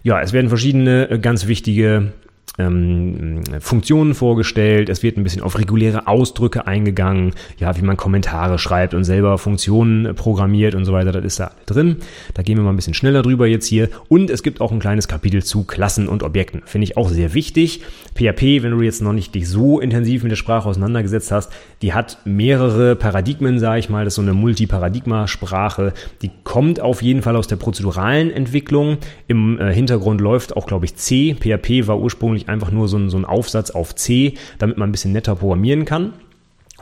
Ja, 0.03 0.21
es 0.21 0.33
werden 0.33 0.49
verschiedene 0.49 1.11
äh, 1.11 1.19
ganz 1.19 1.47
wichtige 1.47 2.13
ähm, 2.59 3.41
Funktionen 3.61 4.15
vorgestellt, 4.15 4.89
es 4.89 5.03
wird 5.03 5.17
ein 5.17 5.23
bisschen 5.23 5.43
auf 5.43 5.59
reguläre 5.59 6.07
Ausdrücke 6.07 6.67
eingegangen, 6.67 7.33
ja, 7.59 7.77
wie 7.77 7.83
man 7.83 7.97
Kommentare 7.97 8.59
schreibt 8.59 8.95
und 8.95 9.05
selber 9.05 9.39
Funktionen 9.39 10.15
programmiert 10.15 10.75
und 10.75 10.85
so 10.85 10.93
weiter, 10.93 11.13
das 11.13 11.25
ist 11.25 11.41
da 11.41 11.53
drin. 11.67 11.97
Da 12.35 12.43
gehen 12.43 12.57
wir 12.57 12.65
mal 12.65 12.71
ein 12.71 12.77
bisschen 12.77 12.95
schneller 12.95 13.23
drüber 13.23 13.47
jetzt 13.47 13.67
hier. 13.67 13.89
Und 14.09 14.31
es 14.31 14.43
gibt 14.43 14.61
auch 14.61 14.73
ein 14.73 14.81
kleines 14.81 15.09
Kapitel 15.09 15.43
zu 15.43 15.65
Klassen 15.65 16.09
und 16.09 16.23
Objekten. 16.23 16.63
Finde 16.65 16.85
ich 16.85 16.97
auch 16.97 17.09
sehr 17.09 17.35
wichtig. 17.35 17.83
PHP, 18.15 18.63
wenn 18.63 18.73
du 18.73 18.83
jetzt 18.83 19.03
noch 19.03 19.13
nicht 19.13 19.35
dich 19.35 19.49
so 19.49 19.81
intensiv 19.81 20.23
mit 20.23 20.33
der 20.33 20.37
Sprache 20.37 20.69
auseinandergesetzt 20.69 21.31
hast, 21.31 21.53
die 21.83 21.95
hat 21.95 22.19
mehrere 22.25 22.97
Paradigmen, 22.97 23.59
sage 23.59 23.81
ich 23.81 23.89
mal. 23.89 24.05
Das 24.05 24.13
ist 24.13 24.17
so 24.17 24.23
eine 24.23 24.35
Multiparadigma-Sprache. 24.35 25.93
Die 26.23 26.31
kommt 26.45 26.81
auf 26.81 27.03
jeden 27.03 27.23
Fall 27.23 27.37
aus 27.37 27.47
der 27.47 27.57
prozeduralen 27.57 28.31
Entwicklung. 28.31 28.99
Im 29.29 29.59
äh, 29.59 29.73
Hintergrund 29.73 30.21
läuft 30.21 30.57
auch, 30.57 30.67
glaube 30.67 30.85
ich, 30.85 30.97
C. 30.97 31.35
PHP 31.35 31.87
war 31.87 31.99
ursprünglich 31.99 32.40
einfach 32.49 32.71
nur 32.71 32.89
so 32.89 32.97
ein, 32.97 33.11
so 33.11 33.19
ein 33.19 33.25
Aufsatz 33.25 33.71
auf 33.71 33.95
C, 33.95 34.35
damit 34.59 34.79
man 34.79 34.89
ein 34.89 34.93
bisschen 34.93 35.13
netter 35.13 35.37
programmieren 35.37 35.85
kann 35.85 36.13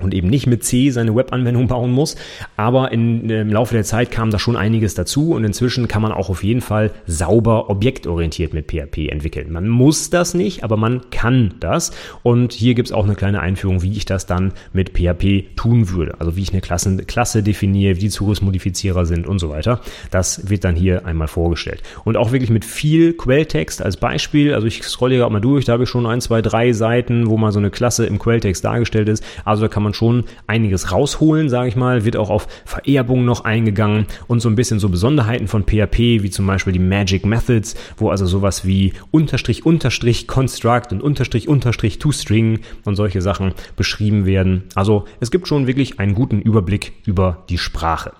und 0.01 0.15
eben 0.15 0.29
nicht 0.29 0.47
mit 0.47 0.65
C 0.65 0.91
seine 0.91 1.15
Webanwendung 1.15 1.69
bauen 1.69 1.91
muss. 1.91 2.17
Aber 2.57 2.93
in, 2.93 3.29
im 3.29 3.51
Laufe 3.51 3.75
der 3.75 3.85
Zeit 3.85 4.11
kam 4.11 4.31
da 4.31 4.39
schon 4.39 4.57
einiges 4.57 4.95
dazu 4.95 5.33
und 5.33 5.45
inzwischen 5.45 5.89
kann 5.89 6.03
man 6.03 6.13
auch 6.13 6.29
auf 6.31 6.43
jeden 6.45 6.61
Fall 6.61 6.91
sauber 7.07 7.71
objektorientiert 7.71 8.55
mit 8.55 8.71
PHP 8.71 9.09
entwickeln. 9.09 9.53
Man 9.53 9.69
muss 9.69 10.11
das 10.11 10.35
nicht, 10.35 10.65
aber 10.65 10.77
man 10.77 11.11
kann 11.11 11.55
das. 11.61 11.93
Und 12.23 12.53
hier 12.53 12.75
gibt 12.75 12.89
es 12.89 12.93
auch 12.93 13.05
eine 13.05 13.15
kleine 13.15 13.41
Einführung, 13.41 13.83
wie 13.83 13.93
ich 13.93 14.05
das 14.05 14.27
dann 14.27 14.53
mit 14.73 14.91
PHP 14.91 15.57
tun 15.57 15.91
würde. 15.91 16.17
Also 16.19 16.37
wie 16.37 16.43
ich 16.43 16.53
eine 16.53 16.61
Klasse, 16.61 16.97
Klasse 17.05 17.43
definiere, 17.43 17.97
wie 17.97 18.01
die 18.01 18.11
Zugriffsmodifizierer 18.11 19.07
sind 19.07 19.27
und 19.27 19.39
so 19.39 19.51
weiter. 19.51 19.81
Das 20.11 20.49
wird 20.51 20.65
dann 20.65 20.77
hier 20.77 21.07
einmal 21.07 21.29
vorgestellt. 21.29 21.83
Und 22.05 22.17
auch 22.17 22.33
wirklich 22.33 22.51
mit 22.51 22.65
viel 22.65 23.13
Quelltext 23.15 23.83
als 23.83 23.97
Beispiel. 23.97 24.55
Also 24.55 24.67
ich 24.67 24.83
scrolle 24.83 25.15
hier 25.15 25.21
gerade 25.21 25.33
mal 25.33 25.41
durch, 25.41 25.65
da 25.65 25.75
habe 25.75 25.85
ich 25.85 25.89
schon 25.89 26.07
ein, 26.07 26.21
zwei, 26.21 26.43
drei 26.43 26.73
Seiten, 26.73 27.29
wo 27.29 27.37
mal 27.37 27.53
so 27.53 27.59
eine 27.59 27.71
Klasse 27.71 28.07
im 28.07 28.19
Quelltext 28.19 28.65
dargestellt 28.65 29.09
ist. 29.09 29.25
Also 29.45 29.63
da 29.63 29.69
kann 29.69 29.83
man 29.83 29.88
man 29.89 29.95
schon 29.95 30.25
einiges 30.47 30.93
rausholen, 30.93 31.49
sage 31.49 31.69
ich 31.69 31.77
mal. 31.77 32.05
Wird 32.05 32.17
auch 32.17 32.31
auf 32.31 32.47
Vererbung 32.65 33.25
noch 33.25 33.45
eingegangen 33.45 34.07
und 34.27 34.41
so 34.41 34.49
ein 34.49 34.55
bisschen 34.55 34.79
so 34.79 34.89
Besonderheiten 34.89 35.49
von 35.49 35.65
PHP, 35.65 36.23
wie 36.23 36.31
zum 36.31 36.47
Beispiel 36.47 36.73
die 36.73 36.79
Magic 36.79 37.25
Methods, 37.25 37.75
wo 37.97 38.11
also 38.11 38.27
sowas 38.27 38.67
wie 38.67 38.93
Unterstrich, 39.11 39.65
Unterstrich, 39.65 40.27
Construct 40.27 40.93
und 40.93 41.03
Unterstrich, 41.03 41.49
Unterstrich, 41.49 41.99
ToString 41.99 42.61
und 42.85 42.97
solche 42.97 43.23
Sachen 43.23 43.55
beschrieben 43.77 44.27
werden. 44.27 44.65
Also 44.75 45.07
es 45.21 45.31
gibt 45.31 45.49
schon 45.49 45.67
wirklich 45.67 45.99
einen 45.99 46.15
guten 46.15 46.41
Überblick 46.41 46.93
über 47.07 47.45
die 47.49 47.59
Sprache. 47.59 48.13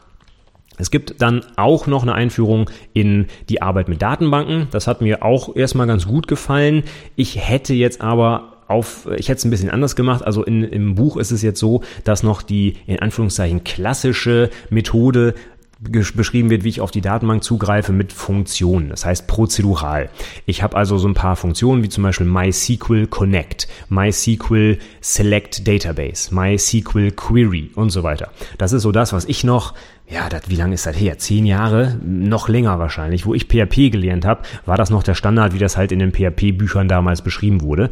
Es 0.79 0.91
gibt 0.91 1.21
dann 1.21 1.45
auch 1.57 1.87
noch 1.89 2.03
eine 2.03 2.15
Einführung 2.15 2.71
in 2.93 3.27
die 3.49 3.61
Arbeit 3.61 3.89
mit 3.89 4.01
Datenbanken. 4.01 4.69
Das 4.71 4.87
hat 4.87 5.01
mir 5.01 5.25
auch 5.25 5.57
erstmal 5.57 5.89
ganz 5.89 6.07
gut 6.07 6.29
gefallen. 6.29 6.85
Ich 7.17 7.37
hätte 7.37 7.75
jetzt 7.75 8.01
aber 8.01 8.58
auf, 8.69 9.09
ich 9.17 9.29
hätte 9.29 9.39
es 9.39 9.45
ein 9.45 9.51
bisschen 9.51 9.71
anders 9.71 9.97
gemacht. 9.97 10.25
Also 10.25 10.45
in, 10.45 10.63
im 10.63 10.95
Buch 10.95 11.17
ist 11.17 11.31
es 11.31 11.43
jetzt 11.43 11.59
so, 11.59 11.83
dass 12.05 12.23
noch 12.23 12.43
die 12.43 12.77
in 12.87 13.01
Anführungszeichen 13.01 13.65
klassische 13.65 14.51
Methode 14.71 15.35
beschrieben 15.81 16.51
wird, 16.51 16.65
wie 16.65 16.71
ich 16.71 16.81
auf 16.81 16.91
die 16.91 17.01
Datenbank 17.01 17.45
zugreife 17.45 17.93
mit 17.93 18.13
Funktionen, 18.13 18.89
das 18.89 19.05
heißt 19.05 19.29
prozedural. 19.29 20.09
Ich 20.45 20.65
habe 20.65 20.77
also 20.77 20.99
so 20.99 21.07
ein 21.07 21.15
paar 21.15 21.37
Funktionen 21.37 21.85
wie 21.85 21.89
zum 21.89 22.03
Beispiel 22.03 22.27
MySQL 22.27 23.07
Connect, 23.07 23.69
MySQL 23.89 24.79
Select 25.01 25.69
Database, 25.69 26.35
MySQL 26.35 27.13
Query 27.13 27.71
und 27.77 27.91
so 27.91 28.03
weiter. 28.03 28.33
Das 28.59 28.73
ist 28.73 28.83
so 28.83 28.91
das, 28.91 29.13
was 29.13 29.25
ich 29.27 29.45
noch 29.45 29.75
ja, 30.11 30.31
das, 30.31 30.49
wie 30.49 30.57
lange 30.57 30.75
ist 30.75 30.87
das 30.87 30.99
her? 30.99 31.19
Zehn 31.19 31.45
Jahre? 31.45 31.99
Noch 32.03 32.49
länger 32.49 32.79
wahrscheinlich. 32.79 33.27
Wo 33.27 33.35
ich 33.35 33.45
PHP 33.45 33.91
gelernt 33.91 34.25
habe, 34.25 34.41
war 34.65 34.79
das 34.79 34.89
noch 34.89 35.03
der 35.03 35.15
Standard, 35.15 35.53
wie 35.53 35.59
das 35.59 35.77
halt 35.77 35.93
in 35.93 35.99
den 35.99 36.13
PHP-Büchern 36.13 36.89
damals 36.89 37.21
beschrieben 37.21 37.61
wurde. 37.61 37.91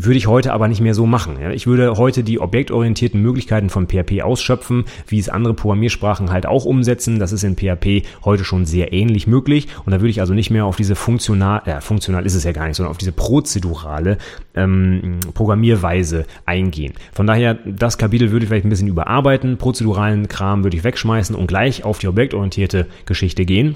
Würde 0.00 0.16
ich 0.16 0.28
heute 0.28 0.52
aber 0.52 0.68
nicht 0.68 0.80
mehr 0.80 0.94
so 0.94 1.06
machen. 1.06 1.38
Ich 1.52 1.66
würde 1.66 1.96
heute 1.96 2.22
die 2.22 2.38
objektorientierten 2.38 3.20
Möglichkeiten 3.20 3.68
von 3.68 3.88
PHP 3.88 4.22
ausschöpfen, 4.22 4.84
wie 5.08 5.18
es 5.18 5.28
andere 5.28 5.54
Programmiersprachen 5.54 6.30
halt 6.30 6.46
auch 6.46 6.64
umsetzen. 6.64 7.18
Das 7.18 7.32
ist 7.32 7.42
in 7.42 7.56
PHP 7.56 8.06
heute 8.24 8.44
schon 8.44 8.64
sehr 8.64 8.92
ähnlich 8.92 9.26
möglich. 9.26 9.66
Und 9.84 9.90
da 9.90 10.00
würde 10.00 10.10
ich 10.10 10.20
also 10.20 10.34
nicht 10.34 10.50
mehr 10.50 10.66
auf 10.66 10.76
diese 10.76 10.94
funktional, 10.94 11.62
äh, 11.64 11.80
funktional 11.80 12.24
ist 12.26 12.36
es 12.36 12.44
ja 12.44 12.52
gar 12.52 12.68
nicht, 12.68 12.76
sondern 12.76 12.92
auf 12.92 12.98
diese 12.98 13.10
prozedurale 13.10 14.18
ähm, 14.54 15.18
Programmierweise 15.34 16.26
eingehen. 16.46 16.92
Von 17.12 17.26
daher, 17.26 17.54
das 17.54 17.98
Kapitel 17.98 18.30
würde 18.30 18.44
ich 18.44 18.50
vielleicht 18.50 18.66
ein 18.66 18.70
bisschen 18.70 18.86
überarbeiten. 18.86 19.58
Prozeduralen 19.58 20.28
Kram 20.28 20.62
würde 20.62 20.76
ich 20.76 20.84
wegschmeißen 20.84 21.34
und 21.34 21.48
gleich 21.48 21.84
auf 21.84 21.98
die 21.98 22.06
objektorientierte 22.06 22.86
Geschichte 23.04 23.44
gehen. 23.44 23.74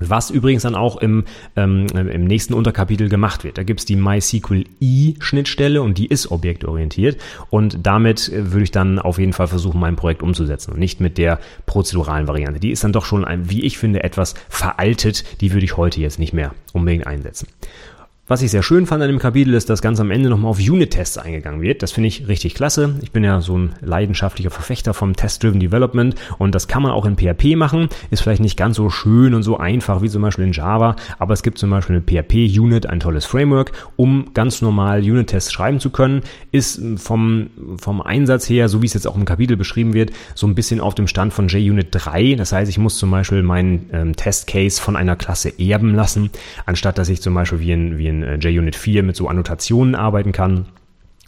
Was 0.00 0.30
übrigens 0.30 0.62
dann 0.62 0.74
auch 0.74 0.96
im, 0.96 1.24
ähm, 1.56 1.86
im 1.94 2.24
nächsten 2.24 2.54
Unterkapitel 2.54 3.08
gemacht 3.08 3.44
wird. 3.44 3.58
Da 3.58 3.62
gibt's 3.62 3.84
die 3.84 3.96
MySQL-I-Schnittstelle 3.96 5.80
und 5.80 5.98
die 5.98 6.06
ist 6.06 6.30
objektorientiert. 6.30 7.18
Und 7.50 7.86
damit 7.86 8.28
äh, 8.28 8.52
würde 8.52 8.64
ich 8.64 8.70
dann 8.70 8.98
auf 8.98 9.18
jeden 9.18 9.32
Fall 9.32 9.46
versuchen, 9.46 9.80
mein 9.80 9.96
Projekt 9.96 10.22
umzusetzen 10.22 10.72
und 10.72 10.78
nicht 10.78 11.00
mit 11.00 11.18
der 11.18 11.40
prozeduralen 11.64 12.28
Variante. 12.28 12.60
Die 12.60 12.70
ist 12.70 12.84
dann 12.84 12.92
doch 12.92 13.04
schon, 13.04 13.24
ein, 13.24 13.48
wie 13.50 13.62
ich 13.62 13.78
finde, 13.78 14.04
etwas 14.04 14.34
veraltet. 14.48 15.24
Die 15.40 15.52
würde 15.52 15.64
ich 15.64 15.76
heute 15.76 16.00
jetzt 16.00 16.18
nicht 16.18 16.32
mehr 16.32 16.54
unbedingt 16.72 17.06
einsetzen. 17.06 17.48
Was 18.28 18.42
ich 18.42 18.50
sehr 18.50 18.64
schön 18.64 18.86
fand 18.86 19.04
an 19.04 19.08
dem 19.08 19.20
Kapitel 19.20 19.54
ist, 19.54 19.70
dass 19.70 19.80
ganz 19.80 20.00
am 20.00 20.10
Ende 20.10 20.28
nochmal 20.28 20.50
auf 20.50 20.58
Unit-Tests 20.58 21.16
eingegangen 21.16 21.62
wird. 21.62 21.84
Das 21.84 21.92
finde 21.92 22.08
ich 22.08 22.26
richtig 22.26 22.56
klasse. 22.56 22.96
Ich 23.00 23.12
bin 23.12 23.22
ja 23.22 23.40
so 23.40 23.56
ein 23.56 23.74
leidenschaftlicher 23.82 24.50
Verfechter 24.50 24.94
vom 24.94 25.14
Test-Driven 25.14 25.60
Development 25.60 26.16
und 26.38 26.52
das 26.52 26.66
kann 26.66 26.82
man 26.82 26.90
auch 26.90 27.06
in 27.06 27.16
PHP 27.16 27.54
machen. 27.54 27.88
Ist 28.10 28.22
vielleicht 28.22 28.42
nicht 28.42 28.56
ganz 28.56 28.78
so 28.78 28.90
schön 28.90 29.32
und 29.32 29.44
so 29.44 29.58
einfach 29.58 30.02
wie 30.02 30.08
zum 30.08 30.22
Beispiel 30.22 30.44
in 30.44 30.50
Java, 30.50 30.96
aber 31.20 31.34
es 31.34 31.44
gibt 31.44 31.58
zum 31.58 31.70
Beispiel 31.70 31.94
eine 31.94 32.04
PHP-Unit, 32.04 32.86
ein 32.86 32.98
tolles 32.98 33.26
Framework, 33.26 33.70
um 33.94 34.32
ganz 34.34 34.60
normal 34.60 35.02
Unit-Tests 35.02 35.52
schreiben 35.52 35.78
zu 35.78 35.90
können. 35.90 36.22
Ist 36.50 36.82
vom, 36.96 37.50
vom 37.78 38.00
Einsatz 38.00 38.50
her, 38.50 38.68
so 38.68 38.82
wie 38.82 38.86
es 38.86 38.94
jetzt 38.94 39.06
auch 39.06 39.14
im 39.14 39.24
Kapitel 39.24 39.56
beschrieben 39.56 39.94
wird, 39.94 40.10
so 40.34 40.48
ein 40.48 40.56
bisschen 40.56 40.80
auf 40.80 40.96
dem 40.96 41.06
Stand 41.06 41.32
von 41.32 41.46
JUnit 41.46 41.90
3. 41.92 42.34
Das 42.34 42.50
heißt, 42.50 42.68
ich 42.68 42.78
muss 42.78 42.98
zum 42.98 43.12
Beispiel 43.12 43.44
meinen 43.44 43.88
ähm, 43.92 44.16
Test-Case 44.16 44.82
von 44.82 44.96
einer 44.96 45.14
Klasse 45.14 45.52
erben 45.60 45.94
lassen, 45.94 46.30
anstatt 46.64 46.98
dass 46.98 47.08
ich 47.08 47.22
zum 47.22 47.32
Beispiel 47.32 47.60
wie 47.60 47.70
in, 47.70 47.98
wie 47.98 48.08
in 48.08 48.15
in 48.22 48.42
äh, 48.42 48.48
JUnit 48.48 48.76
4 48.76 49.02
mit 49.02 49.16
so 49.16 49.28
Annotationen 49.28 49.94
arbeiten 49.94 50.32
kann. 50.32 50.66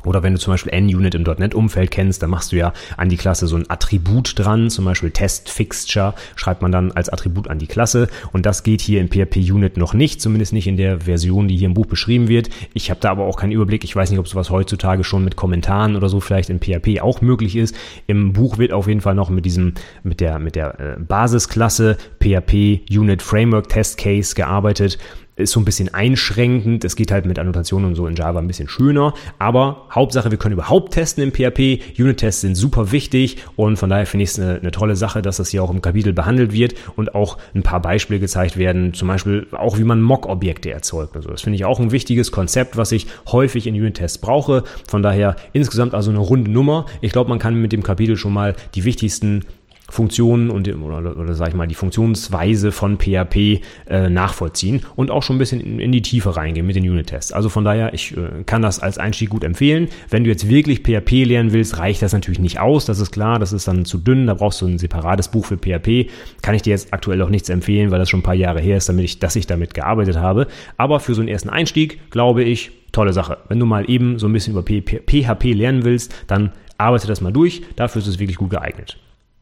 Oder 0.04 0.22
wenn 0.22 0.32
du 0.32 0.38
zum 0.38 0.52
Beispiel 0.52 0.80
NUnit 0.80 1.16
im 1.16 1.24
.NET-Umfeld 1.24 1.90
kennst, 1.90 2.22
dann 2.22 2.30
machst 2.30 2.52
du 2.52 2.56
ja 2.56 2.72
an 2.96 3.08
die 3.08 3.16
Klasse 3.16 3.48
so 3.48 3.56
ein 3.56 3.68
Attribut 3.68 4.38
dran, 4.38 4.70
zum 4.70 4.84
Beispiel 4.84 5.10
Test-Fixture 5.10 6.14
schreibt 6.36 6.62
man 6.62 6.70
dann 6.70 6.92
als 6.92 7.08
Attribut 7.08 7.48
an 7.48 7.58
die 7.58 7.66
Klasse 7.66 8.08
und 8.32 8.46
das 8.46 8.62
geht 8.62 8.80
hier 8.80 9.00
in 9.00 9.08
PHP-Unit 9.08 9.76
noch 9.76 9.94
nicht, 9.94 10.22
zumindest 10.22 10.52
nicht 10.52 10.68
in 10.68 10.76
der 10.76 11.00
Version, 11.00 11.48
die 11.48 11.56
hier 11.56 11.66
im 11.66 11.74
Buch 11.74 11.86
beschrieben 11.86 12.28
wird. 12.28 12.48
Ich 12.74 12.90
habe 12.90 13.00
da 13.00 13.10
aber 13.10 13.24
auch 13.24 13.36
keinen 13.36 13.52
Überblick, 13.52 13.82
ich 13.82 13.94
weiß 13.94 14.10
nicht, 14.10 14.20
ob 14.20 14.28
sowas 14.28 14.50
heutzutage 14.50 15.02
schon 15.02 15.24
mit 15.24 15.34
Kommentaren 15.34 15.96
oder 15.96 16.08
so 16.08 16.20
vielleicht 16.20 16.48
in 16.48 16.60
PHP 16.60 17.00
auch 17.00 17.20
möglich 17.20 17.56
ist. 17.56 17.74
Im 18.06 18.32
Buch 18.32 18.58
wird 18.58 18.72
auf 18.72 18.86
jeden 18.86 19.00
Fall 19.00 19.16
noch 19.16 19.30
mit 19.30 19.44
diesem, 19.44 19.74
mit 20.04 20.20
der, 20.20 20.38
mit 20.38 20.54
der 20.54 20.78
äh, 20.78 20.96
Basisklasse 21.00 21.96
PHP 22.20 22.82
Unit 22.88 23.20
Framework 23.20 23.68
Test 23.68 23.98
Case 23.98 24.36
gearbeitet 24.36 24.98
ist 25.38 25.52
so 25.52 25.60
ein 25.60 25.64
bisschen 25.64 25.92
einschränkend. 25.94 26.84
Es 26.84 26.96
geht 26.96 27.10
halt 27.10 27.26
mit 27.26 27.38
Annotationen 27.38 27.88
und 27.88 27.94
so 27.94 28.06
in 28.06 28.16
Java 28.16 28.38
ein 28.38 28.46
bisschen 28.46 28.68
schöner. 28.68 29.14
Aber 29.38 29.86
Hauptsache, 29.90 30.30
wir 30.30 30.38
können 30.38 30.54
überhaupt 30.54 30.94
testen 30.94 31.22
im 31.22 31.32
PHP. 31.32 31.98
Unit-Tests 31.98 32.40
sind 32.40 32.54
super 32.54 32.92
wichtig 32.92 33.38
und 33.56 33.76
von 33.76 33.88
daher 33.88 34.06
finde 34.06 34.24
ich 34.24 34.30
es 34.30 34.38
eine, 34.38 34.58
eine, 34.58 34.70
tolle 34.70 34.96
Sache, 34.96 35.22
dass 35.22 35.38
das 35.38 35.48
hier 35.48 35.62
auch 35.62 35.70
im 35.70 35.82
Kapitel 35.82 36.12
behandelt 36.12 36.52
wird 36.52 36.74
und 36.96 37.14
auch 37.14 37.38
ein 37.54 37.62
paar 37.62 37.80
Beispiele 37.80 38.20
gezeigt 38.20 38.56
werden. 38.56 38.94
Zum 38.94 39.08
Beispiel 39.08 39.46
auch, 39.52 39.78
wie 39.78 39.84
man 39.84 40.02
Mock-Objekte 40.02 40.70
erzeugt. 40.70 41.16
Also 41.16 41.30
das 41.30 41.42
finde 41.42 41.56
ich 41.56 41.64
auch 41.64 41.80
ein 41.80 41.92
wichtiges 41.92 42.32
Konzept, 42.32 42.76
was 42.76 42.92
ich 42.92 43.06
häufig 43.30 43.66
in 43.66 43.74
Unit-Tests 43.74 44.18
brauche. 44.18 44.64
Von 44.88 45.02
daher 45.02 45.36
insgesamt 45.52 45.94
also 45.94 46.10
eine 46.10 46.20
runde 46.20 46.50
Nummer. 46.50 46.86
Ich 47.00 47.12
glaube, 47.12 47.30
man 47.30 47.38
kann 47.38 47.54
mit 47.54 47.72
dem 47.72 47.82
Kapitel 47.82 48.16
schon 48.16 48.32
mal 48.32 48.54
die 48.74 48.84
wichtigsten 48.84 49.44
Funktionen 49.90 50.50
und 50.50 50.68
oder, 50.68 51.16
oder 51.16 51.34
sag 51.34 51.48
ich 51.48 51.54
mal 51.54 51.66
die 51.66 51.74
Funktionsweise 51.74 52.72
von 52.72 52.98
PHP 52.98 53.62
äh, 53.88 54.10
nachvollziehen 54.10 54.82
und 54.96 55.10
auch 55.10 55.22
schon 55.22 55.36
ein 55.36 55.38
bisschen 55.38 55.60
in, 55.60 55.80
in 55.80 55.92
die 55.92 56.02
Tiefe 56.02 56.36
reingehen 56.36 56.66
mit 56.66 56.76
den 56.76 56.88
Unit-Tests. 56.88 57.32
Also 57.32 57.48
von 57.48 57.64
daher, 57.64 57.94
ich 57.94 58.16
äh, 58.16 58.44
kann 58.44 58.60
das 58.60 58.80
als 58.80 58.98
Einstieg 58.98 59.30
gut 59.30 59.44
empfehlen. 59.44 59.88
Wenn 60.10 60.24
du 60.24 60.30
jetzt 60.30 60.48
wirklich 60.48 60.80
PHP 60.80 61.24
lernen 61.24 61.52
willst, 61.52 61.78
reicht 61.78 62.02
das 62.02 62.12
natürlich 62.12 62.38
nicht 62.38 62.60
aus, 62.60 62.84
das 62.84 63.00
ist 63.00 63.12
klar, 63.12 63.38
das 63.38 63.54
ist 63.54 63.66
dann 63.66 63.86
zu 63.86 63.96
dünn, 63.96 64.26
da 64.26 64.34
brauchst 64.34 64.60
du 64.60 64.66
ein 64.66 64.78
separates 64.78 65.28
Buch 65.28 65.46
für 65.46 65.56
PHP. 65.56 66.10
Kann 66.42 66.54
ich 66.54 66.62
dir 66.62 66.70
jetzt 66.70 66.92
aktuell 66.92 67.22
auch 67.22 67.30
nichts 67.30 67.48
empfehlen, 67.48 67.90
weil 67.90 67.98
das 67.98 68.10
schon 68.10 68.20
ein 68.20 68.24
paar 68.24 68.34
Jahre 68.34 68.60
her 68.60 68.76
ist, 68.76 68.90
damit 68.90 69.04
ich, 69.04 69.18
dass 69.20 69.36
ich 69.36 69.46
damit 69.46 69.72
gearbeitet 69.72 70.18
habe. 70.18 70.48
Aber 70.76 71.00
für 71.00 71.14
so 71.14 71.22
einen 71.22 71.28
ersten 71.28 71.48
Einstieg, 71.48 72.10
glaube 72.10 72.44
ich, 72.44 72.72
tolle 72.92 73.14
Sache. 73.14 73.38
Wenn 73.48 73.58
du 73.58 73.64
mal 73.64 73.88
eben 73.88 74.18
so 74.18 74.26
ein 74.26 74.32
bisschen 74.34 74.52
über 74.52 74.62
PHP 74.62 75.54
lernen 75.54 75.84
willst, 75.84 76.14
dann 76.26 76.52
arbeite 76.76 77.06
das 77.06 77.20
mal 77.22 77.32
durch. 77.32 77.62
Dafür 77.76 78.02
ist 78.02 78.08
es 78.08 78.18
wirklich 78.18 78.36
gut 78.36 78.50
geeignet. 78.50 78.98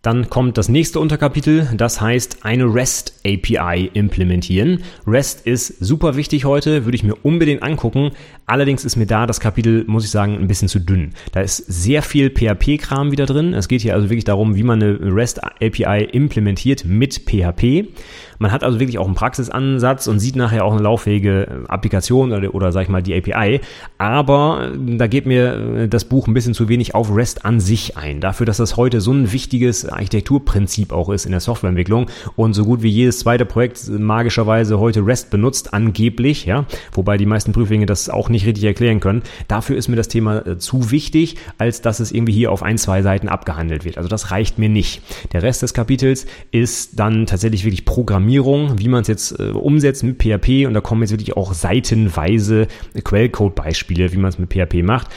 Dann 0.07 0.31
kommt 0.31 0.57
das 0.57 0.69
nächste 0.69 1.01
Unterkapitel, 1.01 1.69
das 1.77 2.01
heißt 2.01 2.45
eine 2.45 2.73
REST 2.73 3.13
API 3.27 3.91
implementieren. 3.93 4.85
REST 5.05 5.45
ist 5.45 5.85
super 5.85 6.15
wichtig 6.15 6.45
heute, 6.45 6.85
würde 6.85 6.95
ich 6.95 7.03
mir 7.03 7.17
unbedingt 7.25 7.65
angucken. 7.65 8.13
Allerdings 8.47 8.85
ist 8.85 8.95
mir 8.95 9.07
da 9.07 9.27
das 9.27 9.41
Kapitel, 9.41 9.83
muss 9.89 10.05
ich 10.05 10.13
sagen, 10.13 10.39
ein 10.39 10.47
bisschen 10.47 10.69
zu 10.69 10.79
dünn. 10.79 11.11
Da 11.33 11.41
ist 11.41 11.57
sehr 11.57 12.03
viel 12.03 12.31
PHP-Kram 12.31 13.11
wieder 13.11 13.27
drin. 13.27 13.53
Es 13.53 13.67
geht 13.67 13.83
hier 13.83 13.95
also 13.95 14.09
wirklich 14.09 14.23
darum, 14.23 14.55
wie 14.55 14.63
man 14.63 14.81
eine 14.81 14.97
REST 15.01 15.43
API 15.43 16.05
implementiert 16.13 16.85
mit 16.85 17.23
PHP. 17.27 17.89
Man 18.39 18.53
hat 18.53 18.65
also 18.65 18.81
wirklich 18.81 18.99
auch 18.99 19.07
einen 19.07 19.15
Praxisansatz 19.15 20.07
und 20.07 20.19
sieht 20.19 20.37
nachher 20.37 20.65
auch 20.65 20.73
eine 20.73 20.83
lauffähige 20.83 21.65
Applikation 21.69 22.33
oder, 22.33 22.55
oder 22.55 22.73
sag 22.73 22.83
ich 22.83 22.89
mal 22.89 23.03
die 23.03 23.15
API. 23.15 23.61
Aber 23.99 24.73
da 24.77 25.07
geht 25.07 25.27
mir 25.27 25.89
das 25.89 26.05
Buch 26.05 26.27
ein 26.27 26.35
bisschen 26.35 26.55
zu 26.55 26.69
wenig 26.69 26.95
auf 26.95 27.15
REST 27.15 27.45
an 27.45 27.61
sich 27.61 27.97
ein. 27.97 28.21
Dafür, 28.21 28.47
dass 28.47 28.57
das 28.59 28.77
heute 28.77 29.01
so 29.01 29.13
ein 29.13 29.33
wichtiges 29.33 29.89
Architekturprinzip 29.89 30.93
auch 30.93 31.11
ist 31.11 31.25
in 31.27 31.33
der 31.33 31.41
Softwareentwicklung 31.41 32.07
und 32.37 32.55
so 32.55 32.65
gut 32.65 32.83
wie 32.83 32.89
jedes 32.89 33.21
zweite 33.21 33.45
Projekt 33.45 33.89
magischerweise 33.89 34.79
heute 34.79 35.07
REST 35.07 35.31
benutzt, 35.31 35.75
angeblich, 35.75 36.47
ja, 36.47 36.67
wobei 36.93 37.17
die 37.17 37.27
meisten 37.27 37.53
Prüflinge 37.53 37.87
das 37.87 38.09
auch 38.09 38.29
nicht 38.29 38.47
richtig 38.47 38.65
erklären 38.65 39.01
können. 39.01 39.23
Dafür 39.49 39.77
ist 39.77 39.89
mir 39.89 39.97
das 39.97 40.09
Thema 40.09 40.47
äh, 40.47 40.59
zu 40.59 40.91
wichtig, 40.91 41.37
als 41.59 41.81
dass 41.81 42.01
es 42.01 42.13
irgendwie 42.13 42.33
hier 42.33 42.53
auf 42.53 42.63
ein, 42.63 42.79
zwei 42.79 43.03
Seiten 43.03 43.29
abgehandelt 43.29 43.85
wird. 43.85 43.99
Also 43.99 44.09
das 44.09 44.31
reicht 44.31 44.59
mir 44.59 44.69
nicht. 44.69 45.03
Der 45.33 45.43
Rest 45.43 45.63
des 45.63 45.75
Kapitels 45.75 46.27
ist 46.51 46.99
dann 46.99 47.27
tatsächlich 47.27 47.65
wirklich 47.65 47.85
Programmierung, 48.27 48.81
wie 48.81 48.89
man 48.89 49.03
es 49.03 49.09
jetzt 49.09 49.39
äh, 49.39 49.51
umsetzt 49.51 50.03
mit 50.03 50.21
PHP 50.21 50.67
und 50.67 50.75
da 50.75 50.81
kommen 50.81 51.03
jetzt 51.03 51.13
wirklich 51.13 51.37
auch 51.37 51.53
seitenweise 51.53 52.67
Quellcode-Beispiele, 53.05 54.13
wie 54.13 54.17
man 54.17 54.31
es 54.31 54.39
mit 54.39 54.53
PHP 54.53 54.83
macht. 54.83 55.09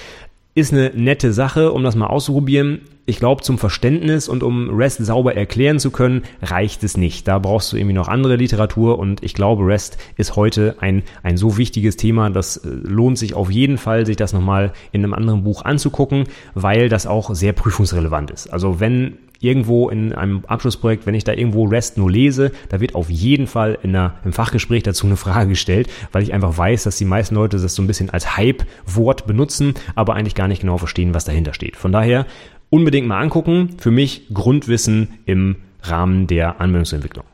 Ist 0.53 0.74
eine 0.74 0.91
nette 0.93 1.34
Sache, 1.34 1.72
um 1.72 1.84
das 1.84 1.95
mal 1.95 2.05
auszuprobieren. 2.05 2.82
Ich 3.07 3.18
glaube, 3.18 3.41
zum 3.41 3.57
Verständnis 3.57 4.30
und 4.30 4.43
um 4.43 4.70
REST 4.70 5.03
sauber 5.03 5.36
erklären 5.36 5.80
zu 5.80 5.89
können, 5.89 6.22
reicht 6.43 6.84
es 6.84 6.97
nicht. 6.97 7.28
Da 7.28 7.39
brauchst 7.39 7.74
du 7.74 7.78
irgendwie 7.78 7.95
noch 7.95 8.10
andere 8.10 8.36
Literatur 8.36 8.99
und 8.99 9.24
ich 9.24 9.34
glaube, 9.34 9.66
REST 9.66 9.97
ist 10.18 10.36
heute 10.36 10.76
ein, 10.80 11.01
ein 11.24 11.36
so 11.36 11.57
wichtiges 11.57 11.97
Thema, 11.97 12.30
das 12.30 12.57
äh, 12.57 12.70
lohnt 12.70 13.18
sich 13.18 13.34
auf 13.34 13.49
jeden 13.49 13.80
Fall, 13.80 14.05
sich 14.05 14.18
das 14.18 14.34
nochmal 14.34 14.72
in 14.91 15.03
einem 15.03 15.16
anderen 15.16 15.43
Buch 15.43 15.66
anzugucken, 15.66 16.26
weil 16.53 16.89
das 16.89 17.07
auch 17.07 17.34
sehr 17.34 17.53
prüfungsrelevant 17.53 18.30
ist. 18.30 18.53
Also 18.53 18.80
wenn 18.80 19.18
irgendwo 19.41 19.89
in 19.89 20.13
einem 20.13 20.43
Abschlussprojekt, 20.45 21.05
wenn 21.05 21.15
ich 21.15 21.23
da 21.23 21.33
irgendwo 21.33 21.65
REST 21.65 21.97
nur 21.97 22.11
lese, 22.11 22.51
da 22.69 22.79
wird 22.79 22.95
auf 22.95 23.09
jeden 23.09 23.47
Fall 23.47 23.77
in 23.83 23.95
einer, 23.95 24.15
im 24.25 24.33
Fachgespräch 24.33 24.83
dazu 24.83 25.05
eine 25.07 25.15
Frage 25.15 25.49
gestellt, 25.49 25.89
weil 26.11 26.23
ich 26.23 26.33
einfach 26.33 26.57
weiß, 26.57 26.83
dass 26.83 26.97
die 26.97 27.05
meisten 27.05 27.35
Leute 27.35 27.57
das 27.57 27.75
so 27.75 27.81
ein 27.81 27.87
bisschen 27.87 28.09
als 28.09 28.37
Hype-Wort 28.37 29.27
benutzen, 29.27 29.73
aber 29.95 30.15
eigentlich 30.15 30.35
gar 30.35 30.47
nicht 30.47 30.61
genau 30.61 30.77
verstehen, 30.77 31.13
was 31.13 31.25
dahinter 31.25 31.53
steht. 31.53 31.75
Von 31.75 31.91
daher 31.91 32.25
unbedingt 32.69 33.07
mal 33.07 33.21
angucken. 33.21 33.69
Für 33.77 33.91
mich 33.91 34.27
Grundwissen 34.33 35.19
im 35.25 35.57
Rahmen 35.81 36.27
der 36.27 36.61
Anwendungsentwicklung. 36.61 37.25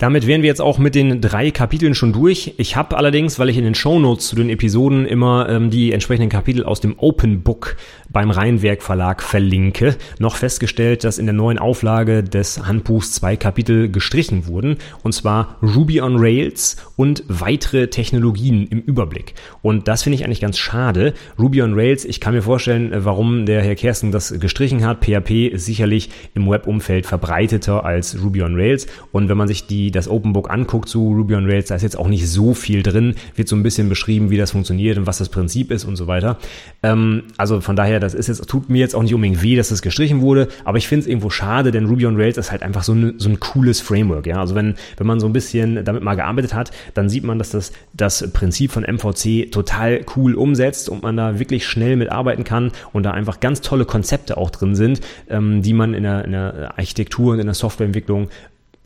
Damit 0.00 0.26
wären 0.26 0.40
wir 0.40 0.48
jetzt 0.48 0.62
auch 0.62 0.78
mit 0.78 0.94
den 0.94 1.20
drei 1.20 1.50
Kapiteln 1.50 1.94
schon 1.94 2.14
durch. 2.14 2.54
Ich 2.56 2.74
habe 2.74 2.96
allerdings, 2.96 3.38
weil 3.38 3.50
ich 3.50 3.58
in 3.58 3.64
den 3.64 3.74
Show 3.74 3.98
Notes 3.98 4.28
zu 4.28 4.36
den 4.36 4.48
Episoden 4.48 5.04
immer 5.04 5.46
ähm, 5.50 5.68
die 5.68 5.92
entsprechenden 5.92 6.30
Kapitel 6.30 6.64
aus 6.64 6.80
dem 6.80 6.98
Open 6.98 7.42
Book 7.42 7.76
beim 8.12 8.30
Rheinwerk 8.30 8.82
Verlag 8.82 9.22
verlinke, 9.22 9.96
noch 10.18 10.36
festgestellt, 10.36 11.04
dass 11.04 11.18
in 11.18 11.26
der 11.26 11.32
neuen 11.32 11.58
Auflage 11.58 12.22
des 12.22 12.66
Handbuchs 12.66 13.12
zwei 13.12 13.36
Kapitel 13.36 13.90
gestrichen 13.90 14.46
wurden, 14.46 14.76
und 15.02 15.12
zwar 15.12 15.56
Ruby 15.62 16.00
on 16.00 16.16
Rails 16.18 16.76
und 16.96 17.22
weitere 17.28 17.88
Technologien 17.88 18.66
im 18.66 18.80
Überblick. 18.80 19.34
Und 19.62 19.88
das 19.88 20.02
finde 20.02 20.16
ich 20.16 20.24
eigentlich 20.24 20.40
ganz 20.40 20.58
schade. 20.58 21.14
Ruby 21.38 21.62
on 21.62 21.74
Rails, 21.74 22.04
ich 22.04 22.20
kann 22.20 22.34
mir 22.34 22.42
vorstellen, 22.42 22.92
äh, 22.92 23.04
warum 23.04 23.46
der 23.46 23.62
Herr 23.62 23.76
Kersten 23.76 24.10
das 24.10 24.38
gestrichen 24.40 24.84
hat. 24.84 25.04
PHP 25.04 25.46
ist 25.46 25.66
sicherlich 25.66 26.10
im 26.34 26.50
Webumfeld 26.50 27.06
verbreiteter 27.06 27.84
als 27.84 28.20
Ruby 28.22 28.42
on 28.42 28.56
Rails. 28.56 28.86
Und 29.12 29.28
wenn 29.28 29.36
man 29.36 29.48
sich 29.48 29.66
die 29.66 29.90
das 29.90 30.08
Open 30.08 30.32
Book 30.32 30.50
anguckt 30.50 30.88
zu 30.88 31.12
Ruby 31.12 31.36
on 31.36 31.46
Rails, 31.46 31.68
da 31.68 31.76
ist 31.76 31.82
jetzt 31.82 31.98
auch 31.98 32.08
nicht 32.08 32.28
so 32.28 32.54
viel 32.54 32.82
drin, 32.82 33.14
wird 33.36 33.48
so 33.48 33.56
ein 33.56 33.62
bisschen 33.62 33.88
beschrieben, 33.88 34.30
wie 34.30 34.36
das 34.36 34.50
funktioniert 34.50 34.98
und 34.98 35.06
was 35.06 35.18
das 35.18 35.28
Prinzip 35.28 35.70
ist 35.70 35.84
und 35.84 35.96
so 35.96 36.06
weiter. 36.06 36.38
Ähm, 36.82 37.24
also 37.36 37.60
von 37.60 37.76
daher, 37.76 37.99
das 38.00 38.14
ist 38.14 38.28
jetzt, 38.28 38.46
tut 38.48 38.68
mir 38.68 38.78
jetzt 38.78 38.94
auch 38.94 39.02
nicht 39.02 39.14
unbedingt 39.14 39.42
weh, 39.42 39.56
dass 39.56 39.68
das 39.68 39.82
gestrichen 39.82 40.20
wurde, 40.20 40.48
aber 40.64 40.78
ich 40.78 40.88
finde 40.88 41.02
es 41.02 41.06
irgendwo 41.06 41.30
schade, 41.30 41.70
denn 41.70 41.86
Ruby 41.86 42.06
on 42.06 42.16
Rails 42.16 42.36
ist 42.36 42.50
halt 42.50 42.62
einfach 42.62 42.82
so, 42.82 42.94
ne, 42.94 43.14
so 43.18 43.28
ein 43.28 43.40
cooles 43.40 43.80
Framework. 43.80 44.26
Ja? 44.26 44.40
Also 44.40 44.54
wenn, 44.54 44.74
wenn 44.96 45.06
man 45.06 45.20
so 45.20 45.26
ein 45.26 45.32
bisschen 45.32 45.84
damit 45.84 46.02
mal 46.02 46.14
gearbeitet 46.14 46.54
hat, 46.54 46.70
dann 46.94 47.08
sieht 47.08 47.24
man, 47.24 47.38
dass 47.38 47.50
das 47.50 47.72
das 47.92 48.30
Prinzip 48.32 48.72
von 48.72 48.82
MVC 48.82 49.50
total 49.52 50.04
cool 50.16 50.34
umsetzt 50.34 50.88
und 50.88 51.02
man 51.02 51.16
da 51.16 51.38
wirklich 51.38 51.66
schnell 51.66 51.96
mitarbeiten 51.96 52.44
kann 52.44 52.72
und 52.92 53.04
da 53.04 53.12
einfach 53.12 53.40
ganz 53.40 53.60
tolle 53.60 53.84
Konzepte 53.84 54.36
auch 54.36 54.50
drin 54.50 54.74
sind, 54.74 55.00
ähm, 55.28 55.62
die 55.62 55.72
man 55.72 55.94
in 55.94 56.02
der, 56.02 56.24
in 56.24 56.32
der 56.32 56.72
Architektur 56.76 57.34
und 57.34 57.40
in 57.40 57.46
der 57.46 57.54
Softwareentwicklung 57.54 58.28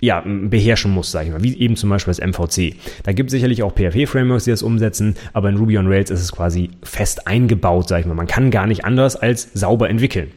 ja, 0.04 0.22
beherrschen 0.26 0.90
muss, 0.90 1.10
sage 1.10 1.26
ich 1.26 1.32
mal, 1.32 1.42
wie 1.42 1.58
eben 1.58 1.76
zum 1.76 1.90
Beispiel 1.90 2.14
das 2.14 2.20
MVC. 2.20 2.76
Da 3.02 3.12
gibt 3.12 3.28
es 3.28 3.32
sicherlich 3.32 3.62
auch 3.62 3.72
PHP-Frameworks, 3.74 4.44
die 4.44 4.50
das 4.50 4.62
umsetzen, 4.62 5.16
aber 5.32 5.48
in 5.48 5.56
Ruby 5.56 5.78
on 5.78 5.86
Rails 5.86 6.10
ist 6.10 6.20
es 6.20 6.32
quasi 6.32 6.70
fest 6.82 7.26
eingebaut, 7.26 7.88
sage 7.88 8.02
ich 8.02 8.06
mal. 8.06 8.14
Man 8.14 8.26
kann 8.26 8.50
gar 8.50 8.66
nicht 8.66 8.84
anders 8.84 9.16
als 9.16 9.48
sauber 9.54 9.88
entwickeln. 9.88 10.30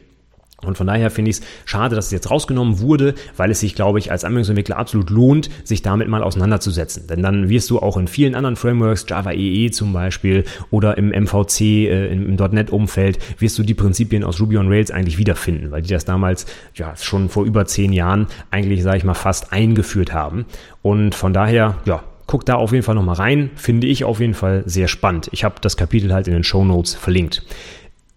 Und 0.64 0.76
von 0.76 0.88
daher 0.88 1.10
finde 1.10 1.30
ich 1.30 1.38
es 1.38 1.42
schade, 1.66 1.94
dass 1.94 2.06
es 2.06 2.10
jetzt 2.10 2.32
rausgenommen 2.32 2.80
wurde, 2.80 3.14
weil 3.36 3.50
es 3.50 3.60
sich, 3.60 3.76
glaube 3.76 4.00
ich, 4.00 4.10
als 4.10 4.24
Anwendungsentwickler 4.24 4.76
absolut 4.76 5.08
lohnt, 5.08 5.50
sich 5.62 5.82
damit 5.82 6.08
mal 6.08 6.24
auseinanderzusetzen. 6.24 7.06
Denn 7.06 7.22
dann 7.22 7.48
wirst 7.48 7.70
du 7.70 7.78
auch 7.78 7.96
in 7.96 8.08
vielen 8.08 8.34
anderen 8.34 8.56
Frameworks, 8.56 9.06
Java 9.08 9.30
EE 9.30 9.66
e 9.66 9.70
zum 9.70 9.92
Beispiel 9.92 10.44
oder 10.72 10.98
im 10.98 11.10
MVC, 11.10 11.60
äh, 11.60 12.12
im, 12.12 12.34
.NET-Umfeld, 12.34 13.18
wirst 13.40 13.56
du 13.58 13.62
die 13.62 13.74
Prinzipien 13.74 14.24
aus 14.24 14.40
Ruby 14.40 14.58
on 14.58 14.68
Rails 14.68 14.90
eigentlich 14.90 15.16
wiederfinden, 15.16 15.70
weil 15.70 15.82
die 15.82 15.90
das 15.90 16.04
damals 16.04 16.46
ja 16.74 16.96
schon 16.96 17.28
vor 17.28 17.44
über 17.44 17.66
zehn 17.66 17.92
Jahren 17.92 18.26
eigentlich, 18.50 18.82
sage 18.82 18.98
ich 18.98 19.04
mal, 19.04 19.14
fast 19.14 19.52
eingeführt 19.52 20.12
haben. 20.12 20.44
Und 20.82 21.14
von 21.14 21.32
daher, 21.32 21.76
ja, 21.84 22.02
guck 22.26 22.44
da 22.44 22.56
auf 22.56 22.72
jeden 22.72 22.84
Fall 22.84 22.96
nochmal 22.96 23.16
rein. 23.16 23.50
Finde 23.54 23.86
ich 23.86 24.02
auf 24.04 24.18
jeden 24.18 24.34
Fall 24.34 24.64
sehr 24.66 24.88
spannend. 24.88 25.28
Ich 25.32 25.44
habe 25.44 25.56
das 25.60 25.76
Kapitel 25.76 26.12
halt 26.12 26.26
in 26.26 26.34
den 26.34 26.44
Show 26.44 26.64
Notes 26.64 26.94
verlinkt. 26.94 27.44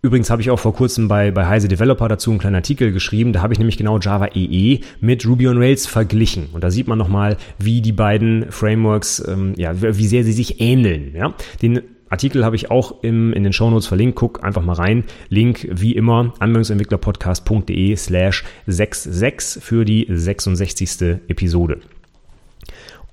Übrigens 0.04 0.32
habe 0.32 0.42
ich 0.42 0.50
auch 0.50 0.60
vor 0.60 0.74
kurzem 0.74 1.08
bei, 1.08 1.30
bei 1.30 1.46
Heise 1.46 1.68
Developer 1.68 2.08
dazu 2.08 2.32
einen 2.32 2.40
kleinen 2.40 2.56
Artikel 2.56 2.92
geschrieben. 2.92 3.34
Da 3.34 3.42
habe 3.42 3.54
ich 3.54 3.60
nämlich 3.60 3.78
genau 3.78 4.00
Java 4.00 4.30
EE 4.34 4.74
e 4.74 4.80
mit 5.00 5.28
Ruby 5.28 5.48
on 5.48 5.58
Rails 5.60 5.86
verglichen. 5.86 6.50
Und 6.54 6.64
da 6.64 6.72
sieht 6.72 6.88
man 6.88 6.98
nochmal, 6.98 7.38
wie 7.60 7.82
die 7.82 7.92
beiden 7.92 8.52
Frameworks, 8.52 9.24
ähm, 9.28 9.54
ja, 9.58 9.80
wie 9.80 10.08
sehr 10.08 10.24
sie 10.24 10.32
sich 10.32 10.60
ähneln. 10.60 11.14
Ja? 11.16 11.36
Den 11.62 11.82
Artikel 12.10 12.44
habe 12.44 12.56
ich 12.56 12.72
auch 12.72 13.04
im, 13.04 13.32
in 13.34 13.44
den 13.44 13.54
Shownotes 13.54 13.86
verlinkt. 13.86 14.16
Guck 14.16 14.44
einfach 14.44 14.64
mal 14.64 14.74
rein. 14.74 15.04
Link 15.30 15.68
wie 15.72 15.94
immer 15.94 16.34
anwendungsentwicklerpodcast.de 16.40 17.96
slash 17.96 18.44
66 18.66 19.64
für 19.64 19.86
die 19.86 20.08
66. 20.10 21.20
Episode. 21.28 21.80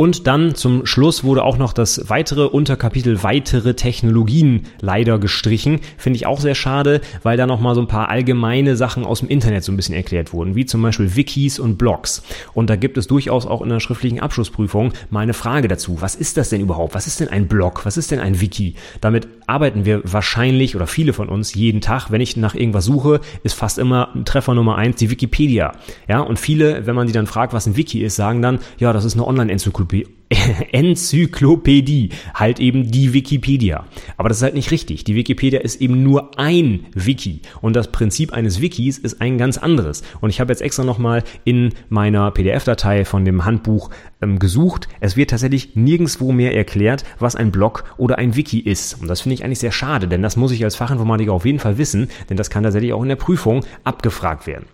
Und 0.00 0.28
dann 0.28 0.54
zum 0.54 0.86
Schluss 0.86 1.24
wurde 1.24 1.42
auch 1.42 1.58
noch 1.58 1.72
das 1.72 2.08
weitere 2.08 2.44
Unterkapitel 2.44 3.24
weitere 3.24 3.74
Technologien 3.74 4.62
leider 4.80 5.18
gestrichen. 5.18 5.80
Finde 5.96 6.18
ich 6.18 6.24
auch 6.24 6.38
sehr 6.38 6.54
schade, 6.54 7.00
weil 7.24 7.36
da 7.36 7.48
nochmal 7.48 7.74
so 7.74 7.80
ein 7.80 7.88
paar 7.88 8.08
allgemeine 8.08 8.76
Sachen 8.76 9.04
aus 9.04 9.18
dem 9.18 9.28
Internet 9.28 9.64
so 9.64 9.72
ein 9.72 9.76
bisschen 9.76 9.96
erklärt 9.96 10.32
wurden, 10.32 10.54
wie 10.54 10.66
zum 10.66 10.82
Beispiel 10.82 11.16
Wikis 11.16 11.58
und 11.58 11.78
Blogs. 11.78 12.22
Und 12.54 12.70
da 12.70 12.76
gibt 12.76 12.96
es 12.96 13.08
durchaus 13.08 13.44
auch 13.44 13.60
in 13.60 13.70
der 13.70 13.80
schriftlichen 13.80 14.20
Abschlussprüfung 14.20 14.92
mal 15.10 15.22
eine 15.22 15.34
Frage 15.34 15.66
dazu. 15.66 16.00
Was 16.00 16.14
ist 16.14 16.36
das 16.36 16.50
denn 16.50 16.60
überhaupt? 16.60 16.94
Was 16.94 17.08
ist 17.08 17.18
denn 17.18 17.28
ein 17.28 17.48
Blog? 17.48 17.84
Was 17.84 17.96
ist 17.96 18.12
denn 18.12 18.20
ein 18.20 18.40
Wiki? 18.40 18.76
Damit 19.00 19.26
arbeiten 19.48 19.84
wir 19.84 20.02
wahrscheinlich 20.04 20.76
oder 20.76 20.86
viele 20.86 21.12
von 21.12 21.28
uns 21.28 21.54
jeden 21.54 21.80
Tag. 21.80 22.12
Wenn 22.12 22.20
ich 22.20 22.36
nach 22.36 22.54
irgendwas 22.54 22.84
suche, 22.84 23.18
ist 23.42 23.54
fast 23.54 23.78
immer 23.78 24.10
Treffer 24.24 24.54
Nummer 24.54 24.76
eins 24.76 24.94
die 24.94 25.10
Wikipedia. 25.10 25.72
Ja, 26.06 26.20
und 26.20 26.38
viele, 26.38 26.86
wenn 26.86 26.94
man 26.94 27.08
die 27.08 27.12
dann 27.12 27.26
fragt, 27.26 27.52
was 27.52 27.66
ein 27.66 27.76
Wiki 27.76 28.04
ist, 28.04 28.14
sagen 28.14 28.42
dann, 28.42 28.60
ja, 28.78 28.92
das 28.92 29.04
ist 29.04 29.14
eine 29.14 29.26
Online-Enzyklopädie 29.26 29.87
Enzyklopädie, 30.72 32.10
halt 32.34 32.60
eben 32.60 32.90
die 32.90 33.14
Wikipedia. 33.14 33.86
Aber 34.16 34.28
das 34.28 34.38
ist 34.38 34.42
halt 34.42 34.54
nicht 34.54 34.70
richtig. 34.70 35.04
Die 35.04 35.14
Wikipedia 35.14 35.60
ist 35.60 35.80
eben 35.80 36.02
nur 36.02 36.38
ein 36.38 36.86
Wiki 36.94 37.40
und 37.60 37.74
das 37.74 37.90
Prinzip 37.92 38.32
eines 38.32 38.60
Wikis 38.60 38.98
ist 38.98 39.20
ein 39.20 39.38
ganz 39.38 39.56
anderes. 39.56 40.02
Und 40.20 40.30
ich 40.30 40.40
habe 40.40 40.52
jetzt 40.52 40.60
extra 40.60 40.84
nochmal 40.84 41.24
in 41.44 41.72
meiner 41.88 42.30
PDF-Datei 42.30 43.04
von 43.04 43.24
dem 43.24 43.44
Handbuch 43.44 43.90
ähm, 44.20 44.38
gesucht. 44.38 44.88
Es 45.00 45.16
wird 45.16 45.30
tatsächlich 45.30 45.76
nirgendswo 45.76 46.32
mehr 46.32 46.54
erklärt, 46.54 47.04
was 47.18 47.36
ein 47.36 47.50
Blog 47.50 47.84
oder 47.96 48.18
ein 48.18 48.36
Wiki 48.36 48.60
ist. 48.60 49.00
Und 49.00 49.08
das 49.08 49.22
finde 49.22 49.34
ich 49.34 49.44
eigentlich 49.44 49.60
sehr 49.60 49.72
schade, 49.72 50.08
denn 50.08 50.22
das 50.22 50.36
muss 50.36 50.52
ich 50.52 50.62
als 50.62 50.76
Fachinformatiker 50.76 51.32
auf 51.32 51.46
jeden 51.46 51.58
Fall 51.58 51.78
wissen, 51.78 52.10
denn 52.28 52.36
das 52.36 52.50
kann 52.50 52.64
tatsächlich 52.64 52.92
auch 52.92 53.02
in 53.02 53.08
der 53.08 53.16
Prüfung 53.16 53.64
abgefragt 53.84 54.46
werden. 54.46 54.66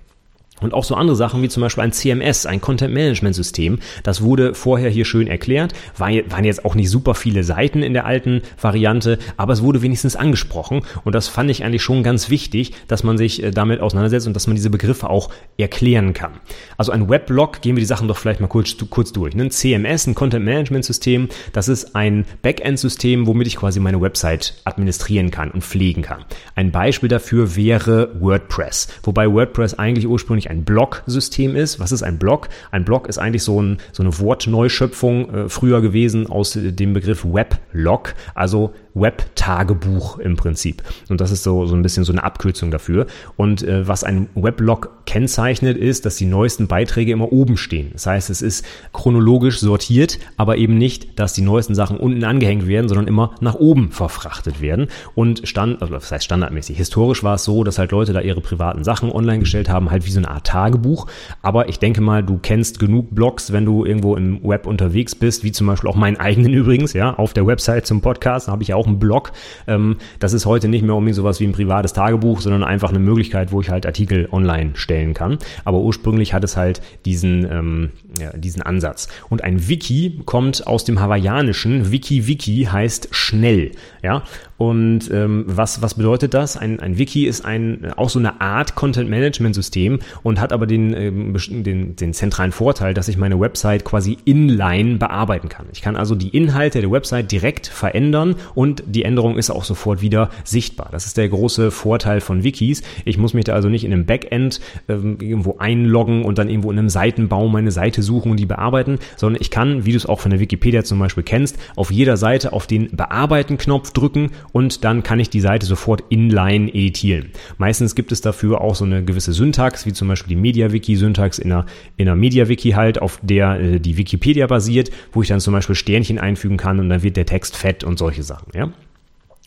Und 0.65 0.75
auch 0.75 0.85
so 0.85 0.95
andere 0.95 1.17
Sachen 1.17 1.43
wie 1.43 1.49
zum 1.49 1.61
Beispiel 1.61 1.85
ein 1.85 1.93
CMS, 1.93 2.47
ein 2.47 2.61
Content 2.61 2.93
Management 2.93 3.35
System. 3.35 3.79
Das 4.03 4.23
wurde 4.23 4.55
vorher 4.55 4.91
hier 4.91 5.05
schön 5.05 5.29
erklärt. 5.29 5.75
War, 5.97 6.11
waren 6.29 6.45
jetzt 6.45 6.65
auch 6.65 6.75
nicht 6.75 6.91
super 6.91 7.15
viele 7.15 7.45
Seiten 7.45 7.83
in 7.83 7.93
der 7.93 8.07
alten 8.07 8.43
Variante, 8.61 9.19
aber 9.37 9.53
es 9.53 9.62
wurde 9.62 9.83
wenigstens 9.83 10.17
angesprochen. 10.17 10.83
Und 11.05 11.15
das 11.15 11.29
fand 11.29 11.51
ich 11.51 11.65
eigentlich 11.65 11.83
schon 11.83 12.03
ganz 12.03 12.31
wichtig, 12.31 12.73
dass 12.89 13.05
man 13.05 13.19
sich 13.19 13.43
äh, 13.43 13.51
damit 13.51 13.81
auseinandersetzt 13.81 14.27
und 14.27 14.35
dass 14.35 14.47
man 14.47 14.57
diese 14.57 14.71
Begriffe 14.71 15.11
auch 15.11 15.31
erklären 15.59 16.15
kann. 16.15 16.33
Also 16.77 16.93
ein 16.93 17.09
Weblog, 17.09 17.61
gehen 17.61 17.77
wir 17.77 17.81
die 17.81 17.87
Sachen 17.87 18.09
doch 18.09 18.17
vielleicht 18.17 18.41
mal 18.41 18.47
kurz, 18.47 18.75
kurz 18.91 19.12
durch. 19.12 19.35
Ein 19.35 19.51
CMS, 19.51 20.07
ein 20.07 20.15
Content 20.15 20.45
Management 20.45 20.85
System, 20.85 21.29
das 21.53 21.69
ist 21.69 21.95
ein 21.95 22.25
Backend-System, 22.43 23.27
womit 23.27 23.47
ich 23.47 23.57
quasi 23.57 23.81
meine 23.81 24.01
Website 24.01 24.55
administrieren 24.65 25.31
kann 25.31 25.51
und 25.51 25.62
pflegen 25.62 26.03
kann. 26.03 26.25
Ein 26.55 26.71
Beispiel 26.73 27.09
dafür 27.09 27.57
wäre 27.57 28.11
WordPress, 28.21 28.89
wobei 29.03 29.31
WordPress 29.31 29.75
eigentlich 29.75 30.07
ursprünglich 30.07 30.51
eigentlich 30.51 30.54
ein 30.55 30.65
Blog-System 30.65 31.57
ist. 31.57 31.81
Was 31.81 31.93
ist 31.93 32.03
ein 32.03 32.19
Blog? 32.19 32.49
Ein 32.71 32.85
Blog 32.85 33.09
ist 33.09 33.19
eigentlich 33.19 33.43
so, 33.43 33.61
ein, 33.61 33.79
so 33.93 34.03
eine 34.03 34.19
Wortneuschöpfung 34.19 35.35
äh, 35.35 35.49
früher 35.49 35.81
gewesen 35.81 36.27
aus 36.27 36.59
dem 36.61 36.93
Begriff 36.93 37.25
Weblog, 37.25 38.15
also 38.35 38.73
Web-Tagebuch 38.95 40.18
im 40.18 40.36
Prinzip. 40.36 40.82
Und 41.09 41.20
das 41.20 41.30
ist 41.30 41.42
so, 41.42 41.66
so 41.66 41.74
ein 41.74 41.82
bisschen 41.82 42.05
so 42.05 42.12
eine 42.12 42.22
Abkürzung 42.22 42.70
dafür. 42.70 43.07
Und 43.36 43.62
äh, 43.62 43.86
was 43.86 44.05
ein 44.05 44.28
Weblog 44.34 44.90
kennzeichnet, 45.07 45.76
ist, 45.76 46.07
dass 46.07 46.16
die 46.16 46.26
neuesten 46.26 46.66
Beiträge 46.66 47.12
immer 47.12 47.32
oben 47.32 47.57
stehen. 47.57 47.90
Das 47.92 48.07
heißt, 48.07 48.30
es 48.30 48.42
ist 48.42 48.64
chronologisch 48.92 49.61
sortiert, 49.61 50.18
aber 50.36 50.57
eben 50.57 50.78
nicht, 50.78 51.18
dass 51.18 51.32
die 51.32 51.42
neuesten 51.42 51.74
Sachen 51.74 51.99
unten 51.99 52.24
angehängt 52.24 52.66
werden, 52.66 52.88
sondern 52.88 53.07
immer 53.07 53.34
nach 53.40 53.55
oben 53.55 53.90
verfrachtet 53.90 54.61
werden. 54.61 54.88
Und 55.14 55.47
stand, 55.47 55.82
also 55.82 55.95
das 55.95 56.11
heißt 56.11 56.24
standardmäßig. 56.24 56.76
Historisch 56.76 57.22
war 57.22 57.34
es 57.34 57.45
so, 57.45 57.64
dass 57.64 57.78
halt 57.78 57.92
Leute 57.92 58.12
da 58.12 58.20
ihre 58.20 58.40
privaten 58.40 58.84
Sachen 58.84 59.11
online 59.11 59.40
gestellt 59.40 59.68
haben, 59.68 59.90
halt 59.90 60.07
wie 60.07 60.11
so 60.11 60.18
eine 60.18 60.30
Art 60.30 60.47
Tagebuch. 60.47 61.07
Aber 61.42 61.68
ich 61.68 61.78
denke 61.78 62.01
mal, 62.01 62.22
du 62.22 62.38
kennst 62.38 62.78
genug 62.78 63.14
Blogs, 63.14 63.53
wenn 63.53 63.64
du 63.64 63.84
irgendwo 63.84 64.16
im 64.16 64.42
Web 64.45 64.66
unterwegs 64.66 65.14
bist, 65.14 65.45
wie 65.45 65.53
zum 65.53 65.66
Beispiel 65.66 65.90
auch 65.90 65.97
meinen 65.97 66.16
eigenen 66.16 66.53
übrigens, 66.55 66.92
ja, 66.92 67.14
auf 67.14 67.32
der 67.32 67.47
Website 67.47 67.86
zum 67.86 68.01
Podcast, 68.01 68.49
habe 68.49 68.62
ich 68.62 68.68
ja 68.68 68.76
auch 68.76 68.84
einen 68.87 68.99
Blog. 68.99 69.32
Ähm, 69.66 69.97
das 70.18 70.32
ist 70.32 70.47
heute 70.47 70.68
nicht 70.68 70.82
mehr 70.82 70.95
unbedingt 70.95 71.16
sowas 71.16 71.41
wie 71.41 71.47
ein 71.47 71.53
privates 71.53 71.93
Tagebuch, 71.93 72.41
sondern 72.41 72.64
einfach 72.64 72.91
eine 72.91 72.99
Möglichkeit, 72.99 73.53
wo 73.53 73.61
ich 73.61 73.70
halt 73.70 73.87
Artikel 73.87 74.28
online 74.32 74.70
stellen 74.74 75.14
kann. 75.14 75.39
Aber 75.64 75.78
ursprünglich 75.80 76.35
hat 76.35 76.45
es 76.45 76.57
halt 76.57 76.80
diesen, 77.05 77.51
ähm, 77.51 77.91
ja, 78.19 78.33
diesen 78.37 78.62
Ansatz. 78.62 79.09
Und 79.29 79.45
ein 79.45 79.69
Wiki 79.69 80.21
kommt 80.25 80.67
aus 80.67 80.85
dem 80.85 81.01
Hawaiianischen. 81.01 81.91
Wiki 81.91 82.27
Wiki 82.27 82.69
heißt 82.71 83.09
schnell. 83.12 83.73
Ja, 84.03 84.23
und 84.57 85.11
ähm, 85.11 85.45
was, 85.47 85.83
was 85.83 85.95
bedeutet 85.95 86.33
das? 86.33 86.57
Ein, 86.57 86.79
ein 86.79 86.97
Wiki 86.97 87.27
ist 87.27 87.45
ein, 87.45 87.93
auch 87.97 88.09
so 88.09 88.21
eine 88.21 88.41
Art 88.41 88.77
Content-Management-System 88.77 89.99
und 90.23 90.41
hat 90.41 90.53
aber 90.53 90.67
den, 90.67 90.95
ähm, 90.95 91.37
den, 91.65 91.97
den 91.97 92.15
zentralen 92.15 92.53
Vorteil, 92.53 92.95
dass 92.95 93.09
ich 93.09 93.17
meine 93.17 93.41
Website 93.41 93.85
quasi 93.85 94.17
inline 94.25 94.97
bearbeiten 94.97 95.49
kann. 95.49 95.67
Ich 95.73 95.83
kann 95.83 95.97
also 95.97 96.15
die 96.15 96.29
Inhalte 96.29 96.81
der 96.81 96.91
Website 96.91 97.33
direkt 97.33 97.67
verändern 97.67 98.37
und 98.55 98.85
die 98.87 99.03
Änderung 99.03 99.39
ist 99.39 99.51
auch 99.51 99.65
sofort 99.65 100.03
wieder 100.03 100.31
sichtbar. 100.45 100.89
Das 100.93 101.07
ist 101.07 101.17
der 101.17 101.29
große 101.29 101.73
Vorteil 101.73 102.21
von 102.21 102.45
Wikis. 102.45 102.83
Ich 103.05 103.19
muss 103.19 103.35
mich 103.35 103.45
da 103.45 103.55
also 103.55 103.69
nicht 103.69 103.85
in 103.85 103.93
einem 103.93 104.07
Backend 104.07 104.61
ähm, 104.89 105.19
irgendwo 105.21 105.57
einloggen 105.59 106.25
und 106.25 106.39
dann 106.39 106.49
irgendwo 106.49 106.71
in 106.71 106.79
einem 106.79 106.89
Seitenbaum 106.89 107.51
meine 107.51 107.73
Seite 107.73 108.03
suchen 108.05 108.31
und 108.31 108.39
die 108.39 108.47
bearbeiten, 108.47 108.99
sondern 109.17 109.41
ich 109.41 109.51
kann, 109.51 109.85
wie 109.85 109.91
du 109.91 109.97
es 109.97 110.07
auch 110.07 110.21
von 110.21 110.31
der 110.31 110.41
Wikipedia 110.41 110.85
zum 110.85 110.99
Beispiel 110.99 111.25
kennst, 111.25 111.59
auf 111.77 111.91
jeder 111.91 112.17
Seite 112.17 112.53
auf 112.53 112.67
den 112.67 112.91
Bearbeiten-Knopf 112.95 113.93
drücken 113.93 114.31
und 114.53 114.85
dann 114.85 115.03
kann 115.03 115.19
ich 115.19 115.31
die 115.31 115.41
Seite 115.41 115.67
sofort 115.67 116.05
inline 116.09 116.69
editieren. 116.69 117.31
Meistens 117.59 117.95
gibt 117.95 118.13
es 118.13 118.21
dafür 118.21 118.61
auch 118.61 118.75
so 118.75 118.85
eine 118.85 119.05
gewisse 119.05 119.33
Syntax, 119.33 119.87
wie 119.87 119.93
zum 119.93 120.09
Beispiel 120.09 120.37
die 120.37 120.41
MediaWiki-Syntax 120.41 121.39
in 121.39 121.53
einer, 121.53 121.67
in 121.97 122.09
einer 122.09 122.17
MediaWiki 122.17 122.71
halt, 122.71 123.01
auf 123.01 123.19
der 123.23 123.61
äh, 123.61 123.81
die 123.81 123.97
Wikipedia 123.97 124.47
basiert, 124.47 124.91
wo 125.13 125.23
ich 125.23 125.29
dann 125.29 125.41
zum 125.41 125.53
Beispiel 125.53 125.75
Sternchen 125.75 126.19
einfügen 126.19 126.57
kann 126.57 126.79
und 126.79 126.89
dann 126.89 127.03
wird 127.03 127.17
der 127.17 127.27
Text 127.27 127.57
fett 127.57 127.85
und 127.85 127.99
solche 127.99 128.23
Sachen, 128.23 128.53
ja. 128.55 128.71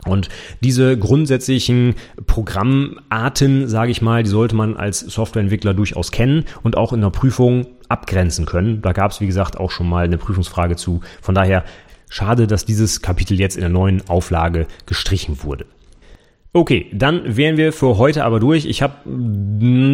Und 0.05 0.30
diese 0.62 0.97
grundsätzlichen 0.97 1.95
Programmarten, 2.28 3.68
sage 3.68 3.91
ich 3.91 4.01
mal, 4.01 4.24
die 4.24 4.30
sollte 4.30 4.55
man 4.55 4.78
als 4.78 4.99
Softwareentwickler 4.99 5.74
durchaus 5.74 6.12
kennen 6.12 6.45
und 6.64 6.78
auch 6.78 6.93
in 6.93 7.01
der 7.01 7.10
Prüfung 7.10 7.68
abgrenzen 7.89 8.45
können. 8.45 8.81
Da 8.81 8.91
gab 8.93 9.11
es, 9.11 9.21
wie 9.21 9.27
gesagt, 9.27 9.57
auch 9.57 9.71
schon 9.71 9.89
mal 9.89 10.05
eine 10.05 10.17
Prüfungsfrage 10.17 10.75
zu. 10.75 11.01
Von 11.21 11.35
daher 11.35 11.63
Schade, 12.09 12.47
dass 12.47 12.65
dieses 12.65 13.01
Kapitel 13.01 13.38
jetzt 13.39 13.55
in 13.55 13.61
der 13.61 13.69
neuen 13.69 14.07
Auflage 14.09 14.67
gestrichen 14.85 15.43
wurde. 15.43 15.65
Okay, 16.58 16.88
dann 16.91 17.38
wären 17.38 17.55
wir 17.55 17.72
für 17.72 17.99
heute 17.99 18.26
aber 18.26 18.39
durch. 18.39 18.66
Ich 18.66 18.82
habe 18.82 18.95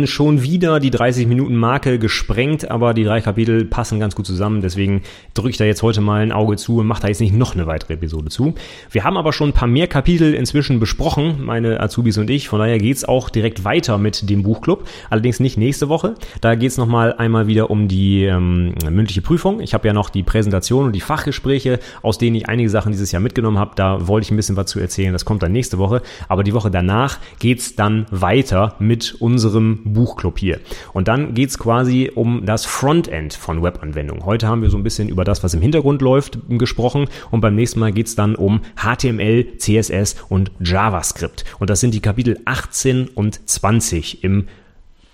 schon 0.07 0.43
wieder 0.43 0.80
die 0.80 0.91
30 0.91 1.28
Minuten 1.28 1.57
Marke 1.57 1.99
gesprengt, 1.99 2.72
aber 2.72 2.93
die 2.93 3.03
drei 3.03 3.20
Kapitel 3.20 3.66
passen 3.66 3.99
ganz 3.99 4.16
gut 4.16 4.26
zusammen. 4.26 4.61
Deswegen 4.61 5.01
drücke 5.34 5.49
ich 5.49 5.57
da 5.57 5.66
jetzt 5.66 5.84
heute 5.84 5.99
mal 5.99 6.22
ein 6.22 6.32
Auge 6.32 6.55
zu 6.55 6.78
und 6.78 6.88
mache 6.88 7.01
da 7.01 7.09
jetzt 7.09 7.20
nicht 7.20 7.36
noch 7.36 7.53
eine 7.53 7.68
weitere 7.68 7.95
Episode 7.95 8.30
zu. 8.30 8.55
Wir 8.89 9.03
haben 9.03 9.18
aber 9.18 9.34
schon 9.34 9.49
ein 9.49 9.53
paar 9.53 9.68
mehr 9.68 9.88
Kapitel 9.88 10.34
inzwischen 10.34 10.80
besprochen, 10.80 11.43
meine 11.43 11.82
Azubis 11.82 12.18
und 12.18 12.30
ich. 12.30 12.47
Von 12.47 12.59
daher 12.59 12.78
geht's 12.78 13.03
auch 13.03 13.30
direkt 13.30 13.66
weiter 13.66 13.97
mit 13.97 14.30
dem 14.30 14.43
Buchclub. 14.43 14.88
Allerdings 15.09 15.41
nicht 15.41 15.57
nächste 15.57 15.89
Woche. 15.89 16.16
Da 16.39 16.55
geht's 16.55 16.78
nochmal 16.78 17.11
einmal 17.11 17.47
wieder 17.47 17.72
um 17.72 17.89
die 17.89 18.24
ähm, 18.24 18.74
mündliche 18.89 19.22
Prüfung. 19.22 19.59
Ich 19.59 19.74
habe 19.74 19.86
ja 19.86 19.93
noch 19.93 20.09
die 20.09 20.24
Präsentation 20.24 20.86
und 20.86 20.93
die 20.93 21.01
Fachgespräche, 21.01 21.82
aus 22.01 22.20
denen 22.20 22.38
ich 22.38 22.47
einige 22.47 22.70
Sachen 22.70 22.93
dieses 22.93 23.11
Jahr 23.11 23.22
mitgenommen 23.22 23.59
habe. 23.59 23.74
Da 23.76 24.07
wollte 24.07 24.24
ich 24.24 24.32
ein 24.32 24.38
bisschen 24.38 24.55
was 24.55 24.68
zu 24.68 24.80
erzählen. 24.80 25.11
Das 25.11 25.26
kommt 25.26 25.43
dann 25.43 25.51
nächste 25.51 25.78
Woche. 25.78 26.01
Aber 26.30 26.45
die 26.45 26.52
die 26.53 26.55
Woche 26.55 26.71
danach 26.71 27.17
geht's 27.39 27.75
dann 27.75 28.05
weiter 28.11 28.75
mit 28.79 29.15
unserem 29.19 29.79
Buchclub 29.83 30.37
hier. 30.37 30.59
Und 30.93 31.07
dann 31.07 31.33
geht's 31.33 31.57
quasi 31.57 32.11
um 32.13 32.45
das 32.45 32.65
Frontend 32.65 33.33
von 33.33 33.63
Webanwendungen. 33.63 34.25
Heute 34.25 34.47
haben 34.47 34.61
wir 34.61 34.69
so 34.69 34.77
ein 34.77 34.83
bisschen 34.83 35.09
über 35.09 35.23
das, 35.23 35.43
was 35.43 35.53
im 35.53 35.61
Hintergrund 35.61 36.01
läuft, 36.01 36.37
gesprochen. 36.49 37.07
Und 37.31 37.41
beim 37.41 37.55
nächsten 37.55 37.79
Mal 37.79 37.91
geht's 37.91 38.15
dann 38.15 38.35
um 38.35 38.61
HTML, 38.75 39.57
CSS 39.57 40.15
und 40.29 40.51
JavaScript. 40.59 41.43
Und 41.59 41.69
das 41.69 41.79
sind 41.79 41.93
die 41.93 42.01
Kapitel 42.01 42.39
18 42.45 43.07
und 43.07 43.49
20 43.49 44.23
im 44.23 44.47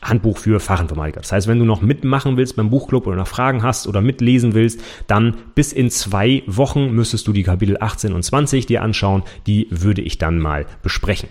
Handbuch 0.01 0.37
für 0.37 0.59
Fachinformatiker. 0.59 1.19
Das 1.21 1.31
heißt, 1.31 1.47
wenn 1.47 1.59
du 1.59 1.65
noch 1.65 1.81
mitmachen 1.81 2.37
willst 2.37 2.55
beim 2.55 2.69
Buchclub 2.69 3.07
oder 3.07 3.17
noch 3.17 3.27
Fragen 3.27 3.63
hast 3.63 3.87
oder 3.87 4.01
mitlesen 4.01 4.53
willst, 4.53 4.81
dann 5.07 5.35
bis 5.55 5.73
in 5.73 5.89
zwei 5.89 6.43
Wochen 6.47 6.91
müsstest 6.91 7.27
du 7.27 7.33
die 7.33 7.43
Kapitel 7.43 7.77
18 7.79 8.13
und 8.13 8.23
20 8.23 8.65
dir 8.65 8.81
anschauen. 8.81 9.23
Die 9.47 9.67
würde 9.69 10.01
ich 10.01 10.17
dann 10.17 10.39
mal 10.39 10.65
besprechen. 10.81 11.29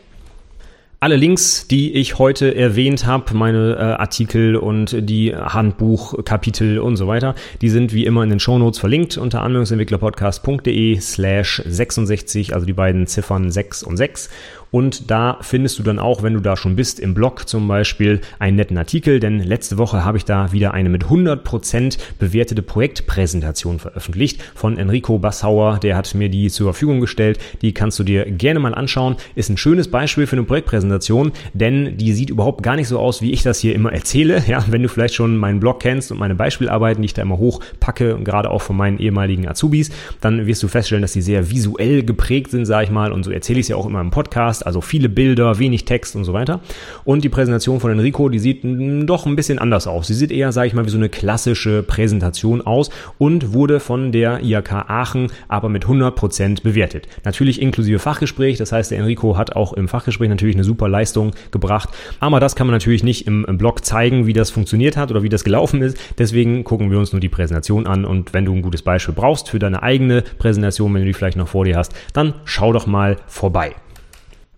Alle 1.00 1.14
Links, 1.14 1.68
die 1.68 1.92
ich 1.94 2.18
heute 2.18 2.56
erwähnt 2.56 3.06
habe, 3.06 3.32
meine 3.32 3.76
äh, 3.76 3.82
Artikel 3.82 4.56
und 4.56 4.96
die 5.08 5.32
Handbuchkapitel 5.32 6.80
und 6.80 6.96
so 6.96 7.06
weiter, 7.06 7.36
die 7.62 7.68
sind 7.68 7.92
wie 7.92 8.04
immer 8.04 8.24
in 8.24 8.30
den 8.30 8.40
Shownotes 8.40 8.80
verlinkt 8.80 9.16
unter 9.16 9.42
anwendungsentwicklerpodcast.de 9.42 10.98
slash 10.98 11.62
66, 11.64 12.52
also 12.52 12.66
die 12.66 12.72
beiden 12.72 13.06
Ziffern 13.06 13.52
6 13.52 13.84
und 13.84 13.96
6. 13.96 14.28
Und 14.70 15.10
da 15.10 15.38
findest 15.40 15.78
du 15.78 15.82
dann 15.82 15.98
auch, 15.98 16.22
wenn 16.22 16.34
du 16.34 16.40
da 16.40 16.56
schon 16.56 16.76
bist, 16.76 17.00
im 17.00 17.14
Blog 17.14 17.48
zum 17.48 17.68
Beispiel 17.68 18.20
einen 18.38 18.56
netten 18.56 18.76
Artikel, 18.76 19.20
denn 19.20 19.40
letzte 19.40 19.78
Woche 19.78 20.04
habe 20.04 20.18
ich 20.18 20.24
da 20.24 20.52
wieder 20.52 20.74
eine 20.74 20.88
mit 20.88 21.04
100% 21.04 21.98
bewertete 22.18 22.62
Projektpräsentation 22.62 23.78
veröffentlicht 23.78 24.42
von 24.54 24.78
Enrico 24.78 25.18
Bassauer. 25.18 25.78
Der 25.78 25.96
hat 25.96 26.14
mir 26.14 26.28
die 26.28 26.50
zur 26.50 26.72
Verfügung 26.72 27.00
gestellt. 27.00 27.38
Die 27.62 27.72
kannst 27.72 27.98
du 27.98 28.04
dir 28.04 28.24
gerne 28.30 28.60
mal 28.60 28.74
anschauen. 28.74 29.16
Ist 29.34 29.48
ein 29.48 29.56
schönes 29.56 29.88
Beispiel 29.88 30.26
für 30.26 30.36
eine 30.36 30.44
Projektpräsentation, 30.44 31.32
denn 31.54 31.96
die 31.96 32.12
sieht 32.12 32.30
überhaupt 32.30 32.62
gar 32.62 32.76
nicht 32.76 32.88
so 32.88 32.98
aus, 32.98 33.22
wie 33.22 33.32
ich 33.32 33.42
das 33.42 33.58
hier 33.58 33.74
immer 33.74 33.92
erzähle. 33.92 34.42
Ja, 34.48 34.64
wenn 34.68 34.82
du 34.82 34.88
vielleicht 34.88 35.14
schon 35.14 35.36
meinen 35.36 35.60
Blog 35.60 35.80
kennst 35.80 36.10
und 36.10 36.18
meine 36.18 36.34
Beispielarbeiten, 36.34 37.02
die 37.02 37.06
ich 37.06 37.14
da 37.14 37.22
immer 37.22 37.38
hochpacke, 37.38 38.18
gerade 38.24 38.50
auch 38.50 38.62
von 38.62 38.76
meinen 38.76 38.98
ehemaligen 38.98 39.46
Azubis, 39.46 39.90
dann 40.20 40.46
wirst 40.46 40.62
du 40.62 40.68
feststellen, 40.68 41.02
dass 41.02 41.12
die 41.12 41.20
sehr 41.20 41.50
visuell 41.50 42.02
geprägt 42.02 42.50
sind, 42.50 42.64
sage 42.64 42.84
ich 42.84 42.90
mal. 42.90 43.12
Und 43.12 43.24
so 43.24 43.30
erzähle 43.30 43.60
ich 43.60 43.64
es 43.64 43.68
ja 43.68 43.76
auch 43.76 43.86
immer 43.86 44.00
im 44.00 44.10
Podcast 44.10 44.57
hast, 44.58 44.66
also 44.66 44.80
viele 44.80 45.08
Bilder, 45.08 45.58
wenig 45.58 45.84
Text 45.84 46.16
und 46.16 46.24
so 46.24 46.32
weiter. 46.32 46.60
Und 47.04 47.24
die 47.24 47.28
Präsentation 47.28 47.80
von 47.80 47.90
Enrico, 47.90 48.28
die 48.28 48.38
sieht 48.38 48.60
doch 48.62 49.26
ein 49.26 49.36
bisschen 49.36 49.58
anders 49.58 49.86
aus. 49.86 50.08
Sie 50.08 50.14
sieht 50.14 50.30
eher, 50.30 50.52
sage 50.52 50.68
ich 50.68 50.74
mal, 50.74 50.84
wie 50.84 50.90
so 50.90 50.98
eine 50.98 51.08
klassische 51.08 51.82
Präsentation 51.82 52.60
aus 52.60 52.90
und 53.18 53.52
wurde 53.52 53.80
von 53.80 54.12
der 54.12 54.42
IHK 54.42 54.72
Aachen 54.88 55.28
aber 55.48 55.68
mit 55.68 55.84
100% 55.84 56.62
bewertet. 56.62 57.08
Natürlich 57.24 57.60
inklusive 57.60 57.98
Fachgespräch, 57.98 58.58
das 58.58 58.72
heißt, 58.72 58.90
der 58.90 58.98
Enrico 58.98 59.36
hat 59.36 59.56
auch 59.56 59.72
im 59.72 59.88
Fachgespräch 59.88 60.28
natürlich 60.28 60.56
eine 60.56 60.64
super 60.64 60.88
Leistung 60.88 61.32
gebracht. 61.50 61.90
Aber 62.20 62.40
das 62.40 62.56
kann 62.56 62.66
man 62.66 62.74
natürlich 62.74 63.04
nicht 63.04 63.26
im, 63.26 63.44
im 63.46 63.58
Blog 63.58 63.84
zeigen, 63.84 64.26
wie 64.26 64.32
das 64.32 64.50
funktioniert 64.50 64.96
hat 64.96 65.10
oder 65.10 65.22
wie 65.22 65.28
das 65.28 65.44
gelaufen 65.44 65.82
ist. 65.82 65.98
Deswegen 66.18 66.64
gucken 66.64 66.90
wir 66.90 66.98
uns 66.98 67.12
nur 67.12 67.20
die 67.20 67.28
Präsentation 67.28 67.86
an 67.86 68.04
und 68.04 68.34
wenn 68.34 68.44
du 68.44 68.52
ein 68.52 68.62
gutes 68.62 68.82
Beispiel 68.82 69.14
brauchst 69.14 69.50
für 69.50 69.58
deine 69.58 69.82
eigene 69.82 70.22
Präsentation, 70.38 70.92
wenn 70.94 71.02
du 71.02 71.06
die 71.06 71.14
vielleicht 71.14 71.36
noch 71.36 71.48
vor 71.48 71.64
dir 71.64 71.76
hast, 71.76 71.92
dann 72.12 72.34
schau 72.44 72.72
doch 72.72 72.86
mal 72.86 73.16
vorbei. 73.26 73.74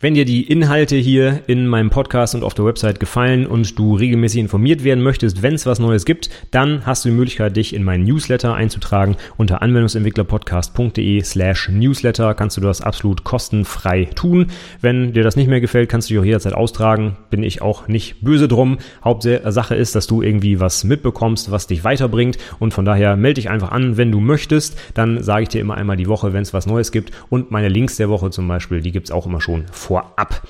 Wenn 0.03 0.14
dir 0.14 0.24
die 0.24 0.51
Inhalte 0.51 0.96
hier 0.96 1.42
in 1.46 1.66
meinem 1.66 1.90
Podcast 1.90 2.34
und 2.34 2.42
auf 2.42 2.55
der 2.55 2.64
Website 2.64 3.01
gefallen 3.01 3.46
und 3.46 3.78
du 3.78 3.94
regelmäßig 3.94 4.40
informiert 4.40 4.82
werden 4.82 5.05
möchtest, 5.05 5.42
wenn 5.42 5.53
es 5.53 5.66
was 5.66 5.78
Neues 5.78 6.07
gibt, 6.07 6.30
dann 6.51 6.86
hast 6.86 7.05
du 7.05 7.11
die 7.11 7.14
Möglichkeit, 7.14 7.55
dich 7.55 7.74
in 7.74 7.84
meinen 7.84 8.05
Newsletter 8.05 8.55
einzutragen. 8.55 9.18
Unter 9.36 9.61
anwendungsentwicklerpodcast.de 9.61 11.22
slash 11.22 11.68
Newsletter 11.68 12.32
kannst 12.32 12.57
du 12.57 12.62
das 12.62 12.80
absolut 12.80 13.24
kostenfrei 13.24 14.07
tun. 14.07 14.46
Wenn 14.80 15.12
dir 15.12 15.22
das 15.22 15.36
nicht 15.36 15.48
mehr 15.48 15.61
gefällt, 15.61 15.90
kannst 15.90 16.09
du 16.09 16.14
dich 16.14 16.20
auch 16.22 16.24
jederzeit 16.24 16.55
austragen. 16.55 17.18
Bin 17.28 17.42
ich 17.42 17.61
auch 17.61 17.86
nicht 17.86 18.22
böse 18.22 18.48
drum. 18.48 18.78
Hauptsache 19.05 19.74
ist, 19.74 19.94
dass 19.94 20.07
du 20.07 20.22
irgendwie 20.22 20.61
was 20.61 20.82
mitbekommst, 20.82 21.51
was 21.51 21.66
dich 21.66 21.84
weiterbringt. 21.84 22.38
Und 22.59 22.72
von 22.72 22.86
daher 22.86 23.16
melde 23.16 23.34
dich 23.34 23.51
einfach 23.51 23.70
an, 23.70 23.98
wenn 23.98 24.11
du 24.11 24.20
möchtest. 24.20 24.78
Dann 24.94 25.22
sage 25.22 25.42
ich 25.42 25.48
dir 25.51 25.61
immer 25.61 25.74
einmal 25.74 25.98
die 25.98 26.09
Woche, 26.09 26.32
wenn 26.32 26.40
es 26.40 26.55
was 26.55 26.64
Neues 26.64 26.90
gibt. 26.90 27.11
Und 27.28 27.51
meine 27.51 27.68
Links 27.68 27.98
der 27.98 28.09
Woche 28.09 28.30
zum 28.30 28.48
Beispiel, 28.48 28.80
die 28.80 28.92
gibt 28.92 29.09
es 29.09 29.11
auch 29.11 29.26
immer 29.26 29.42
schon 29.42 29.66
vorab. 29.91 30.43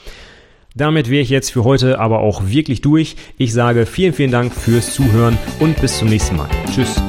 Damit 0.76 1.10
wäre 1.10 1.22
ich 1.22 1.30
jetzt 1.30 1.50
für 1.50 1.64
heute 1.64 1.98
aber 1.98 2.20
auch 2.20 2.42
wirklich 2.46 2.82
durch. 2.82 3.16
Ich 3.38 3.52
sage 3.54 3.86
vielen, 3.86 4.12
vielen 4.12 4.30
Dank 4.30 4.54
fürs 4.54 4.92
Zuhören 4.94 5.38
und 5.58 5.80
bis 5.80 5.98
zum 5.98 6.08
nächsten 6.08 6.36
Mal. 6.36 6.48
Tschüss. 6.72 7.00